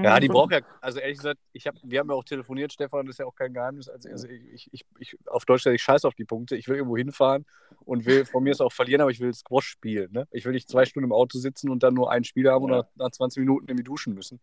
ja, 0.02 0.20
die 0.20 0.28
braucht 0.28 0.52
ja, 0.52 0.60
also 0.80 0.98
ehrlich 0.98 1.18
gesagt, 1.18 1.38
ich 1.52 1.66
hab, 1.66 1.74
wir 1.82 2.00
haben 2.00 2.08
ja 2.08 2.14
auch 2.14 2.24
telefoniert, 2.24 2.72
Stefan, 2.72 3.06
das 3.06 3.14
ist 3.14 3.18
ja 3.18 3.26
auch 3.26 3.34
kein 3.34 3.52
Geheimnis. 3.52 3.88
Also, 3.88 4.08
also 4.08 4.28
ich, 4.28 4.68
ich, 4.72 4.84
ich, 4.98 5.16
auf 5.26 5.44
Deutsch, 5.44 5.66
ich 5.66 5.82
scheiße 5.82 6.06
auf 6.06 6.14
die 6.14 6.24
Punkte. 6.24 6.56
Ich 6.56 6.68
will 6.68 6.76
irgendwo 6.76 6.96
hinfahren 6.96 7.44
und 7.84 8.06
will 8.06 8.24
von 8.24 8.42
mir 8.42 8.52
es 8.52 8.60
auch 8.60 8.72
verlieren, 8.72 9.02
aber 9.02 9.10
ich 9.10 9.20
will 9.20 9.32
Squash 9.32 9.66
spielen. 9.66 10.12
Ne? 10.12 10.26
Ich 10.30 10.44
will 10.44 10.52
nicht 10.52 10.68
zwei 10.68 10.84
Stunden 10.84 11.08
im 11.08 11.12
Auto 11.12 11.38
sitzen 11.38 11.70
und 11.70 11.82
dann 11.82 11.94
nur 11.94 12.10
ein 12.10 12.24
Spiel 12.24 12.50
haben 12.50 12.68
ja. 12.68 12.78
oder 12.78 12.88
nach 12.94 13.10
20 13.10 13.40
Minuten 13.40 13.68
irgendwie 13.68 13.84
duschen 13.84 14.14
müssen. 14.14 14.40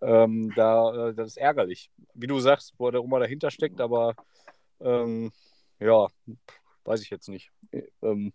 Ähm, 0.00 0.52
da, 0.56 1.08
äh, 1.08 1.14
das 1.14 1.28
ist 1.28 1.36
ärgerlich. 1.36 1.90
Wie 2.14 2.26
du 2.26 2.40
sagst, 2.40 2.74
wo 2.78 2.90
der 2.90 3.02
Oma 3.02 3.18
dahinter 3.18 3.50
steckt, 3.50 3.80
aber 3.80 4.14
ähm, 4.80 5.30
ja, 5.78 6.08
weiß 6.84 7.02
ich 7.02 7.10
jetzt 7.10 7.28
nicht. 7.28 7.52
Ähm, 8.02 8.32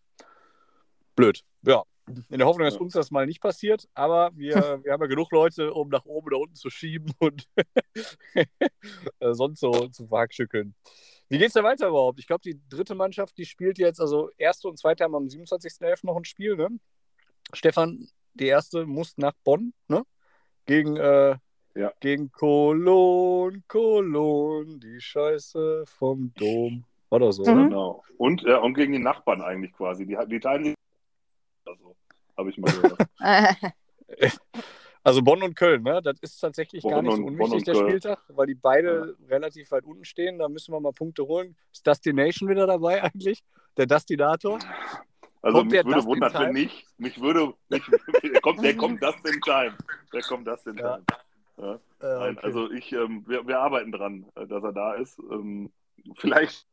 blöd. 1.16 1.44
Ja, 1.64 1.84
in 2.08 2.38
der 2.38 2.48
Hoffnung, 2.48 2.66
dass 2.66 2.78
uns 2.78 2.94
das 2.94 3.12
mal 3.12 3.26
nicht 3.26 3.42
passiert, 3.42 3.88
aber 3.94 4.32
wir, 4.36 4.56
wir 4.84 4.94
haben 4.94 5.02
ja 5.02 5.08
genug 5.08 5.32
Leute, 5.32 5.74
um 5.74 5.90
nach 5.90 6.06
oben 6.06 6.28
oder 6.28 6.40
unten 6.40 6.56
zu 6.56 6.70
schieben 6.70 7.14
und 7.20 7.48
äh, 8.34 9.34
sonst 9.34 9.60
so 9.60 9.88
zu 9.88 10.08
verhackstückeln. 10.08 10.76
Wie 11.28 11.40
geht 11.40 11.48
es 11.48 11.54
da 11.54 11.64
weiter 11.64 11.88
überhaupt? 11.88 12.20
Ich 12.20 12.28
glaube, 12.28 12.42
die 12.44 12.60
dritte 12.70 12.94
Mannschaft, 12.94 13.38
die 13.38 13.46
spielt 13.46 13.80
jetzt, 13.80 14.00
also 14.00 14.30
erste 14.38 14.68
und 14.68 14.78
zweite 14.78 15.04
haben 15.04 15.16
am 15.16 15.26
27.11. 15.26 16.06
noch 16.06 16.18
ein 16.18 16.26
Spiel, 16.26 16.56
ne? 16.56 16.70
Stefan, 17.54 18.08
die 18.36 18.48
erste 18.48 18.86
muss 18.86 19.18
nach 19.18 19.34
Bonn, 19.44 19.74
ne? 19.88 20.04
Gegen, 20.68 20.98
äh, 20.98 21.38
ja. 21.74 21.94
gegen 22.00 22.32
Cologne, 22.32 23.64
Cologne, 23.68 24.78
die 24.80 25.02
Scheiße 25.02 25.84
vom 25.88 26.32
Dom. 26.36 26.86
Oder 27.10 27.32
so, 27.32 27.44
mhm. 27.44 27.70
Genau. 27.70 28.04
Und, 28.18 28.44
ja, 28.44 28.58
und 28.58 28.74
gegen 28.76 28.94
die 28.94 29.00
Nachbarn 29.00 29.42
eigentlich 29.42 29.74
quasi. 29.74 30.06
Die, 30.06 30.18
die 30.28 30.40
teilen 30.40 30.76
also, 31.66 31.96
habe 32.38 32.50
ich 32.50 32.58
mal 32.58 32.72
gehört. 32.72 33.00
also 35.04 35.22
Bonn 35.22 35.44
und 35.44 35.56
Köln, 35.56 35.84
ne? 35.84 36.02
Das 36.04 36.18
ist 36.22 36.40
tatsächlich 36.40 36.84
Bonn 36.84 36.92
gar 36.92 37.02
nicht 37.02 37.16
so 37.16 37.24
unwichtig, 37.24 37.64
der 37.64 37.74
Köln. 37.74 37.90
Spieltag, 37.90 38.20
weil 38.30 38.48
die 38.48 38.56
beide 38.56 39.16
ja. 39.20 39.28
relativ 39.36 39.72
weit 39.72 39.86
unten 39.86 40.06
stehen. 40.06 40.40
Da 40.40 40.50
müssen 40.50 40.74
wir 40.74 40.80
mal 40.80 40.94
Punkte 40.94 41.26
holen. 41.26 41.56
Ist 41.72 41.86
Destination 41.86 42.50
wieder 42.50 42.68
dabei 42.68 43.04
eigentlich? 43.04 43.44
Der 43.78 43.86
Destinator? 43.86 44.60
Also 45.42 45.60
kommt 45.60 45.72
mich 45.72 45.86
würde 45.86 46.06
wundern, 46.06 46.34
wenn 46.34 46.54
nicht. 46.54 46.88
Mich 46.98 47.22
würde, 47.22 47.54
mich, 47.70 47.84
der, 48.24 48.42
kommt, 48.42 48.64
der 48.64 48.76
kommt 48.76 49.04
das 49.04 49.16
in 49.26 49.40
Time. 49.42 49.78
Der 50.12 50.22
kommt 50.24 50.48
das 50.48 50.66
in 50.66 50.78
Time. 50.78 51.04
Ja. 51.08 51.16
Ja. 51.58 51.80
Nein, 52.02 52.38
okay. 52.38 52.46
Also 52.46 52.72
ich, 52.72 52.92
ähm, 52.94 53.24
wir, 53.28 53.48
wir, 53.48 53.60
arbeiten 53.60 53.92
dran, 53.92 54.26
äh, 54.36 54.46
dass 54.48 54.64
er 54.64 54.74
da 54.74 54.94
ist. 54.96 55.20
Ähm, 55.32 55.72
vielleicht 56.16 56.68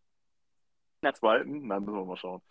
in 1.01 1.07
der 1.07 1.15
zweiten. 1.15 1.67
Nein, 1.67 1.85
müssen 1.85 1.97
wir 1.97 2.05
mal 2.05 2.17
schauen. 2.17 2.43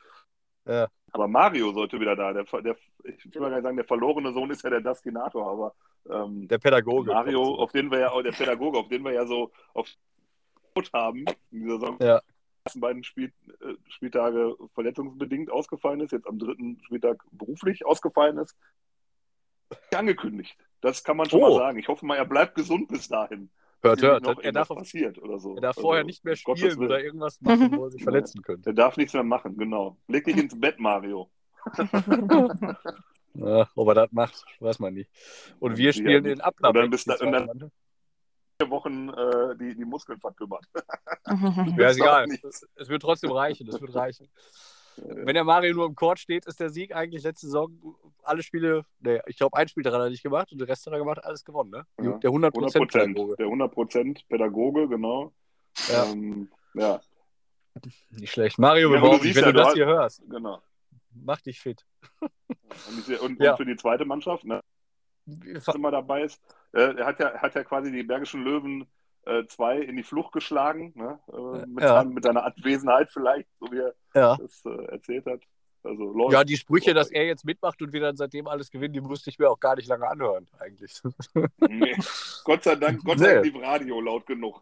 Ja. 0.68 0.88
Aber 1.12 1.28
Mario 1.28 1.72
sollte 1.74 1.99
wieder 1.99 2.16
da. 2.16 2.34
Der, 2.34 2.43
der, 2.43 2.76
ich 3.03 3.34
will 3.34 3.41
mal 3.41 3.49
gar 3.49 3.57
nicht 3.57 3.64
sagen, 3.64 3.78
der 3.78 3.86
verlorene 3.86 4.32
Sohn 4.34 4.49
ist 4.51 4.64
ja 4.64 4.70
der 4.70 4.82
Destinator, 4.82 5.49
aber 5.49 5.76
ähm, 6.09 6.47
der 6.47 6.57
Pädagoge. 6.57 7.12
Mario, 7.12 7.55
auf 7.55 7.72
den 7.72 7.91
wir 7.91 7.99
ja, 7.99 8.22
der 8.22 8.32
Pädagoge, 8.32 8.78
auf 8.78 8.88
den 8.88 9.03
wir 9.03 9.12
ja 9.12 9.26
so 9.26 9.51
auf 9.74 9.88
haben 10.93 11.26
in 11.51 11.64
dieser 11.64 11.80
Saison. 11.80 11.97
Ja. 11.99 12.20
Die 12.20 12.66
ersten 12.66 12.80
beiden 12.80 13.03
Spiel, 13.03 13.34
äh, 13.59 13.74
Spieltage 13.89 14.55
verletzungsbedingt 14.74 15.51
ausgefallen 15.51 15.99
ist, 15.99 16.12
jetzt 16.12 16.28
am 16.28 16.39
dritten 16.39 16.80
Spieltag 16.86 17.22
beruflich 17.32 17.86
ausgefallen 17.86 18.38
ist. 18.38 18.55
Angekündigt. 19.93 20.57
Das 20.80 21.03
kann 21.03 21.18
man 21.18 21.30
schon 21.30 21.41
oh. 21.41 21.49
mal 21.49 21.55
sagen. 21.55 21.80
Ich 21.80 21.88
hoffe 21.88 22.05
mal, 22.05 22.16
er 22.16 22.26
bleibt 22.26 22.55
gesund 22.55 22.88
bis 22.88 23.07
dahin. 23.07 23.49
Hört, 23.84 24.02
hört. 24.02 24.40
Er 24.44 24.52
darf, 24.52 24.68
passiert 24.68 25.18
oder 25.18 25.40
so. 25.40 25.56
er 25.56 25.62
darf 25.62 25.78
also, 25.78 25.88
vorher 25.88 26.04
nicht 26.04 26.24
mehr 26.24 26.36
spielen 26.36 26.78
oder 26.78 27.04
irgendwas 27.04 27.42
machen, 27.42 27.76
wo 27.76 27.86
er 27.86 27.92
sich 27.92 28.04
verletzen 28.04 28.42
könnte. 28.44 28.70
Er 28.70 28.74
darf 28.74 28.96
nichts 28.96 29.14
mehr 29.14 29.24
machen, 29.24 29.58
genau. 29.58 29.98
Leg 30.08 30.24
dich 30.24 30.38
ins 30.38 30.60
Bett, 30.60 30.80
Mario. 30.80 31.32
ja, 33.34 33.68
ob 33.76 33.88
er 33.88 33.94
das 33.94 34.12
macht, 34.12 34.44
weiß 34.60 34.80
man 34.80 34.94
nicht. 34.94 35.10
Und 35.60 35.78
wir 35.78 35.94
spielen 35.94 36.24
den 36.24 36.42
Ablauf. 36.42 36.76
Und 36.76 36.82
dann 36.82 36.90
bist 36.90 37.08
du 37.08 37.32
dann 37.32 37.72
vier 38.62 38.70
Wochen 38.70 39.10
äh, 39.10 39.56
die, 39.58 39.76
die 39.76 39.86
Muskeln 39.86 40.20
verkümmert. 40.20 40.66
ja, 41.78 41.90
ist 41.90 41.98
egal. 41.98 42.28
Es 42.76 42.90
wird 42.90 43.02
trotzdem 43.02 43.32
reichen. 43.32 43.68
Es 43.68 43.82
wird 43.82 43.96
reichen. 43.96 44.30
Wenn 44.98 45.34
der 45.34 45.44
Mario 45.44 45.74
nur 45.74 45.86
im 45.86 45.96
Court 45.96 46.20
steht, 46.20 46.46
ist 46.46 46.60
der 46.60 46.70
Sieg 46.70 46.96
eigentlich 46.96 47.24
letzte 47.24 47.48
Saison 47.48 47.96
alle 48.24 48.44
Spiele, 48.44 48.86
nee, 49.00 49.20
ich 49.28 49.38
glaube, 49.38 49.58
ein 49.58 49.68
Spiel 49.68 49.84
daran 49.84 50.02
hat 50.02 50.08
er 50.08 50.12
nicht 50.12 50.24
gemacht 50.24 50.52
und 50.52 50.60
der 50.60 50.68
Rest 50.68 50.86
hat 50.86 50.94
er 50.94 51.00
gemacht, 51.00 51.24
alles 51.24 51.44
gewonnen, 51.44 51.72
ne? 51.72 51.86
Ja. 52.02 52.18
Der 52.18 52.30
100%, 52.30 52.54
100 52.56 52.92
Pädagoge. 52.92 53.36
Der 53.38 53.48
100% 53.48 54.28
Pädagoge, 54.28 54.88
genau. 54.88 55.34
Ja. 55.89 56.06
Ähm, 56.06 56.50
ja. 56.74 57.02
Nicht 58.12 58.32
schlecht. 58.32 58.60
Mario, 58.60 58.94
ja, 58.94 59.00
du 59.00 59.24
wenn 59.24 59.34
ja, 59.34 59.42
du 59.44 59.54
das 59.54 59.74
hier 59.74 59.86
hörst, 59.86 60.22
genau. 60.30 60.62
mach 61.14 61.42
dich 61.42 61.60
fit. 61.60 61.86
Und, 62.20 63.20
und, 63.20 63.39
und 63.42 63.58
für 63.58 63.66
die 63.66 63.76
zweite 63.76 64.06
Mannschaft, 64.06 64.46
ne? 64.46 64.62
Was 65.26 65.76
immer 65.76 65.92
dabei 65.92 66.24
ist, 66.24 66.42
äh, 66.74 66.96
er 66.96 67.06
hat 67.06 67.20
ja, 67.20 67.34
hat 67.34 67.56
ja 67.56 67.64
quasi 67.64 67.92
die 67.92 68.04
Bergischen 68.04 68.44
Löwen 68.44 68.88
äh, 69.26 69.46
zwei 69.48 69.80
in 69.80 69.98
die 69.98 70.04
Flucht 70.04 70.34
geschlagen, 70.34 70.94
ne? 70.96 71.20
äh, 71.32 71.66
mit, 71.68 71.84
ja. 71.84 71.96
seinem, 71.96 72.14
mit, 72.14 72.24
seiner 72.24 72.44
Abwesenheit 72.44 73.12
vielleicht, 73.12 73.48
so 73.60 73.72
wie 73.72 73.80
er 73.80 73.94
ja. 74.14 74.38
das 74.38 74.64
äh, 74.66 74.86
erzählt 74.86 75.26
hat. 75.26 75.42
Also, 75.84 76.14
läuft, 76.14 76.34
ja, 76.34 76.44
die 76.44 76.58
Sprüche, 76.58 76.94
dass 76.94 77.10
er 77.10 77.26
jetzt 77.26 77.44
mitmacht 77.44 77.82
und 77.82 77.92
wir 77.92 78.02
dann 78.02 78.16
seitdem 78.16 78.48
alles 78.48 78.70
gewinnen, 78.70 78.94
die 78.94 79.02
musste 79.02 79.32
ich 79.32 79.40
mir 79.40 79.50
auch 79.50 79.60
gar 79.60 79.76
nicht 79.76 79.88
lange 79.88 80.08
anhören, 80.08 80.48
eigentlich. 80.60 81.02
Nee. 81.60 81.96
Gott 82.44 82.64
sei 82.64 82.76
Dank, 82.76 83.04
Gott 83.04 83.18
sei 83.18 83.34
Dank 83.34 83.46
lief 83.46 83.62
Radio 83.62 84.00
laut 84.00 84.28
genug. 84.28 84.62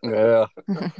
Ja, 0.00 0.26
ja. 0.26 0.50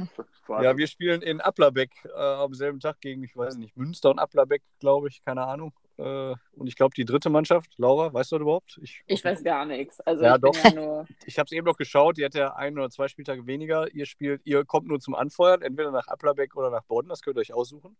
ja 0.61 0.77
wir 0.77 0.87
spielen 0.87 1.23
in 1.23 1.41
Applerbeck 1.41 1.91
äh, 2.05 2.19
am 2.19 2.53
selben 2.53 2.79
Tag 2.79 3.01
gegen, 3.01 3.23
ich 3.23 3.35
weiß 3.35 3.57
nicht, 3.57 3.75
Münster 3.75 4.11
und 4.11 4.19
Applerbeck, 4.19 4.61
glaube 4.79 5.07
ich, 5.07 5.23
keine 5.23 5.45
Ahnung. 5.47 5.73
Äh, 5.97 6.35
und 6.53 6.67
ich 6.67 6.75
glaube, 6.75 6.93
die 6.95 7.05
dritte 7.05 7.29
Mannschaft, 7.29 7.71
Laura, 7.77 8.13
weißt 8.13 8.31
du 8.31 8.35
das 8.35 8.41
überhaupt? 8.41 8.79
Ich, 8.81 9.01
ich 9.05 9.23
weiß 9.23 9.43
gar 9.43 9.65
nichts. 9.65 10.01
Also 10.01 10.23
ja, 10.23 10.35
ich 10.35 10.41
doch. 10.41 10.55
Ja 10.55 10.73
nur... 10.73 11.07
Ich 11.25 11.39
habe 11.39 11.45
es 11.45 11.51
eben 11.51 11.65
noch 11.65 11.77
geschaut, 11.77 12.17
die 12.17 12.25
hat 12.25 12.35
ja 12.35 12.55
ein 12.55 12.77
oder 12.77 12.89
zwei 12.89 13.07
Spieltage 13.07 13.47
weniger. 13.47 13.93
Ihr 13.93 14.05
spielt, 14.05 14.41
ihr 14.45 14.65
kommt 14.65 14.87
nur 14.87 14.99
zum 14.99 15.15
Anfeuern, 15.15 15.61
entweder 15.61 15.91
nach 15.91 16.07
Applerbeck 16.07 16.55
oder 16.55 16.69
nach 16.69 16.83
Bonn, 16.83 17.07
das 17.07 17.21
könnt 17.21 17.37
ihr 17.37 17.41
euch 17.41 17.53
aussuchen. 17.53 17.95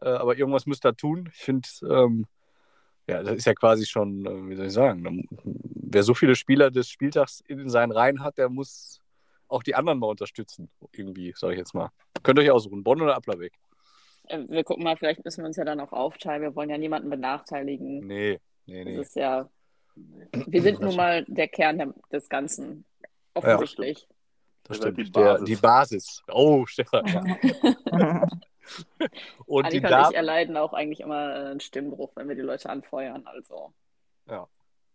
Äh, 0.00 0.08
aber 0.08 0.36
irgendwas 0.36 0.66
müsst 0.66 0.84
ihr 0.84 0.94
tun. 0.94 1.30
Ich 1.32 1.42
finde, 1.42 1.68
ähm, 1.82 2.26
ja, 3.08 3.22
das 3.22 3.36
ist 3.36 3.46
ja 3.46 3.54
quasi 3.54 3.86
schon, 3.86 4.26
äh, 4.26 4.48
wie 4.48 4.56
soll 4.56 4.66
ich 4.66 4.72
sagen, 4.72 5.26
wer 5.44 6.02
so 6.02 6.14
viele 6.14 6.36
Spieler 6.36 6.70
des 6.70 6.88
Spieltags 6.88 7.42
in 7.46 7.68
seinen 7.68 7.92
Reihen 7.92 8.22
hat, 8.22 8.38
der 8.38 8.48
muss 8.48 9.00
auch 9.48 9.62
die 9.62 9.74
anderen 9.74 9.98
mal 9.98 10.06
unterstützen, 10.06 10.70
irgendwie, 10.92 11.34
sage 11.36 11.54
ich 11.54 11.58
jetzt 11.58 11.74
mal. 11.74 11.90
Könnt 12.22 12.38
ihr 12.38 12.42
euch 12.42 12.50
aussuchen, 12.50 12.82
Bonn 12.82 13.02
oder 13.02 13.16
Applerbeck. 13.16 13.52
Äh, 14.28 14.44
wir 14.48 14.64
gucken 14.64 14.84
mal, 14.84 14.96
vielleicht 14.96 15.24
müssen 15.24 15.42
wir 15.42 15.46
uns 15.46 15.56
ja 15.56 15.64
dann 15.64 15.80
auch 15.80 15.92
aufteilen. 15.92 16.42
Wir 16.42 16.54
wollen 16.54 16.70
ja 16.70 16.78
niemanden 16.78 17.10
benachteiligen. 17.10 18.06
Nee, 18.06 18.40
nee, 18.66 18.84
nee. 18.84 18.96
Das 18.96 19.08
ist 19.08 19.16
ja. 19.16 19.48
Wir 19.94 20.62
sind 20.62 20.80
nun 20.80 20.96
mal 20.96 21.24
der 21.28 21.48
Kern 21.48 21.94
des 22.10 22.28
Ganzen. 22.28 22.86
Offensichtlich. 23.34 24.02
Ja, 24.02 24.08
das 24.64 24.76
stimmt. 24.78 24.98
Die 24.98 25.10
Basis. 25.10 25.12
Der, 25.14 25.44
die 25.44 25.56
Basis. 25.56 26.22
Oh, 26.30 26.64
Stefan. 26.66 27.04
und 29.46 29.66
Annika 29.66 29.88
die 29.88 29.94
und 29.94 30.10
ich 30.10 30.16
erleiden 30.16 30.56
auch 30.56 30.72
eigentlich 30.72 31.00
immer 31.00 31.34
einen 31.34 31.60
Stimmbruch, 31.60 32.12
wenn 32.14 32.28
wir 32.28 32.36
die 32.36 32.42
Leute 32.42 32.70
anfeuern. 32.70 33.26
Also. 33.26 33.74
Ja, 34.28 34.48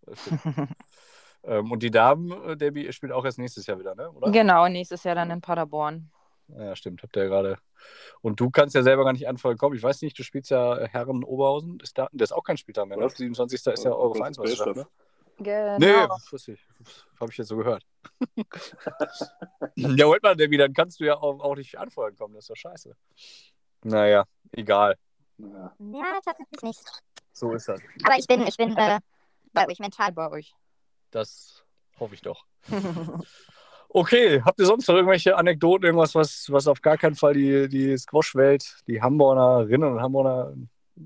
ähm, 1.43 1.71
und 1.71 1.83
die 1.83 1.91
Damen, 1.91 2.31
äh, 2.43 2.57
Debbie, 2.57 2.91
spielt 2.93 3.11
auch 3.11 3.25
erst 3.25 3.39
nächstes 3.39 3.65
Jahr 3.67 3.79
wieder, 3.79 3.95
ne? 3.95 4.11
Oder? 4.11 4.31
Genau, 4.31 4.67
nächstes 4.67 5.03
Jahr 5.03 5.15
dann 5.15 5.31
in 5.31 5.41
Paderborn. 5.41 6.09
Ja, 6.49 6.75
stimmt, 6.75 7.03
habt 7.03 7.15
ihr 7.17 7.23
ja 7.23 7.29
gerade. 7.29 7.57
Und 8.21 8.39
du 8.39 8.49
kannst 8.49 8.73
ja 8.75 8.83
selber 8.83 9.03
gar 9.03 9.13
nicht 9.13 9.27
anfangen 9.27 9.57
kommen. 9.57 9.75
Ich 9.75 9.83
weiß 9.83 10.01
nicht, 10.01 10.17
du 10.17 10.23
spielst 10.23 10.49
ja 10.49 10.77
Herren 10.85 11.23
Oberhausen. 11.23 11.79
Ist 11.81 11.97
da, 11.97 12.07
der 12.11 12.23
ist 12.23 12.31
auch 12.31 12.43
kein 12.43 12.57
Spieltag 12.57 12.87
mehr, 12.87 12.97
ne? 12.97 13.09
27. 13.09 13.67
ist 13.67 13.83
ja 13.83 13.91
eure 13.91 14.15
Vereinsmeisterschaft, 14.15 14.77
ne? 14.77 14.87
Genau. 15.39 15.77
Nee, 15.77 15.93
wusste 16.31 16.53
ich. 16.53 16.67
Habe 17.19 17.31
ich 17.31 17.37
jetzt 17.37 17.49
so 17.49 17.57
gehört. 17.57 17.85
ja, 19.75 20.05
holt 20.05 20.23
man, 20.23 20.37
Debbie, 20.37 20.57
dann 20.57 20.73
kannst 20.73 20.99
du 20.99 21.05
ja 21.05 21.15
auch, 21.15 21.39
auch 21.41 21.55
nicht 21.55 21.77
anfeuern 21.77 22.15
kommen. 22.15 22.33
Das 22.33 22.45
ist 22.45 22.49
doch 22.49 22.55
scheiße. 22.55 22.95
Naja, 23.83 24.25
egal. 24.51 24.97
Ja. 25.37 25.75
Ja, 25.77 26.19
tatsächlich 26.25 26.61
nicht. 26.63 26.83
So 27.33 27.53
ist 27.53 27.67
das. 27.67 27.79
Aber 28.03 28.17
ich 28.17 28.25
bin, 28.25 28.41
ich 28.47 28.57
bin 28.57 28.75
äh, 28.75 28.99
bei 29.53 29.67
euch 29.67 29.79
mental. 29.79 30.11
bei 30.11 30.31
euch. 30.31 30.55
Das 31.11 31.63
hoffe 31.99 32.15
ich 32.15 32.21
doch. 32.21 32.45
Okay, 33.89 34.41
habt 34.43 34.59
ihr 34.59 34.65
sonst 34.65 34.87
noch 34.87 34.95
irgendwelche 34.95 35.37
Anekdoten, 35.37 35.85
irgendwas, 35.85 36.13
was, 36.13 36.47
was 36.51 36.67
auf 36.67 36.81
gar 36.81 36.97
keinen 36.97 37.15
Fall 37.15 37.33
die, 37.33 37.67
die 37.69 37.97
Squash-Welt, 37.97 38.83
die 38.87 39.01
Hamburgerinnen 39.01 39.93
und 39.93 40.01
Hamburger 40.01 40.53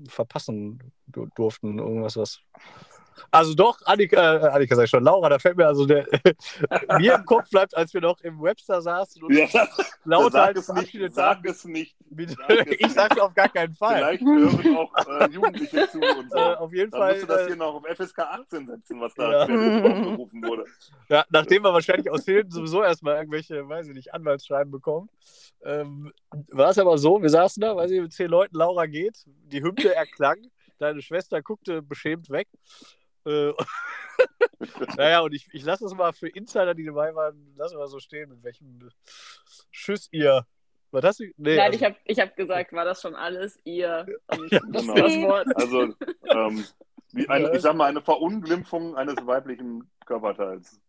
verpassen 0.08 0.80
du- 1.06 1.28
durften? 1.34 1.78
Irgendwas, 1.78 2.16
was. 2.16 2.40
Also 3.30 3.54
doch, 3.54 3.78
Annika, 3.84 4.36
äh, 4.36 4.48
Annika 4.50 4.74
sag 4.76 4.84
ich 4.84 4.90
schon, 4.90 5.04
Laura, 5.04 5.28
da 5.28 5.38
fällt 5.38 5.56
mir 5.56 5.66
also 5.66 5.86
der, 5.86 6.06
mir 6.98 7.14
im 7.14 7.24
Kopf 7.24 7.48
bleibt, 7.50 7.76
als 7.76 7.92
wir 7.94 8.00
noch 8.00 8.20
im 8.20 8.40
Webster 8.42 8.80
saßen 8.82 9.22
und 9.22 9.32
Ja, 9.34 9.46
lauter 10.04 10.30
sag 10.30 10.48
als 10.48 10.68
es 10.68 10.74
nicht 10.74 11.14
sag 11.14 11.44
es 11.46 11.64
nicht. 11.64 11.96
sag 12.38 12.66
Ich 12.80 12.92
sag's 12.92 13.18
auf 13.18 13.34
gar 13.34 13.48
keinen 13.48 13.74
Fall. 13.74 13.96
Vielleicht 13.96 14.22
hören 14.22 14.76
auch 14.76 14.92
äh, 15.06 15.28
Jugendliche 15.30 15.88
zu 15.88 16.00
und 16.00 16.30
so. 16.30 16.38
Äh, 16.38 16.54
auf 16.56 16.72
jeden 16.72 16.90
Dann 16.90 17.00
Fall. 17.00 17.10
musst 17.12 17.22
du 17.22 17.26
das 17.26 17.42
äh, 17.42 17.46
hier 17.46 17.56
noch 17.56 17.74
auf 17.74 17.84
FSK 17.86 18.18
18 18.20 18.66
setzen, 18.66 19.00
was 19.00 19.14
da 19.14 19.32
Ja. 19.32 19.42
aufgerufen 19.42 20.42
wurde. 20.42 20.64
Ja, 21.08 21.24
nachdem 21.30 21.62
wir 21.64 21.72
wahrscheinlich 21.72 22.10
aus 22.10 22.24
Hilden 22.24 22.50
sowieso 22.50 22.82
erstmal 22.82 23.16
irgendwelche, 23.16 23.68
weiß 23.68 23.88
ich 23.88 23.94
nicht, 23.94 24.12
Anwaltsschreiben 24.14 24.70
bekommen, 24.70 25.08
ähm, 25.64 26.12
war 26.50 26.70
es 26.70 26.78
aber 26.78 26.98
so, 26.98 27.20
wir 27.22 27.30
saßen 27.30 27.60
da, 27.60 27.76
weiß 27.76 27.90
ich, 27.90 28.00
mit 28.00 28.12
zehn 28.12 28.28
Leuten, 28.28 28.56
Laura 28.56 28.86
geht, 28.86 29.24
die 29.26 29.62
Hymne 29.62 29.94
erklang, 29.94 30.38
deine 30.78 31.02
Schwester 31.02 31.42
guckte 31.42 31.82
beschämt 31.82 32.30
weg. 32.30 32.48
Äh, 33.24 33.52
naja, 34.96 35.20
und 35.20 35.32
ich, 35.32 35.48
ich 35.52 35.64
lasse 35.64 35.84
es 35.84 35.94
mal 35.94 36.12
für 36.12 36.28
Insider, 36.28 36.74
die 36.74 36.84
dabei 36.84 37.14
waren, 37.14 37.54
lassen 37.56 37.74
wir 37.74 37.80
mal 37.80 37.88
so 37.88 37.98
stehen, 38.00 38.30
mit 38.30 38.42
welchem 38.42 38.90
Schuss 39.70 40.08
ihr. 40.12 40.46
Hast 40.92 41.20
du? 41.20 41.24
Nee, 41.36 41.56
Nein, 41.56 41.60
also- 41.60 41.76
ich 41.76 41.84
habe 41.84 41.96
ich 42.04 42.20
hab 42.20 42.36
gesagt, 42.36 42.72
war 42.72 42.84
das 42.84 43.00
schon 43.00 43.14
alles 43.14 43.60
ihr? 43.64 44.06
Ja, 44.50 44.60
das 44.68 44.82
genau. 44.82 44.94
ist 44.94 45.02
das 45.04 45.22
Wort. 45.22 45.56
Also, 45.56 45.82
ähm, 46.28 46.64
wie 47.12 47.28
eine, 47.28 47.54
ich 47.54 47.62
sag 47.62 47.76
mal, 47.76 47.86
eine 47.86 48.02
Verunglimpfung 48.02 48.96
eines 48.96 49.16
weiblichen 49.26 49.90
Körperteils. 50.04 50.80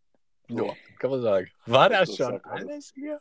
Ja, 0.50 0.64
kann 1.00 1.10
man 1.10 1.22
sagen. 1.22 1.50
War 1.66 1.90
das 1.90 2.10
Das 2.10 2.18
schon 2.18 2.34
halt 2.34 2.46
alles. 2.46 2.92
hier? 2.94 3.20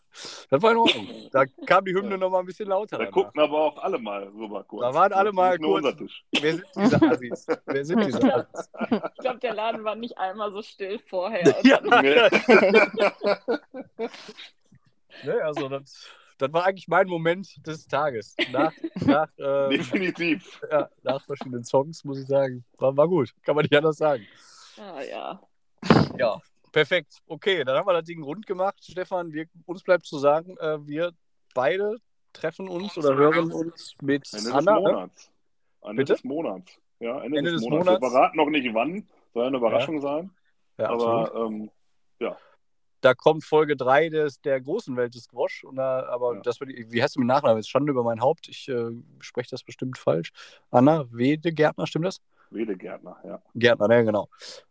Das 0.50 0.60
war 0.62 0.72
in 0.72 0.76
Ordnung. 0.76 1.08
Da 1.30 1.44
kam 1.66 1.84
die 1.84 1.94
Hymne 1.94 2.10
Ja. 2.12 2.16
noch 2.16 2.30
mal 2.30 2.40
ein 2.40 2.46
bisschen 2.46 2.68
lauter. 2.68 2.98
Da 2.98 3.04
danach. 3.04 3.12
guckten 3.14 3.40
aber 3.40 3.58
auch 3.58 3.78
alle 3.78 3.98
mal 3.98 4.24
rüber 4.24 4.64
kurz. 4.64 4.82
Da 4.82 4.92
waren 4.92 5.12
alle 5.12 5.32
mal 5.32 5.56
nur 5.58 5.80
kurz- 5.80 5.84
unser 5.84 5.96
Tisch. 5.98 6.24
Wer 6.40 6.52
sind 6.54 6.66
diese 6.76 7.02
Assis? 7.10 7.46
Wer 7.66 7.84
sind 7.84 8.00
diese 8.04 8.34
Assis? 8.34 8.70
Ich 9.14 9.20
glaube, 9.20 9.38
der 9.38 9.54
Laden 9.54 9.84
war 9.84 9.94
nicht 9.94 10.18
einmal 10.18 10.50
so 10.52 10.62
still 10.62 10.98
vorher. 10.98 11.42
Ja, 11.64 11.80
dann, 11.80 12.04
ne, 15.24 15.42
also 15.44 15.68
das, 15.68 16.06
das 16.38 16.52
war 16.52 16.64
eigentlich 16.66 16.88
mein 16.88 17.06
Moment 17.06 17.64
des 17.66 17.86
Tages. 17.86 18.34
Nach, 18.50 18.72
nach, 19.06 19.28
äh, 19.38 19.68
Definitiv. 19.76 20.60
ja, 20.70 20.88
nach 21.02 21.24
verschiedenen 21.24 21.64
Songs, 21.64 22.04
muss 22.04 22.18
ich 22.18 22.26
sagen. 22.26 22.64
War, 22.78 22.96
war 22.96 23.08
gut, 23.08 23.32
kann 23.44 23.54
man 23.54 23.62
nicht 23.64 23.76
anders 23.76 23.96
sagen. 23.96 24.26
ah, 24.78 25.00
ja. 25.02 25.40
Ja, 26.16 26.40
perfekt. 26.72 27.18
Okay, 27.26 27.64
dann 27.64 27.76
haben 27.76 27.86
wir 27.86 27.92
das 27.92 28.04
Ding 28.04 28.22
rund 28.22 28.46
gemacht. 28.46 28.78
Stefan, 28.82 29.32
wir, 29.32 29.46
uns 29.66 29.82
bleibt 29.82 30.06
zu 30.06 30.18
sagen, 30.18 30.56
äh, 30.58 30.86
wir 30.86 31.12
beide 31.54 31.96
treffen 32.32 32.68
uns 32.68 32.96
oder 32.96 33.14
hören 33.14 33.52
uns 33.52 33.94
mit 34.00 34.26
Ende 34.32 34.44
des 34.44 34.52
Anna. 34.52 34.74
Ne? 34.74 34.80
Monats. 34.80 35.30
Ende 35.82 35.96
Bitte? 35.96 36.12
des 36.14 36.24
Monats. 36.24 36.78
Ja, 37.00 37.22
Ende, 37.22 37.38
Ende 37.38 37.52
des, 37.52 37.60
des 37.60 37.70
Monats. 37.70 37.86
Monats. 37.86 38.02
Wir 38.02 38.10
verraten 38.10 38.36
noch 38.36 38.48
nicht 38.48 38.74
wann. 38.74 39.08
Soll 39.34 39.46
eine 39.46 39.56
Überraschung 39.56 40.00
sein. 40.00 40.30
Ja, 40.78 40.90
aber 40.90 41.32
ähm, 41.34 41.70
da 43.02 43.14
kommt 43.14 43.44
Folge 43.44 43.76
3 43.76 44.08
des, 44.08 44.40
der 44.40 44.60
großen 44.60 44.96
Welt 44.96 45.14
des 45.14 45.24
Squash. 45.24 45.64
Und 45.64 45.76
da, 45.76 46.06
aber 46.06 46.36
Ja. 46.36 46.40
das 46.40 46.60
wird, 46.60 46.70
wie 46.70 47.02
heißt 47.02 47.16
du 47.16 47.20
mit 47.20 47.26
Nachnamen? 47.26 47.58
Ist 47.58 47.68
Schande 47.68 47.90
über 47.90 48.04
mein 48.04 48.20
Haupt. 48.20 48.48
Ich 48.48 48.68
äh, 48.68 48.90
spreche 49.20 49.50
das 49.50 49.64
bestimmt 49.64 49.98
falsch. 49.98 50.30
Anna 50.70 51.04
Wedegärtner, 51.10 51.86
stimmt 51.86 52.06
das? 52.06 52.20
Wedegärtner, 52.55 53.16
ja. 53.24 53.42
Gärtner, 53.55 53.88
ne, 53.88 54.05
genau. 54.05 54.28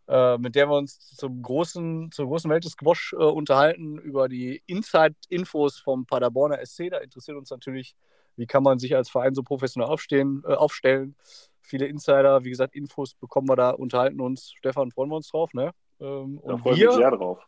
Äh, 0.08 0.38
mit 0.38 0.54
der 0.54 0.68
wir 0.68 0.76
uns 0.76 0.98
zum 1.16 1.42
großen, 1.42 2.10
zur 2.12 2.26
großen 2.26 2.50
Welt 2.50 2.64
des 2.64 2.72
Squash 2.72 3.12
äh, 3.12 3.16
unterhalten 3.22 3.98
über 3.98 4.28
die 4.28 4.62
Inside-Infos 4.66 5.78
vom 5.80 6.06
Paderborner 6.06 6.64
SC. 6.64 6.90
Da 6.90 6.98
interessiert 6.98 7.36
uns 7.36 7.50
natürlich, 7.50 7.94
wie 8.36 8.46
kann 8.46 8.62
man 8.62 8.78
sich 8.78 8.94
als 8.96 9.10
Verein 9.10 9.34
so 9.34 9.42
professionell 9.42 9.88
aufstehen, 9.90 10.42
äh, 10.46 10.54
aufstellen. 10.54 11.14
Viele 11.60 11.86
Insider, 11.86 12.44
wie 12.44 12.50
gesagt, 12.50 12.74
Infos 12.74 13.14
bekommen 13.14 13.48
wir 13.48 13.56
da, 13.56 13.70
unterhalten 13.70 14.20
uns. 14.20 14.52
Stefan, 14.58 14.90
freuen 14.90 15.10
wir 15.10 15.16
uns 15.16 15.28
drauf, 15.28 15.54
ne? 15.54 15.70
Ähm, 16.00 16.40
Da 16.44 16.54
und 16.54 16.58
freue 16.60 16.72
ich 16.74 16.80
mich 16.80 16.88
wir 16.88 16.92
sehr 16.92 17.10
drauf. 17.12 17.38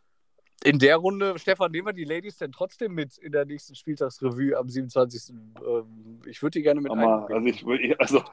in 0.63 0.79
der 0.79 0.95
Runde, 0.97 1.37
Stefan, 1.37 1.71
nehmen 1.71 1.87
wir 1.87 1.93
die 1.93 2.05
Ladies 2.05 2.37
denn 2.37 2.51
trotzdem 2.51 2.93
mit 2.93 3.17
in 3.17 3.31
der 3.33 3.45
nächsten 3.45 3.75
Spieltagsrevue 3.75 4.57
am 4.57 4.69
27. 4.69 5.35
Ähm, 5.67 6.21
ich 6.25 6.41
würde 6.41 6.59
die 6.59 6.63
gerne 6.63 6.79
mit 6.81 6.91
Aber, 6.91 7.27
einbinden. 7.27 7.55
also, 7.65 7.73
ich, 7.73 7.99
also, 7.99 8.23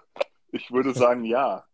ich 0.53 0.71
würde 0.71 0.95
sagen, 0.95 1.25
ja. 1.25 1.65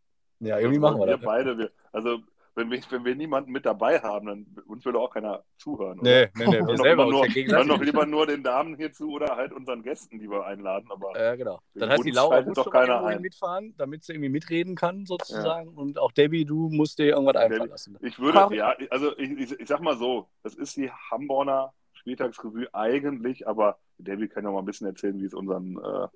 Ja, 0.40 0.58
irgendwie 0.58 0.78
machen 0.78 0.98
wir 1.00 1.06
das. 1.06 1.20
ne? 1.20 1.26
beide. 1.26 1.58
Wir, 1.58 1.70
also, 1.92 2.18
wenn 2.54 2.70
wir, 2.72 2.80
wenn 2.90 3.04
wir 3.04 3.14
niemanden 3.14 3.52
mit 3.52 3.64
dabei 3.66 4.00
haben, 4.00 4.26
dann 4.26 4.46
uns 4.66 4.84
würde 4.84 4.98
auch 4.98 5.12
keiner 5.14 5.44
zuhören. 5.58 5.98
Nee, 6.02 6.26
nee, 6.34 6.46
nee, 6.46 6.56
Hören 6.56 6.66
wir 6.68 6.76
selber 6.76 7.06
nur, 7.06 7.24
ja 7.26 7.52
hören 7.56 7.68
doch 7.68 7.80
lieber 7.80 8.04
nur 8.04 8.26
den 8.26 8.42
Damen 8.42 8.76
hier 8.76 8.92
zu 8.92 9.10
oder 9.12 9.36
halt 9.36 9.52
unseren 9.52 9.82
Gästen, 9.84 10.18
die 10.18 10.28
wir 10.28 10.44
einladen. 10.44 10.88
Aber 10.90 11.16
Ja, 11.16 11.36
genau. 11.36 11.60
Dann 11.74 11.88
heißt 11.90 12.04
die 12.04 12.10
Laura 12.10 12.40
muss 12.42 12.54
doch 12.54 12.70
keiner 12.70 13.04
ein. 13.04 13.20
mitfahren, 13.22 13.74
damit 13.78 14.02
sie 14.02 14.12
irgendwie 14.14 14.28
mitreden 14.30 14.74
kann, 14.74 15.06
sozusagen. 15.06 15.68
Und 15.68 15.98
auch 16.00 16.10
Debbie, 16.10 16.44
du 16.44 16.68
musst 16.68 16.98
dir 16.98 17.06
irgendwas 17.06 17.36
einfallen 17.36 17.60
Debbie- 17.60 17.70
lassen. 17.70 17.96
ich 18.00 18.18
würde, 18.18 18.38
Brauch- 18.38 18.52
ja, 18.52 18.74
also 18.90 19.16
ich, 19.18 19.30
ich, 19.38 19.60
ich 19.60 19.68
sag 19.68 19.80
mal 19.80 19.96
so, 19.96 20.26
das 20.42 20.54
ist 20.54 20.76
die 20.76 20.90
Hamburger 20.90 21.72
Spieltagsrevue 21.92 22.66
eigentlich, 22.72 23.46
aber 23.46 23.78
Debbie 23.98 24.26
kann 24.28 24.42
ja 24.44 24.50
mal 24.50 24.60
ein 24.60 24.64
bisschen 24.64 24.86
erzählen, 24.88 25.20
wie 25.20 25.26
es 25.26 25.34
unseren, 25.34 25.76
äh, 25.78 26.08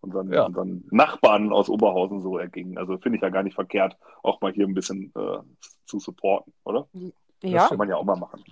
unseren, 0.00 0.32
Ja. 0.32 0.44
unseren 0.46 0.84
Nachbarn 0.90 1.52
aus 1.52 1.68
Oberhausen 1.68 2.20
so 2.20 2.38
erging. 2.38 2.76
Also 2.78 2.98
finde 2.98 3.16
ich 3.16 3.22
ja 3.22 3.28
gar 3.30 3.42
nicht 3.42 3.54
verkehrt, 3.54 3.96
auch 4.22 4.40
mal 4.40 4.52
hier 4.52 4.66
ein 4.66 4.74
bisschen 4.74 5.12
äh, 5.16 5.38
zu 5.86 5.98
supporten, 6.00 6.52
oder? 6.64 6.88
Ja, 7.42 7.68
Kann 7.68 7.78
man 7.78 7.88
ja 7.88 7.96
auch 7.96 8.04
mal 8.04 8.16
machen. 8.16 8.42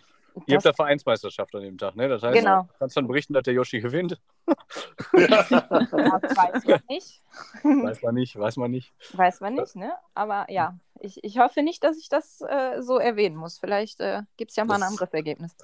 Ihr 0.46 0.54
habt 0.54 0.64
das, 0.64 0.76
da 0.76 0.84
Vereinsmeisterschaft 0.84 1.52
an 1.56 1.62
dem 1.62 1.78
Tag, 1.78 1.96
ne? 1.96 2.08
Das 2.08 2.22
heißt, 2.22 2.38
Genau. 2.38 2.62
du 2.62 2.68
kannst 2.78 2.96
dann 2.96 3.08
berichten, 3.08 3.32
dass 3.32 3.42
der 3.42 3.54
Yoshi 3.54 3.80
gewinnt. 3.80 4.20
weiß 5.12 6.64
man 6.64 6.82
nicht. 6.88 7.20
Weiß 7.64 8.02
man 8.02 8.14
nicht, 8.14 8.38
weiß 8.38 8.56
man 8.56 8.70
nicht. 8.70 8.92
Weiß 9.14 9.40
man 9.40 9.54
nicht, 9.54 9.76
ne? 9.76 9.92
Aber 10.14 10.46
ja, 10.48 10.78
ich, 11.00 11.22
ich 11.24 11.38
hoffe 11.38 11.62
nicht, 11.62 11.82
dass 11.84 11.98
ich 11.98 12.08
das 12.08 12.40
äh, 12.40 12.80
so 12.82 12.98
erwähnen 12.98 13.36
muss. 13.36 13.58
Vielleicht 13.58 14.00
äh, 14.00 14.22
gibt 14.36 14.50
es 14.50 14.56
ja 14.56 14.64
mal 14.64 14.74
ein 14.74 14.80
Das- 14.80 14.90
anderes 14.90 15.12
Ergebnis. 15.12 15.56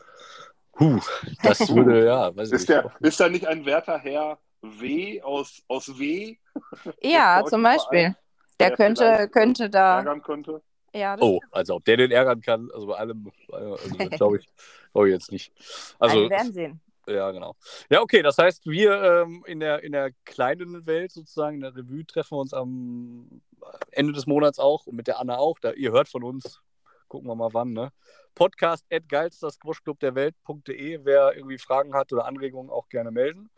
Huh, 0.78 0.99
das 1.43 1.61
würde, 1.74 2.05
ja, 2.05 2.35
weiß 2.37 2.49
ich 2.49 2.55
Ist, 2.55 2.68
der, 2.68 2.91
ist 3.01 3.20
da 3.20 3.28
nicht 3.28 3.47
ein 3.47 3.64
werter 3.64 3.99
Herr 3.99 4.39
W 4.78 5.20
aus, 5.22 5.62
aus 5.68 5.98
W 5.98 6.36
Ja, 7.02 7.44
zum 7.44 7.62
Beispiel. 7.62 8.00
Verein, 8.00 8.16
Der 8.60 8.68
der 8.68 8.76
könnte, 8.76 9.28
könnte 9.30 9.70
da. 9.70 9.98
ärgern 9.98 10.22
könnte? 10.22 10.62
Ja, 10.94 11.16
das 11.16 11.24
Oh, 11.26 11.40
also 11.50 11.74
ob 11.76 11.84
der 11.84 11.96
den 11.96 12.10
ärgern 12.12 12.40
kann, 12.40 12.70
also 12.72 12.86
bei 12.86 12.94
allem, 12.94 13.30
also 13.50 13.76
glaube 14.10 14.38
ich, 14.38 14.46
glaube 14.92 15.08
ich 15.08 15.12
jetzt 15.14 15.32
nicht. 15.32 15.52
also, 15.98 16.18
Also, 16.18 16.20
wir 16.22 16.30
werden 16.30 16.52
sehen. 16.52 16.80
ja, 17.08 17.30
genau. 17.32 17.56
Ja, 17.90 18.00
okay, 18.00 18.22
das 18.22 18.38
heißt, 18.38 18.66
wir 18.66 19.02
ähm, 19.02 19.42
in, 19.46 19.58
der, 19.58 19.82
in 19.82 19.90
der 19.90 20.12
kleinen 20.24 20.86
Welt 20.86 21.10
sozusagen, 21.10 21.56
in 21.56 21.62
der 21.62 21.74
Revue, 21.74 22.06
treffen 22.06 22.36
wir 22.36 22.40
uns 22.40 22.54
am 22.54 23.42
Ende 23.90 24.12
des 24.12 24.26
Monats 24.26 24.60
auch 24.60 24.86
und 24.86 24.94
mit 24.94 25.08
der 25.08 25.18
Anna 25.18 25.36
auch. 25.38 25.58
Da, 25.58 25.72
ihr 25.72 25.90
hört 25.90 26.08
von 26.08 26.22
uns, 26.22 26.60
gucken 27.08 27.28
wir 27.28 27.34
mal 27.34 27.52
wann, 27.52 27.72
ne? 27.72 27.90
Podcast 28.36 28.84
at 28.92 29.08
geilstersquashclubderwelt.de. 29.08 31.00
Wer 31.04 31.36
irgendwie 31.36 31.58
Fragen 31.58 31.94
hat 31.94 32.12
oder 32.12 32.26
Anregungen, 32.26 32.70
auch 32.70 32.88
gerne 32.88 33.10
melden. 33.10 33.50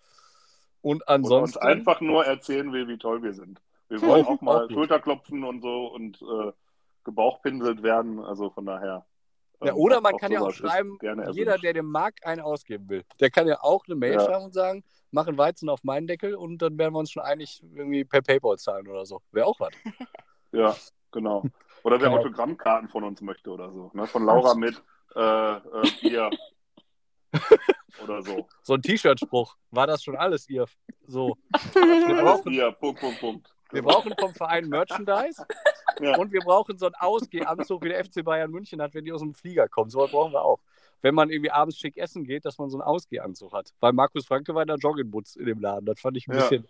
Und 0.86 1.02
Oder 1.02 1.14
uns 1.16 1.24
ansonsten. 1.26 1.58
einfach 1.66 2.00
nur 2.00 2.24
erzählen 2.24 2.72
will, 2.72 2.86
wie 2.86 2.96
toll 2.96 3.20
wir 3.22 3.32
sind. 3.32 3.60
Wir 3.88 4.00
wollen 4.02 4.24
Auch- 4.24 4.40
mal. 4.40 4.70
Schulterklopfen 4.70 5.42
und 5.42 5.60
so 5.60 5.86
und 5.88 6.22
äh, 6.22 6.52
gebauchpinselt 7.04 7.82
werden. 7.82 8.20
Also 8.20 8.50
von 8.50 8.66
daher. 8.66 9.04
Ja, 9.62 9.70
ähm, 9.72 9.76
oder 9.76 10.00
man 10.00 10.16
kann 10.16 10.30
ja 10.30 10.40
auch 10.42 10.52
schreiben, 10.52 10.98
jeder, 11.32 11.58
der 11.58 11.72
dem 11.72 11.86
Markt 11.90 12.24
einen 12.26 12.40
ausgeben 12.42 12.88
will, 12.88 13.02
der 13.20 13.30
kann 13.30 13.48
ja 13.48 13.58
auch 13.62 13.84
eine 13.86 13.96
Mail 13.96 14.12
Ja. 14.14 14.20
schreiben 14.20 14.44
und 14.44 14.54
sagen, 14.54 14.84
mach 15.10 15.26
einen 15.26 15.38
Weizen 15.38 15.68
auf 15.68 15.82
meinen 15.82 16.06
Deckel 16.06 16.34
und 16.34 16.58
dann 16.62 16.76
werden 16.78 16.94
wir 16.94 16.98
uns 17.00 17.10
schon 17.10 17.22
einig 17.24 17.62
irgendwie 17.74 18.04
per 18.04 18.22
PayPal 18.22 18.56
zahlen 18.58 18.86
oder 18.86 19.06
so. 19.06 19.22
Wäre 19.32 19.46
auch 19.46 19.58
was. 19.58 19.70
Ja, 20.52 20.74
genau. 21.10 21.42
Oder 21.82 22.00
wer 22.00 22.08
Genau. 22.08 22.20
Autogrammkarten 22.20 22.88
von 22.88 23.02
uns 23.04 23.20
möchte 23.20 23.50
oder 23.50 23.72
so. 23.72 23.90
Ne? 23.92 24.06
Von 24.06 24.24
Laura 24.24 24.54
mit 24.56 24.80
äh, 25.16 25.20
äh, 25.56 25.60
Bier. 26.00 26.30
oder 28.02 28.22
so. 28.22 28.46
So 28.62 28.74
ein 28.74 28.82
T-Shirt-Spruch. 28.82 29.56
War 29.70 29.86
das 29.86 30.02
schon 30.02 30.16
alles, 30.16 30.48
ihr? 30.48 30.66
So. 31.06 31.36
Wir 31.74 32.14
brauchen, 32.22 32.50
Bier, 32.52 32.72
Punkt, 32.72 33.00
Punkt, 33.00 33.20
Punkt. 33.20 33.54
wir 33.72 33.82
brauchen 33.82 34.12
vom 34.18 34.34
Verein 34.34 34.68
Merchandise 34.68 35.44
Ja. 36.00 36.16
und 36.16 36.32
wir 36.32 36.40
brauchen 36.40 36.78
so 36.78 36.86
einen 36.86 36.94
Ausgehanzug, 36.96 37.82
wie 37.84 37.88
der 37.90 38.04
FC 38.04 38.24
Bayern 38.24 38.50
München 38.50 38.80
hat, 38.82 38.94
wenn 38.94 39.04
die 39.04 39.12
aus 39.12 39.20
dem 39.22 39.34
Flieger 39.34 39.68
kommen. 39.68 39.90
So 39.90 40.00
was 40.00 40.10
brauchen 40.10 40.32
wir 40.32 40.42
auch. 40.42 40.60
Wenn 41.02 41.14
man 41.14 41.30
irgendwie 41.30 41.50
abends 41.50 41.78
schick 41.78 41.96
essen 41.98 42.24
geht, 42.24 42.44
dass 42.44 42.58
man 42.58 42.70
so 42.70 42.78
einen 42.78 42.82
Ausgehanzug 42.88 43.52
hat. 43.52 43.72
Weil 43.80 43.92
Markus 43.92 44.26
Franke 44.26 44.54
war 44.54 44.62
in 44.62 44.68
der 44.68 44.76
Joggingboots 44.78 45.36
in 45.36 45.46
dem 45.46 45.60
Laden. 45.60 45.84
Das 45.86 46.00
fand 46.00 46.16
ich 46.16 46.26
ein 46.26 46.32
Ja. 46.32 46.38
bisschen. 46.40 46.66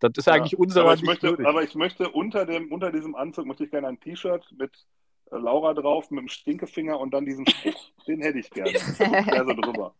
Das 0.00 0.12
ist 0.16 0.28
eigentlich 0.28 0.52
Ja. 0.52 0.58
unserer 0.58 0.84
aber 0.84 0.94
ich 0.94 1.02
möchte, 1.02 1.28
aber 1.46 1.62
ich 1.62 1.74
möchte 1.74 2.08
unter, 2.10 2.44
dem, 2.46 2.70
unter 2.70 2.92
diesem 2.92 3.14
Anzug 3.16 3.46
möchte 3.46 3.64
ich 3.64 3.70
gerne 3.70 3.88
ein 3.88 3.98
T-Shirt 4.00 4.44
mit 4.58 4.86
äh, 5.32 5.36
Laura 5.36 5.72
drauf 5.74 6.10
mit 6.10 6.20
dem 6.20 6.28
Stinkefinger 6.28 6.98
und 7.00 7.12
dann 7.14 7.24
diesen 7.24 7.46
Spruch. 7.46 7.90
Den 8.06 8.20
hätte 8.20 8.38
ich 8.38 8.50
gerne. 8.50 8.72
Der 9.32 9.44
so 9.44 9.52
drüber. 9.54 9.94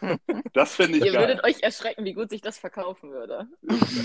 Das 0.52 0.74
finde 0.76 0.98
ich 0.98 1.04
Ihr 1.04 1.12
geil. 1.12 1.28
würdet 1.28 1.44
euch 1.44 1.62
erschrecken, 1.62 2.04
wie 2.04 2.12
gut 2.14 2.30
sich 2.30 2.40
das 2.40 2.58
verkaufen 2.58 3.10
würde. 3.10 3.46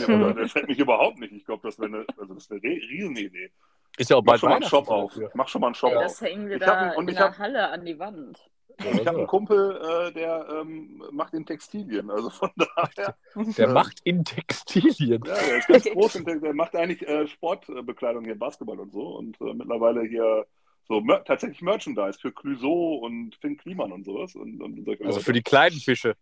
Oder 0.07 0.33
das 0.33 0.51
fällt 0.51 0.67
mich 0.67 0.79
überhaupt 0.79 1.19
nicht. 1.19 1.33
Ich 1.33 1.45
glaube, 1.45 1.67
das 1.67 1.79
wäre 1.79 1.87
eine, 1.89 2.05
also 2.17 2.33
das 2.33 2.49
wäre 2.49 2.61
eine 2.63 2.73
Riesenidee. 2.75 3.51
Ist 3.97 4.09
ja 4.09 4.17
auch 4.17 4.21
Mach 4.23 4.31
bald 4.33 4.39
schon 4.41 4.49
mal 4.49 4.55
einen 4.55 4.65
Shop 4.65 4.87
auf. 4.89 5.13
Mach 5.33 5.47
schon 5.47 5.61
mal 5.61 5.67
einen 5.67 5.75
Shop 5.75 5.91
Ey, 5.91 5.97
auf. 5.97 6.03
das 6.03 6.21
hängen 6.21 6.49
wir 6.49 6.57
Ich 6.57 6.63
hab- 6.67 6.91
da 6.91 6.97
und 6.97 7.03
in 7.03 7.09
ich 7.09 7.15
der 7.15 7.25
hab- 7.27 7.37
Halle 7.39 7.69
an 7.69 7.85
die 7.85 7.97
Wand. 7.97 8.39
Ich 8.77 9.07
habe 9.07 9.19
einen 9.19 9.27
Kumpel, 9.27 9.79
äh, 9.81 10.11
der 10.11 10.47
ähm, 10.51 11.01
macht 11.11 11.33
in 11.33 11.45
Textilien. 11.45 12.11
Also 12.11 12.29
von 12.29 12.49
daher. 12.75 13.15
Der 13.57 13.69
äh, 13.69 13.71
macht 13.71 14.01
in 14.03 14.25
Textilien. 14.25 15.23
Ja, 15.25 15.33
der 15.33 15.57
ist 15.59 15.67
ganz 15.69 15.85
groß 15.93 16.15
und 16.17 16.27
der, 16.27 16.35
der 16.39 16.53
macht 16.53 16.75
eigentlich 16.75 17.07
äh, 17.07 17.25
Sportbekleidung 17.25 18.25
hier, 18.25 18.37
Basketball 18.37 18.77
und 18.81 18.91
so. 18.91 19.15
Und 19.15 19.39
äh, 19.39 19.53
mittlerweile 19.53 20.01
hier 20.03 20.45
so 20.87 21.01
mer 21.01 21.23
tatsächlich 21.23 21.61
Merchandise 21.61 22.19
für 22.19 22.31
Clouseau 22.31 22.95
und 22.97 23.35
Finn 23.35 23.57
Kliman 23.57 23.91
und 23.91 24.03
sowas. 24.05 24.35
Und, 24.35 24.61
und 24.61 24.87
Also 24.87 25.03
Leute. 25.03 25.19
für 25.21 25.33
die 25.33 25.41
kleinen 25.41 25.77
Fische. 25.79 26.15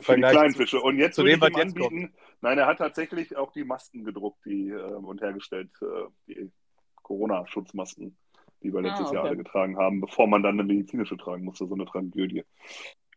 Für 0.00 0.14
die 0.16 0.20
kleinen 0.22 0.54
Fische. 0.54 0.80
Und 0.80 0.98
jetzt 0.98 1.14
zu 1.16 1.22
würde 1.22 1.32
dem, 1.38 1.42
ich 1.42 1.48
ihm 1.48 1.54
was 1.54 1.62
jetzt 1.64 1.76
anbieten, 1.76 2.14
nein, 2.42 2.58
er 2.58 2.66
hat 2.66 2.78
tatsächlich 2.78 3.36
auch 3.36 3.50
die 3.52 3.64
Masken 3.64 4.04
gedruckt 4.04 4.44
die, 4.44 4.68
äh, 4.68 4.92
und 4.94 5.20
hergestellt, 5.22 5.70
äh, 5.80 5.86
die 6.28 6.50
Corona-Schutzmasken, 7.02 8.16
die 8.62 8.72
wir 8.72 8.78
Ah, 8.80 8.82
letztes 8.82 9.10
Jahr 9.10 9.20
okay. 9.22 9.28
alle 9.28 9.36
getragen 9.38 9.76
haben, 9.78 10.00
bevor 10.00 10.26
man 10.26 10.42
dann 10.42 10.54
eine 10.60 10.64
medizinische 10.64 11.16
tragen 11.16 11.44
musste, 11.44 11.66
so 11.66 11.74
eine 11.74 11.86
Tragödie. 11.86 12.44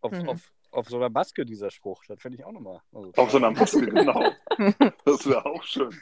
Auf, 0.02 0.12
Mhm. 0.14 0.30
auf, 0.30 0.52
auf 0.72 0.88
so 0.90 0.96
einer 0.98 1.10
Maske 1.10 1.46
dieser 1.46 1.70
Spruch. 1.70 2.04
Das 2.08 2.22
finde 2.22 2.38
ich 2.38 2.46
auch 2.46 2.52
nochmal. 2.52 2.80
Also, 2.94 3.12
Auf 3.18 3.32
so 3.32 3.38
einer 3.38 3.52
Maske, 3.52 3.86
genau. 3.86 4.32
Das 5.06 5.28
wäre 5.28 5.46
auch 5.46 5.64
schön. 5.64 5.94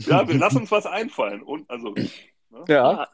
Ja, 0.00 0.26
wir 0.28 0.34
lassen 0.36 0.58
uns 0.58 0.70
was 0.70 0.84
einfallen. 0.86 1.42
Und 1.42 1.68
also, 1.70 1.94
ja, 2.66 3.08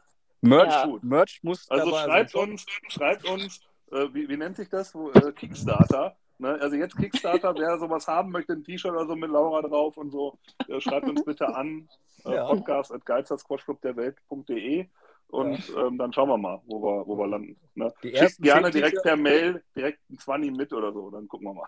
Merch, 0.47 0.73
Ja. 0.73 0.97
Merch 1.01 1.39
muss 1.43 1.69
also 1.69 1.91
dabei 1.91 2.03
schreibt 2.05 2.29
sein. 2.31 2.49
uns, 2.49 2.65
schreibt 2.89 3.29
uns, 3.29 3.59
äh, 3.91 4.07
wie, 4.13 4.27
wie 4.29 4.37
nennt 4.37 4.55
sich 4.57 4.69
das? 4.69 4.93
Wo, 4.95 5.09
äh, 5.11 5.31
Kickstarter. 5.31 6.15
Ne? 6.37 6.57
Also 6.61 6.75
jetzt 6.75 6.97
Kickstarter, 6.97 7.55
wer 7.57 7.77
sowas 7.79 8.07
haben 8.07 8.31
möchte, 8.31 8.53
ein 8.53 8.63
T-Shirt 8.63 8.91
oder 8.91 9.05
so 9.07 9.15
mit 9.15 9.29
Laura 9.29 9.61
drauf 9.61 9.95
und 9.97 10.11
so, 10.11 10.37
äh, 10.67 10.79
schreibt 10.81 11.07
uns 11.07 11.23
bitte 11.23 11.47
an. 11.55 11.87
Äh, 12.25 12.35
Ja. 12.35 12.45
Podcast 12.47 12.91
at 12.91 13.05
geilstersquashclubderwelt.de 13.05 14.87
und 15.27 15.73
ähm, 15.77 15.97
dann 15.97 16.11
schauen 16.13 16.29
wir 16.29 16.37
mal, 16.37 16.61
wo 16.65 16.81
wir, 16.83 17.07
wo 17.07 17.17
wir 17.17 17.27
landen. 17.27 17.55
Ne? 17.75 17.91
Die 18.03 18.09
Schickt 18.09 18.21
ersten 18.21 18.43
gerne 18.43 18.71
zehn 18.71 18.81
direkt 18.81 19.03
per 19.03 19.15
Mail 19.15 19.63
direkt 19.75 19.99
ein 20.09 20.17
20 20.19 20.51
mit 20.55 20.71
oder 20.73 20.91
so, 20.93 21.09
dann 21.11 21.27
gucken 21.27 21.47
wir 21.47 21.53
mal. 21.53 21.67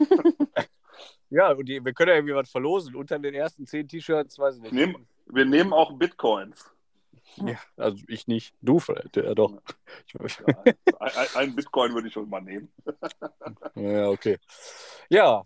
Ja, 1.30 1.52
und 1.52 1.66
die, 1.68 1.84
wir 1.84 1.92
können 1.92 2.08
ja 2.08 2.14
irgendwie 2.16 2.34
was 2.34 2.50
verlosen. 2.50 2.96
Unter 2.96 3.18
den 3.18 3.34
ersten 3.34 3.66
zehn 3.66 3.86
T-Shirts, 3.86 4.38
weiß 4.38 4.56
ich 4.56 4.62
nicht. 4.62 4.72
Nehmen- 4.72 5.06
Wir 5.26 5.44
nehmen 5.44 5.72
auch 5.74 5.92
Bitcoins. 5.92 6.70
Ja, 7.36 7.58
also 7.76 8.02
ich 8.08 8.26
nicht. 8.26 8.54
Du 8.60 8.78
vielleicht, 8.78 9.16
ja 9.16 9.34
doch. 9.34 9.52
Ein, 11.34 11.54
Bitcoin 11.54 11.94
würde 11.94 12.08
ich 12.08 12.14
schon 12.14 12.28
mal 12.28 12.40
nehmen. 12.40 12.72
ja, 13.74 14.08
okay. 14.08 14.38
Ja, 15.08 15.42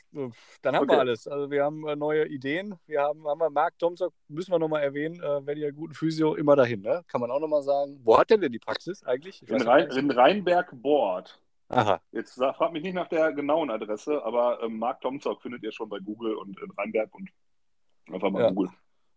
dann 0.62 0.76
haben 0.76 0.88
wir 0.88 0.94
Okay. 0.94 1.00
alles. 1.00 1.26
Also 1.26 1.50
wir 1.50 1.64
haben 1.64 1.86
äh, 1.86 1.96
neue 1.96 2.26
Ideen. 2.26 2.74
Wir 2.86 3.02
haben, 3.02 3.26
haben 3.26 3.40
wir 3.40 3.50
Marc 3.50 3.78
Tomzok, 3.78 4.12
müssen 4.28 4.52
wir 4.52 4.58
nochmal 4.58 4.82
erwähnen, 4.82 5.20
äh, 5.22 5.46
wenn 5.46 5.58
ihr 5.58 5.72
guten 5.72 5.94
Physio, 5.94 6.34
immer 6.34 6.56
dahin, 6.56 6.80
ne? 6.80 7.04
Kann 7.08 7.20
man 7.20 7.30
auch 7.30 7.40
nochmal 7.40 7.62
sagen. 7.62 8.00
Wo 8.02 8.18
hat 8.18 8.30
der 8.30 8.38
denn 8.38 8.52
die 8.52 8.58
Praxis 8.58 9.04
eigentlich? 9.04 9.42
Ich 9.42 9.48
In, 9.50 9.62
Rhein, 9.62 9.90
in 9.90 10.10
Rheinberg-Bord. 10.10 11.40
Aha, 11.68 12.02
Jetzt 12.10 12.34
fragt 12.34 12.72
mich 12.74 12.82
nicht 12.82 12.94
nach 12.94 13.08
der 13.08 13.32
genauen 13.32 13.70
Adresse, 13.70 14.22
aber 14.24 14.62
ähm, 14.62 14.78
Mark 14.78 15.00
Tomzok 15.00 15.40
findet 15.40 15.62
ihr 15.62 15.72
schon 15.72 15.88
bei 15.88 15.98
Google 16.00 16.34
und 16.34 16.60
in 16.60 16.70
Rheinberg 16.72 17.14
und 17.14 17.30
einfach 18.12 18.30
mal 18.30 18.42
Ja. 18.42 18.48
Google. 18.50 18.70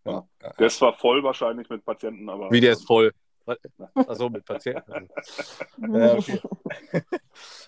Ja. 0.06 0.28
ja. 0.42 0.54
Der 0.60 0.68
ist 0.68 0.78
zwar 0.78 0.94
voll 0.94 1.24
wahrscheinlich 1.24 1.70
mit 1.70 1.84
Patienten, 1.84 2.30
aber. 2.30 2.52
Wie 2.52 2.62
der 2.62 2.74
ist 2.74 2.86
voll. 2.86 3.12
Achso, 3.94 4.30
mit 4.30 4.46
Patienten. 4.46 5.10
Ja, 5.78 6.16
okay. 6.16 6.42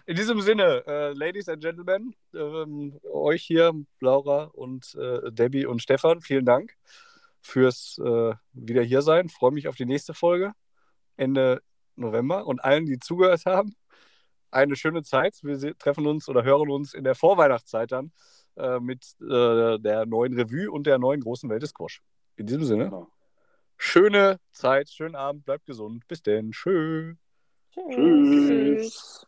In 0.05 0.15
diesem 0.15 0.41
Sinne, 0.41 0.83
äh, 0.87 1.13
Ladies 1.13 1.49
and 1.49 1.61
Gentlemen, 1.61 2.15
ähm, 2.33 2.99
euch 3.11 3.43
hier, 3.43 3.73
Laura 3.99 4.45
und 4.45 4.95
äh, 4.95 5.31
Debbie 5.31 5.65
und 5.65 5.81
Stefan, 5.81 6.21
vielen 6.21 6.45
Dank 6.45 6.75
fürs 7.41 7.99
äh, 8.03 8.33
wieder 8.53 8.81
hier 8.81 9.01
sein. 9.01 9.29
Freue 9.29 9.51
mich 9.51 9.67
auf 9.67 9.75
die 9.75 9.85
nächste 9.85 10.13
Folge 10.13 10.53
Ende 11.15 11.61
November 11.95 12.45
und 12.45 12.63
allen, 12.63 12.85
die 12.85 12.99
zugehört 12.99 13.45
haben, 13.45 13.75
eine 14.51 14.75
schöne 14.75 15.03
Zeit. 15.03 15.39
Wir 15.43 15.77
treffen 15.77 16.07
uns 16.07 16.29
oder 16.29 16.43
hören 16.43 16.69
uns 16.69 16.93
in 16.93 17.03
der 17.03 17.15
Vorweihnachtszeit 17.15 17.91
dann 17.91 18.11
äh, 18.55 18.79
mit 18.79 19.03
äh, 19.21 19.77
der 19.79 20.05
neuen 20.05 20.33
Revue 20.33 20.71
und 20.71 20.87
der 20.87 20.99
neuen 20.99 21.21
großen 21.21 21.49
Welt 21.49 21.61
des 21.61 21.71
Squash. 21.71 22.01
In 22.37 22.45
diesem 22.45 22.63
Sinne, 22.63 22.85
Genau. 22.85 23.07
schöne 23.77 24.39
Zeit, 24.51 24.89
schönen 24.89 25.15
Abend, 25.15 25.43
bleibt 25.45 25.65
gesund. 25.65 26.07
Bis 26.07 26.21
denn. 26.21 26.51
Tschö. 26.51 27.15
Tschüss. 27.71 27.95
Tschüss. 27.95 29.27